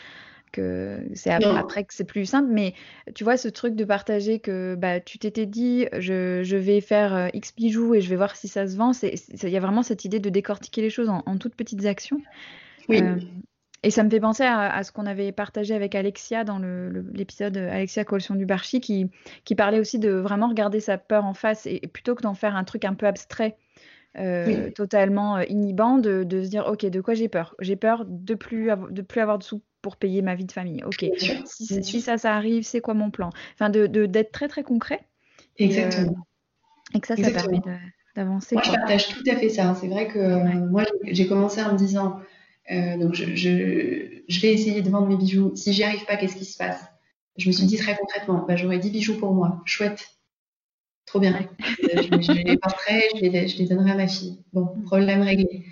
que 0.52 1.00
c'est 1.14 1.30
après, 1.30 1.84
que 1.84 1.94
c'est 1.94 2.04
plus 2.04 2.26
simple. 2.26 2.48
Mais 2.52 2.74
tu 3.14 3.24
vois, 3.24 3.36
ce 3.36 3.48
truc 3.48 3.74
de 3.74 3.84
partager 3.84 4.38
que 4.38 4.76
bah, 4.76 5.00
tu 5.00 5.18
t'étais 5.18 5.46
dit, 5.46 5.86
je, 5.98 6.42
je, 6.44 6.56
vais 6.56 6.80
faire 6.80 7.14
euh, 7.14 7.28
X 7.32 7.54
bijoux 7.54 7.94
et 7.94 8.00
je 8.00 8.08
vais 8.08 8.16
voir 8.16 8.36
si 8.36 8.48
ça 8.48 8.68
se 8.68 8.76
vend. 8.76 8.92
Il 9.02 9.48
y 9.48 9.56
a 9.56 9.60
vraiment 9.60 9.82
cette 9.82 10.04
idée 10.04 10.20
de 10.20 10.30
décortiquer 10.30 10.82
les 10.82 10.90
choses 10.90 11.08
en, 11.08 11.22
toutes 11.38 11.54
petites 11.54 11.86
actions. 11.86 12.20
Oui. 12.88 13.02
Euh, 13.02 13.16
et 13.82 13.90
ça 13.90 14.04
me 14.04 14.10
fait 14.10 14.20
penser 14.20 14.44
à, 14.44 14.84
ce 14.84 14.92
qu'on 14.92 15.06
avait 15.06 15.32
partagé 15.32 15.74
avec 15.74 15.96
Alexia 15.96 16.44
dans 16.44 16.60
l'épisode 17.12 17.56
Alexia 17.56 18.04
Collection 18.04 18.36
du 18.36 18.46
Barchi, 18.46 18.80
qui, 18.80 19.10
qui 19.44 19.56
parlait 19.56 19.80
aussi 19.80 19.98
de 19.98 20.10
vraiment 20.10 20.48
regarder 20.48 20.78
sa 20.78 20.98
peur 20.98 21.24
en 21.24 21.34
face 21.34 21.66
et, 21.66 21.80
plutôt 21.92 22.14
que 22.14 22.22
d'en 22.22 22.34
faire 22.34 22.54
un 22.54 22.62
truc 22.62 22.84
un 22.84 22.94
peu 22.94 23.06
abstrait. 23.06 23.56
Euh, 24.18 24.70
totalement 24.72 25.40
inhibant 25.40 25.96
de, 25.96 26.22
de, 26.22 26.42
se 26.42 26.50
dire 26.50 26.66
ok 26.66 26.84
de 26.84 27.00
quoi 27.00 27.14
j'ai 27.14 27.28
peur? 27.28 27.56
J'ai 27.60 27.76
peur 27.76 28.04
de 28.06 28.34
plus 28.34 28.70
de 28.90 29.00
plus 29.00 29.20
avoir 29.22 29.38
de 29.38 29.42
sous 29.42 29.62
pour 29.82 29.96
payer 29.96 30.22
ma 30.22 30.34
vie 30.36 30.44
de 30.44 30.52
famille. 30.52 30.82
Ok, 30.84 31.04
si, 31.44 32.00
ça, 32.00 32.16
ça 32.16 32.34
arrive, 32.34 32.62
c'est 32.62 32.80
quoi 32.80 32.94
mon 32.94 33.10
plan? 33.10 33.30
Enfin, 33.54 33.68
d'être 33.68 33.90
de, 33.90 34.06
d'être 34.06 34.32
très, 34.32 34.48
très 34.48 34.62
concret. 34.62 35.00
Exactement. 35.58 36.26
Et, 36.94 37.00
que 37.00 37.06
ça, 37.06 37.16
ça 37.16 37.30
permet 37.30 37.60
d'avancer. 38.14 38.54
Moi, 38.54 38.62
je 38.64 38.70
partage 38.70 39.08
tout 39.08 39.24
à 39.28 39.36
fait 39.36 39.48
ça. 39.48 39.74
C'est 39.78 39.88
vrai 39.88 40.08
que 40.08 40.18
euh, 40.18 40.38
moi, 40.70 40.84
j'ai 41.04 41.26
commencé 41.26 41.60
en 41.62 41.72
me 41.72 41.78
disant, 41.78 42.20
euh, 42.70 42.96
donc 42.96 43.14
je, 43.14 43.34
je, 43.34 44.40
vais 44.40 44.52
essayer 44.52 44.82
de 44.82 44.88
vendre 44.88 45.08
mes 45.08 45.16
bijoux. 45.16 45.52
Si 45.56 45.72
j'y 45.72 45.82
arrive 45.82 46.04
pas, 46.06 46.16
qu'est-ce 46.16 46.36
qui 46.36 46.44
se 46.44 46.56
passe? 46.56 46.80
Je 47.36 47.48
me 47.48 47.52
suis 47.52 47.66
dit 47.66 47.76
très 47.76 47.96
concrètement, 47.96 48.44
bah, 48.46 48.56
j'aurai 48.56 48.78
10 48.78 48.90
bijoux 48.90 49.18
pour 49.18 49.32
moi. 49.34 49.62
Chouette. 49.64 50.06
Trop 51.06 51.18
bien. 51.18 51.34
Euh, 51.34 52.02
je, 52.02 52.32
les 52.32 52.56
porterai, 52.56 53.02
je 53.16 53.20
les, 53.20 53.48
je 53.48 53.58
les 53.58 53.66
donnerai 53.66 53.90
à 53.90 53.96
ma 53.96 54.06
fille. 54.06 54.38
Bon, 54.52 54.74
mm. 54.76 54.84
problème 54.84 55.22
réglé. 55.22 55.64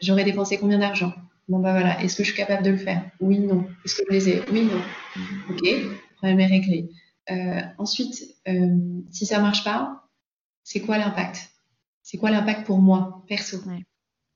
j'aurais 0.00 0.24
dépensé 0.24 0.56
combien 0.56 0.78
d'argent? 0.78 1.12
Bon, 1.50 1.58
bah 1.58 1.72
voilà, 1.72 2.00
est-ce 2.00 2.16
que 2.16 2.22
je 2.22 2.28
suis 2.28 2.36
capable 2.36 2.62
de 2.62 2.70
le 2.70 2.76
faire? 2.76 3.10
Oui, 3.18 3.40
non. 3.40 3.66
Est-ce 3.84 3.96
que 3.96 4.02
je 4.08 4.14
les 4.14 4.28
ai? 4.28 4.42
Oui, 4.52 4.62
non. 4.66 4.80
Ok, 5.50 5.62
le 5.62 5.96
problème 6.16 6.38
est 6.38 6.46
réglé. 6.46 6.90
Euh, 7.28 7.60
ensuite, 7.76 8.22
euh, 8.46 8.76
si 9.10 9.26
ça 9.26 9.40
marche 9.40 9.64
pas, 9.64 10.08
c'est 10.62 10.78
quoi 10.78 10.96
l'impact? 10.96 11.50
C'est 12.04 12.18
quoi 12.18 12.30
l'impact 12.30 12.66
pour 12.66 12.78
moi, 12.78 13.24
perso? 13.26 13.56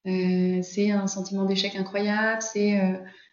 Euh, 0.09 0.61
C'est 0.63 0.91
un 0.91 1.07
sentiment 1.07 1.45
d'échec 1.45 1.77
incroyable, 1.77 2.43
c'est 2.43 2.81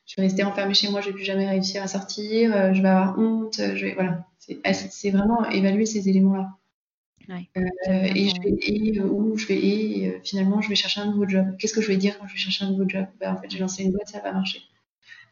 je 0.05 0.15
vais 0.17 0.27
rester 0.27 0.43
enfermée 0.43 0.75
chez 0.75 0.89
moi, 0.91 1.01
je 1.01 1.07
vais 1.07 1.13
plus 1.13 1.23
jamais 1.23 1.49
réussir 1.49 1.81
à 1.81 1.87
sortir, 1.87 2.73
je 2.75 2.81
vais 2.83 2.87
avoir 2.87 3.17
honte, 3.17 3.55
je 3.57 3.85
vais, 3.85 3.93
voilà. 3.95 4.27
C'est 4.37 5.09
vraiment 5.09 5.43
évaluer 5.49 5.87
ces 5.87 6.07
éléments-là. 6.07 6.49
Euh, 7.31 8.07
et 8.15 8.29
je 8.29 8.41
vais, 8.41 8.99
euh, 8.99 9.07
où 9.07 9.37
je 9.37 9.47
vais, 9.47 9.57
et 9.57 10.07
euh, 10.07 10.19
finalement, 10.23 10.61
je 10.61 10.69
vais 10.69 10.75
chercher 10.75 11.01
un 11.01 11.05
nouveau 11.05 11.27
job. 11.27 11.45
Qu'est-ce 11.57 11.73
que 11.73 11.81
je 11.81 11.87
vais 11.87 11.97
dire 11.97 12.17
quand 12.17 12.27
je 12.27 12.33
vais 12.33 12.39
chercher 12.39 12.65
un 12.65 12.71
nouveau 12.71 12.87
job? 12.87 13.05
Ben, 13.19 13.33
En 13.33 13.41
fait, 13.41 13.49
j'ai 13.49 13.59
lancé 13.59 13.83
une 13.83 13.91
boîte, 13.91 14.09
ça 14.09 14.19
va 14.19 14.31
marcher. 14.31 14.59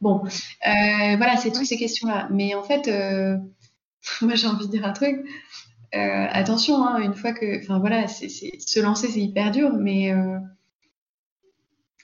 Bon, 0.02 0.22
voilà, 0.64 1.38
c'est 1.38 1.52
toutes 1.52 1.66
ces 1.66 1.78
questions-là. 1.78 2.28
Mais 2.32 2.56
en 2.56 2.64
fait, 2.64 2.88
moi, 4.22 4.36
j'ai 4.36 4.48
envie 4.48 4.68
de 4.68 4.72
dire 4.72 4.86
un 4.86 4.94
truc. 4.94 5.26
attention, 5.92 6.86
hein, 6.86 7.00
une 7.02 7.16
fois 7.16 7.34
que, 7.34 7.60
enfin 7.60 7.80
voilà, 7.80 8.08
c'est, 8.08 8.30
se 8.30 8.80
lancer, 8.80 9.08
c'est 9.10 9.22
hyper 9.22 9.52
dur, 9.52 9.74
mais 9.74 10.14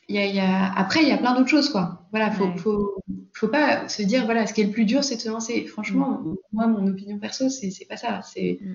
il 0.07 0.15
y 0.15 0.39
a, 0.39 0.73
après, 0.73 1.03
il 1.03 1.07
y 1.07 1.13
a 1.13 1.17
plein 1.17 1.35
d'autres 1.35 1.49
choses, 1.49 1.69
quoi. 1.69 2.07
Voilà, 2.11 2.31
faut, 2.31 2.55
faut, 2.57 2.95
faut, 3.33 3.47
pas 3.47 3.89
se 3.89 4.03
dire, 4.03 4.25
voilà, 4.25 4.45
ce 4.45 4.53
qui 4.53 4.61
est 4.61 4.65
le 4.65 4.71
plus 4.71 4.85
dur, 4.85 5.03
c'est 5.03 5.15
de 5.15 5.21
se 5.21 5.29
lancer. 5.29 5.65
Franchement, 5.65 6.21
mm. 6.21 6.35
moi, 6.53 6.67
mon 6.67 6.87
opinion 6.87 7.17
perso, 7.17 7.49
c'est, 7.49 7.71
c'est 7.71 7.85
pas 7.85 7.97
ça. 7.97 8.21
C'est, 8.23 8.59
mm 8.61 8.73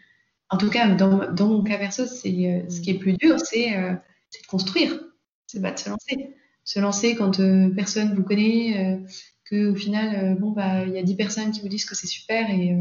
en 0.50 0.56
tout 0.56 0.68
cas, 0.68 0.88
dans, 0.88 1.32
dans 1.32 1.48
mon 1.48 1.62
cas 1.62 1.78
perso, 1.78 2.06
c'est 2.06 2.28
euh, 2.28 2.68
ce 2.68 2.80
qui 2.80 2.90
est 2.90 2.98
plus 2.98 3.12
dur, 3.14 3.38
c'est 3.38 3.76
euh, 3.76 3.92
de 3.92 4.46
construire, 4.48 5.00
c'est 5.46 5.62
pas 5.62 5.70
de 5.70 5.78
se 5.78 5.88
lancer. 5.88 6.34
Se 6.64 6.80
lancer 6.80 7.14
quand 7.14 7.40
euh, 7.40 7.70
personne 7.70 8.14
vous 8.14 8.22
connaît, 8.22 9.00
que 9.44 9.70
au 9.70 9.74
final, 9.74 10.36
bon 10.38 10.50
bah, 10.50 10.84
il 10.84 10.92
y 10.92 10.98
a 10.98 11.02
10 11.02 11.14
personnes 11.16 11.50
qui 11.52 11.60
vous 11.60 11.68
disent 11.68 11.84
que 11.84 11.96
c'est 11.96 12.06
super 12.06 12.50
et 12.50 12.76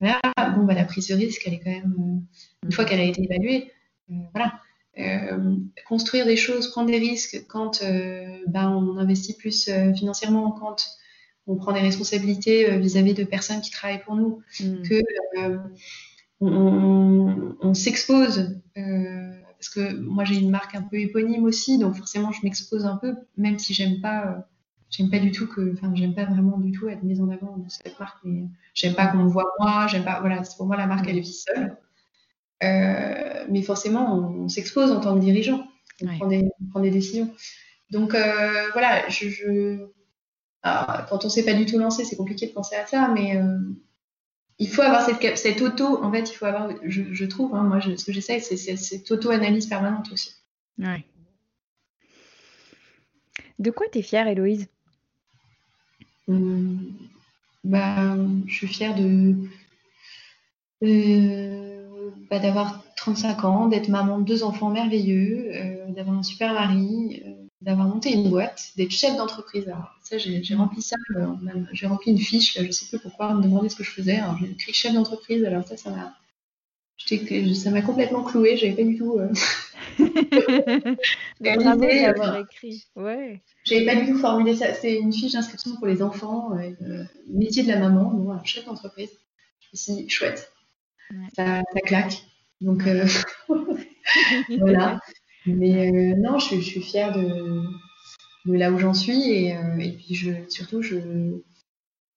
voilà, 0.00 0.20
bon 0.56 0.64
bah 0.64 0.74
la 0.74 0.84
prise 0.84 1.08
de 1.08 1.14
risque, 1.14 1.42
elle 1.46 1.54
est 1.54 1.60
quand 1.60 1.70
même 1.70 2.22
une 2.64 2.72
fois 2.72 2.84
qu'elle 2.84 3.00
a 3.00 3.04
été 3.04 3.22
évaluée, 3.22 3.70
voilà. 4.34 4.60
construire 5.86 6.26
des 6.26 6.36
choses, 6.36 6.68
prendre 6.70 6.90
des 6.90 6.98
risques 6.98 7.46
quand 7.48 7.82
bah, 8.48 8.68
on 8.68 8.98
investit 8.98 9.34
plus 9.34 9.70
financièrement, 9.96 10.50
quand 10.50 10.84
on 11.46 11.56
prend 11.56 11.72
des 11.72 11.80
responsabilités 11.80 12.76
vis-à-vis 12.76 13.14
de 13.14 13.24
personnes 13.24 13.62
qui 13.62 13.70
travaillent 13.70 14.02
pour 14.02 14.16
nous, 14.16 14.42
mm. 14.60 14.82
que 14.82 15.00
on, 16.42 17.74
s'expose. 17.74 18.60
Euh, 18.76 19.40
parce 19.58 19.68
que 19.68 19.96
moi 19.96 20.24
j'ai 20.24 20.36
une 20.36 20.50
marque 20.50 20.74
un 20.74 20.82
peu 20.82 20.96
éponyme 20.96 21.44
aussi, 21.44 21.78
donc 21.78 21.94
forcément 21.96 22.32
je 22.32 22.40
m'expose 22.42 22.84
un 22.84 22.96
peu, 22.96 23.14
même 23.36 23.58
si 23.58 23.74
j'aime 23.74 24.00
pas, 24.00 24.26
euh, 24.26 24.38
j'aime 24.90 25.08
pas 25.08 25.20
du 25.20 25.30
tout 25.30 25.46
que, 25.46 25.72
enfin 25.74 25.92
j'aime 25.94 26.14
pas 26.14 26.24
vraiment 26.24 26.58
du 26.58 26.72
tout 26.72 26.88
être 26.88 27.02
mise 27.04 27.20
en 27.20 27.30
avant 27.30 27.56
de 27.58 27.68
cette 27.68 27.98
marque, 28.00 28.18
mais 28.24 28.44
j'aime 28.74 28.94
pas 28.94 29.06
qu'on 29.06 29.18
me 29.18 29.28
voit 29.28 29.52
moi, 29.60 29.86
j'aime 29.86 30.04
pas, 30.04 30.20
voilà, 30.20 30.42
pour 30.56 30.66
moi 30.66 30.76
la 30.76 30.86
marque 30.86 31.08
elle 31.08 31.20
vit 31.20 31.32
seule. 31.32 31.76
Euh, 32.64 33.44
mais 33.48 33.62
forcément 33.62 34.18
on, 34.18 34.48
s'expose 34.48 34.90
en 34.90 35.00
tant 35.00 35.14
que 35.14 35.20
dirigeant, 35.20 35.66
on, 36.02 36.06
prend, 36.18 36.80
des, 36.80 36.90
décisions. 36.90 37.32
Donc 37.90 38.16
voilà, 38.72 39.08
je, 39.08 39.86
quand 40.62 41.24
on 41.24 41.28
s'est 41.28 41.44
pas 41.44 41.54
du 41.54 41.66
tout 41.66 41.78
lancé, 41.78 42.04
c'est 42.04 42.16
compliqué 42.16 42.48
de 42.48 42.52
penser 42.52 42.74
à 42.74 42.86
ça, 42.86 43.08
mais 43.14 43.40
il 44.58 44.68
faut 44.68 44.82
avoir 44.82 45.02
cette, 45.02 45.36
cette, 45.38 45.60
auto, 45.62 46.02
en 46.02 46.12
fait, 46.12 46.30
il 46.30 46.34
faut 46.34 46.44
avoir, 46.46 46.68
je, 46.84 47.24
trouve, 47.24 47.54
hein, 47.54 47.62
moi, 47.62 47.80
ce 47.80 48.04
que 48.04 48.12
j'essaie, 48.12 48.40
c'est 48.40 48.56
cette 48.56 49.10
auto-analyse 49.10 49.66
permanente 49.66 50.10
aussi. 50.12 50.34
Ouais. 50.78 51.04
De 53.58 53.70
quoi 53.70 53.86
tu 53.90 53.98
es 53.98 54.02
fière, 54.02 54.28
Héloïse? 54.28 54.68
Hum, 56.28 56.92
bah, 57.64 58.16
Je 58.46 58.54
suis 58.54 58.66
fière 58.66 58.94
de, 58.94 59.36
euh, 60.82 62.10
bah, 62.30 62.38
d'avoir 62.38 62.82
35 62.96 63.44
ans, 63.44 63.68
d'être 63.68 63.88
maman 63.88 64.18
de 64.18 64.24
deux 64.24 64.42
enfants 64.42 64.70
merveilleux, 64.70 65.50
euh, 65.54 65.86
d'avoir 65.90 66.18
un 66.18 66.22
super 66.22 66.52
mari, 66.54 67.22
euh, 67.24 67.31
d'avoir 67.62 67.86
monté 67.86 68.12
une 68.12 68.28
boîte, 68.28 68.72
d'être 68.76 68.90
chef 68.90 69.16
d'entreprise. 69.16 69.68
Alors, 69.68 69.94
ça, 70.02 70.18
j'ai 70.18 70.54
rempli 70.54 70.82
ça, 70.82 70.96
euh, 71.16 71.26
j'ai 71.72 71.86
rempli 71.86 72.10
une 72.10 72.18
fiche, 72.18 72.56
là, 72.56 72.64
je 72.64 72.70
sais 72.70 72.86
plus 72.86 72.98
pourquoi, 72.98 73.34
me 73.34 73.42
demander 73.42 73.68
ce 73.68 73.76
que 73.76 73.84
je 73.84 73.90
faisais. 73.90 74.16
Alors, 74.16 74.36
j'ai 74.38 74.50
écrit 74.50 74.72
chef 74.72 74.92
d'entreprise, 74.92 75.44
alors 75.44 75.66
ça, 75.66 75.76
ça 75.76 75.90
m'a. 75.90 76.16
Ça 77.54 77.70
m'a 77.70 77.82
complètement 77.82 78.22
cloué, 78.22 78.56
j'avais 78.56 78.74
pas 78.74 78.84
du 78.84 78.96
tout. 78.96 79.18
Euh... 79.18 79.32
Bravo 81.40 81.80
d'avoir 81.80 82.36
écrit. 82.38 82.86
Ouais. 82.94 83.40
J'avais 83.64 83.84
pas 83.84 83.96
du 83.96 84.12
tout 84.12 84.18
formulé 84.18 84.54
ça. 84.54 84.72
C'est 84.72 84.98
une 84.98 85.12
fiche 85.12 85.32
d'inscription 85.32 85.74
pour 85.76 85.88
les 85.88 86.00
enfants, 86.00 86.56
euh, 86.56 87.04
métier 87.26 87.64
de 87.64 87.68
la 87.68 87.80
maman, 87.80 88.04
bon, 88.04 88.38
chef 88.44 88.66
d'entreprise. 88.66 89.10
Je 89.60 89.68
me 89.72 89.76
suis 89.76 90.04
dit, 90.04 90.08
chouette, 90.08 90.52
ça, 91.34 91.62
ça, 91.72 91.80
claque. 91.80 92.22
Donc 92.60 92.86
euh, 92.86 93.04
voilà. 94.60 95.00
Mais 95.46 95.90
euh, 95.90 96.16
non, 96.16 96.38
je, 96.38 96.60
suis 96.60 96.82
fière 96.82 97.12
de, 97.12 97.62
là 98.46 98.70
où 98.70 98.78
j'en 98.78 98.94
suis 98.94 99.30
et, 99.30 99.56
euh, 99.56 99.76
puis 99.76 100.14
je, 100.14 100.30
surtout 100.48 100.82
je, 100.82 100.98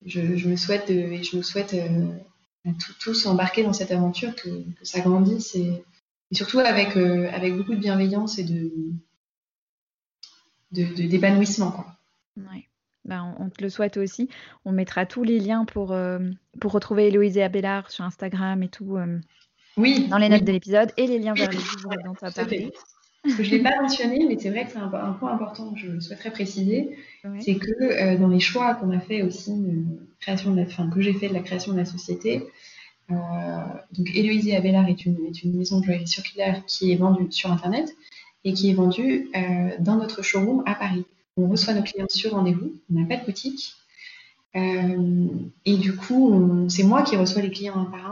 je, 0.05 0.47
me 0.47 0.55
souhaite 0.55 0.89
et 0.89 1.23
je 1.23 1.37
me 1.37 1.41
souhaite 1.41 1.73
euh, 1.73 2.71
tous 2.99 3.25
embarqués 3.25 3.63
dans 3.63 3.73
cette 3.73 3.91
aventure, 3.91 4.35
que, 4.35 4.49
ça 4.83 4.99
grandisse 4.99 5.55
et, 5.55 5.83
surtout 6.31 6.59
avec, 6.59 6.97
avec 6.97 7.55
beaucoup 7.55 7.73
de 7.73 7.79
bienveillance 7.79 8.37
et 8.39 8.43
de 8.43 8.71
d'épanouissement. 10.71 11.85
Ben, 13.05 13.35
on, 13.39 13.49
te 13.49 13.63
le 13.63 13.69
souhaite 13.69 13.97
aussi. 13.97 14.29
On 14.65 14.71
mettra 14.71 15.05
tous 15.05 15.23
les 15.23 15.39
liens 15.39 15.63
pour, 15.63 15.95
pour 16.59 16.71
retrouver 16.71 17.07
Héloïse 17.07 17.37
et 17.37 17.43
Abélard 17.43 17.91
sur 17.91 18.03
Instagram 18.03 18.61
et 18.63 18.67
tout. 18.67 18.97
oui. 19.77 20.07
Dans 20.09 20.17
les 20.17 20.27
notes 20.27 20.43
de 20.43 20.51
l'épisode 20.51 20.91
et 20.97 21.07
les 21.07 21.19
liens 21.19 21.35
vers 21.35 21.49
les 21.49 21.57
livres 21.57 21.91
dont 22.03 22.15
tu 22.15 22.25
as 22.25 22.31
parlé. 22.31 22.73
Ce 23.27 23.35
que 23.35 23.43
je 23.43 23.51
ne 23.51 23.57
l'ai 23.57 23.63
pas 23.63 23.81
mentionné, 23.81 24.25
mais 24.27 24.37
c'est 24.39 24.49
vrai 24.49 24.65
que 24.65 24.71
c'est 24.71 24.77
un, 24.77 24.87
point 24.87 25.31
important 25.31 25.71
que 25.73 25.79
je 25.79 25.99
souhaiterais 25.99 26.31
préciser, 26.31 26.95
c'est 27.39 27.55
que 27.55 27.71
euh, 27.81 28.17
dans 28.17 28.27
les 28.27 28.39
choix 28.39 28.75
qu'on 28.75 28.91
a 28.91 28.99
fait 28.99 29.23
aussi, 29.23 29.51
de 29.51 29.83
création 30.19 30.51
de 30.51 30.57
la, 30.61 30.65
que 30.65 31.01
j'ai 31.01 31.13
fait 31.13 31.29
de 31.29 31.33
la 31.33 31.39
création 31.39 31.71
de 31.71 31.77
la 31.77 31.85
société, 31.85 32.43
euh, 33.11 33.15
donc 33.97 34.09
Héloïse 34.15 34.51
Abélard 34.53 34.87
est 34.87 35.05
une, 35.05 35.25
est 35.25 35.43
une 35.43 35.57
maison 35.57 35.79
de 35.79 35.85
joaillerie 35.85 36.07
circulaire 36.07 36.63
qui 36.65 36.91
est 36.91 36.95
vendue 36.95 37.31
sur 37.31 37.51
Internet 37.51 37.95
et 38.43 38.53
qui 38.53 38.69
est 38.69 38.73
vendue 38.73 39.29
euh, 39.35 39.69
dans 39.79 39.95
notre 39.95 40.21
showroom 40.21 40.63
à 40.65 40.75
Paris. 40.75 41.05
On 41.37 41.47
reçoit 41.47 41.73
nos 41.73 41.83
clients 41.83 42.05
sur 42.09 42.31
rendez-vous, 42.31 42.73
on 42.91 42.99
n'a 42.99 43.07
pas 43.07 43.17
de 43.17 43.25
boutique. 43.25 43.73
et 44.53 45.77
du 45.77 45.95
coup, 45.95 46.67
c'est 46.69 46.83
moi 46.83 47.03
qui 47.03 47.17
reçois 47.17 47.41
les 47.41 47.51
clients 47.51 47.77
un 47.77 47.85
par 47.85 48.05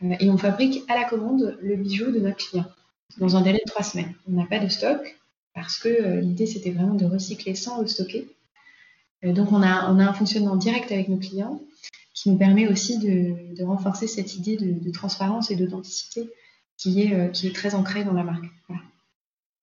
un 0.00 0.16
et 0.18 0.28
on 0.30 0.38
fabrique 0.38 0.82
à 0.88 0.96
la 0.96 1.04
commande 1.04 1.58
le 1.62 1.76
bijou 1.76 2.10
de 2.10 2.18
notre 2.18 2.38
client 2.38 2.64
dans 3.18 3.36
un 3.36 3.42
délai 3.42 3.60
de 3.64 3.70
trois 3.70 3.82
semaines. 3.82 4.14
On 4.28 4.32
n'a 4.32 4.46
pas 4.46 4.58
de 4.58 4.68
stock 4.68 5.16
parce 5.54 5.78
que 5.78 5.88
euh, 5.88 6.20
l'idée 6.20 6.46
c'était 6.46 6.70
vraiment 6.70 6.94
de 6.94 7.04
recycler 7.04 7.54
sans 7.54 7.80
le 7.80 7.86
stocker. 7.86 8.28
Euh, 9.24 9.32
donc 9.32 9.52
on 9.52 9.62
a, 9.62 9.92
on 9.92 9.98
a 9.98 10.04
un 10.04 10.12
fonctionnement 10.12 10.56
direct 10.56 10.92
avec 10.92 11.08
nos 11.08 11.18
clients 11.18 11.60
qui 12.14 12.30
nous 12.30 12.36
permet 12.36 12.68
aussi 12.68 12.98
de, 12.98 13.64
renforcer 13.64 14.06
cette 14.06 14.34
idée 14.34 14.56
de, 14.56 14.90
transparence 14.90 15.50
et 15.50 15.56
d'authenticité 15.56 16.30
qui 16.76 17.02
est, 17.02 17.14
euh, 17.14 17.28
qui 17.28 17.46
est 17.46 17.54
très 17.54 17.74
ancrée 17.74 18.04
dans 18.04 18.12
la 18.12 18.24
marque. 18.24 18.44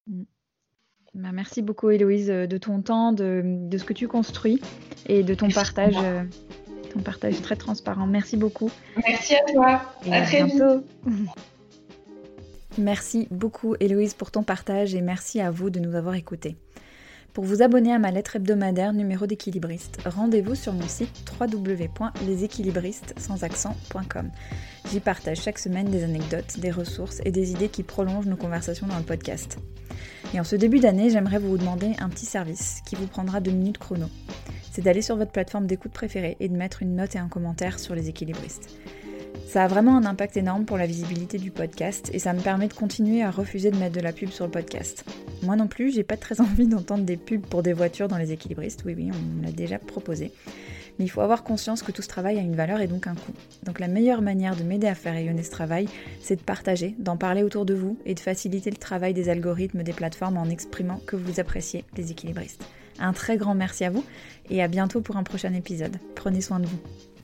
Mm. 0.08 0.24
Bah, 1.14 1.32
merci 1.32 1.62
beaucoup 1.64 1.90
Héloïse 1.90 2.28
de 2.28 2.58
ton 2.58 2.82
temps, 2.82 3.12
de, 3.12 3.70
ce 3.76 3.84
que 3.84 3.94
tu 3.94 4.08
construis 4.08 4.62
et 5.08 5.24
de 5.24 5.34
ton 5.34 5.50
partage, 5.50 5.96
ton 6.94 7.00
partage 7.00 7.42
très 7.42 7.56
transparent. 7.56 8.06
Merci 8.06 8.38
beaucoup. 8.38 8.70
Merci 9.08 9.36
à 9.36 9.52
toi. 9.52 9.82
à, 10.12 10.22
très 10.22 10.44
bientôt. 10.44 10.86
Merci 12.78 13.28
beaucoup 13.32 13.76
Héloïse 13.80 14.14
pour 14.14 14.30
ton 14.30 14.44
partage 14.44 14.94
et 14.94 15.02
merci 15.02 15.42
à 15.42 15.50
vous 15.50 15.72
de 15.72 15.80
nous 15.80 15.96
avoir 15.96 16.14
écoutés. 16.14 16.56
Pour 17.34 17.44
vous 17.44 17.62
abonner 17.62 17.92
à 17.92 18.00
ma 18.00 18.12
lettre 18.12 18.36
hebdomadaire 18.36 18.94
numéro 18.94 19.26
d'équilibriste, 19.26 19.98
rendez-vous 20.06 20.56
sur 20.56 20.74
mon 20.74 20.88
site 20.88 21.24
www.leséquilibristes.com. 21.40 24.32
J'y 24.92 25.00
partage 25.00 25.42
chaque 25.42 25.60
semaine 25.60 25.90
des 25.90 26.04
anecdotes, 26.04 26.60
des 26.60 26.72
ressources 26.72 27.22
et 27.26 27.32
des 27.32 27.52
idées 27.52 27.70
qui 27.70 27.84
prolongent 27.84 28.28
nos 28.28 28.38
conversations 28.38 28.88
dans 28.88 28.98
le 28.98 29.04
podcast. 29.04 29.58
Et 30.34 30.40
en 30.40 30.44
ce 30.44 30.56
début 30.56 30.80
d'année, 30.80 31.10
j'aimerais 31.10 31.40
vous 31.40 31.58
demander 31.58 31.94
un 32.00 32.10
petit 32.10 32.26
service 32.26 32.82
qui 32.86 32.96
vous 32.96 33.08
prendra 33.08 33.40
deux 33.40 33.52
minutes 33.52 33.78
chrono. 33.78 34.08
C'est 34.72 34.84
d'aller 34.84 35.02
sur 35.02 35.16
votre 35.16 35.32
plateforme 35.32 35.66
d'écoute 35.66 35.92
préférée 35.92 36.38
et 36.40 36.50
de 36.50 36.56
mettre 36.56 36.84
une 36.84 36.96
note 36.96 37.16
et 37.16 37.20
un 37.20 37.28
commentaire 37.28 37.80
sur 37.80 37.96
les 37.96 38.10
équilibristes. 38.10 38.70
Ça 39.48 39.64
a 39.64 39.68
vraiment 39.68 39.96
un 39.96 40.04
impact 40.04 40.36
énorme 40.36 40.66
pour 40.66 40.78
la 40.78 40.86
visibilité 40.86 41.38
du 41.38 41.52
podcast 41.52 42.10
et 42.14 42.20
ça 42.20 42.34
me 42.34 42.42
permet 42.42 42.68
de 42.68 42.74
continuer 42.74 43.24
à 43.24 43.32
refuser 43.32 43.72
de 43.72 43.78
mettre 43.78 43.96
de 43.96 44.02
la 44.02 44.12
pub 44.12 44.30
sur 44.30 44.44
le 44.44 44.52
podcast. 44.52 45.06
Moi 45.42 45.56
non 45.56 45.68
plus, 45.68 45.94
j'ai 45.94 46.04
pas 46.04 46.18
très 46.18 46.42
envie 46.42 46.68
d'entendre 46.68 47.06
des 47.06 47.16
pubs 47.16 47.46
pour 47.46 47.64
des 47.64 47.72
voitures 47.72 48.10
dans 48.10 48.18
les 48.18 48.34
équilibristes, 48.34 48.84
oui 48.86 48.94
oui, 48.98 49.10
on 49.10 49.46
l'a 49.46 49.54
déjà 49.54 49.80
proposé. 49.80 50.34
Mais 51.00 51.06
il 51.06 51.08
faut 51.08 51.22
avoir 51.22 51.46
conscience 51.46 51.82
que 51.82 51.94
tout 51.94 52.02
ce 52.02 52.10
travail 52.10 52.38
a 52.38 52.42
une 52.42 52.58
valeur 52.58 52.82
et 52.82 52.88
donc 52.88 53.08
un 53.08 53.16
coût. 53.16 53.32
Donc 53.64 53.80
la 53.80 53.88
meilleure 53.88 54.22
manière 54.22 54.58
de 54.58 54.64
m'aider 54.64 54.88
à 54.88 54.96
faire 54.96 55.14
rayonner 55.14 55.44
ce 55.44 55.52
travail, 55.52 55.88
c'est 56.22 56.36
de 56.36 56.42
partager, 56.42 56.96
d'en 57.00 57.16
parler 57.16 57.42
autour 57.42 57.66
de 57.66 57.74
vous 57.74 57.98
et 58.06 58.16
de 58.16 58.20
faciliter 58.20 58.70
le 58.70 58.78
travail 58.78 59.14
des 59.14 59.30
algorithmes 59.30 59.84
des 59.84 59.94
plateformes 59.94 60.38
en 60.38 60.50
exprimant 60.50 61.00
que 61.06 61.16
vous 61.16 61.40
appréciez 61.40 61.86
les 61.96 62.12
équilibristes. 62.12 62.66
Un 63.00 63.14
très 63.14 63.38
grand 63.38 63.56
merci 63.56 63.86
à 63.86 63.92
vous 63.92 64.04
et 64.50 64.62
à 64.62 64.68
bientôt 64.68 65.00
pour 65.00 65.16
un 65.16 65.24
prochain 65.24 65.54
épisode. 65.54 65.96
Prenez 66.16 66.42
soin 66.42 66.60
de 66.60 66.66
vous. 66.66 66.80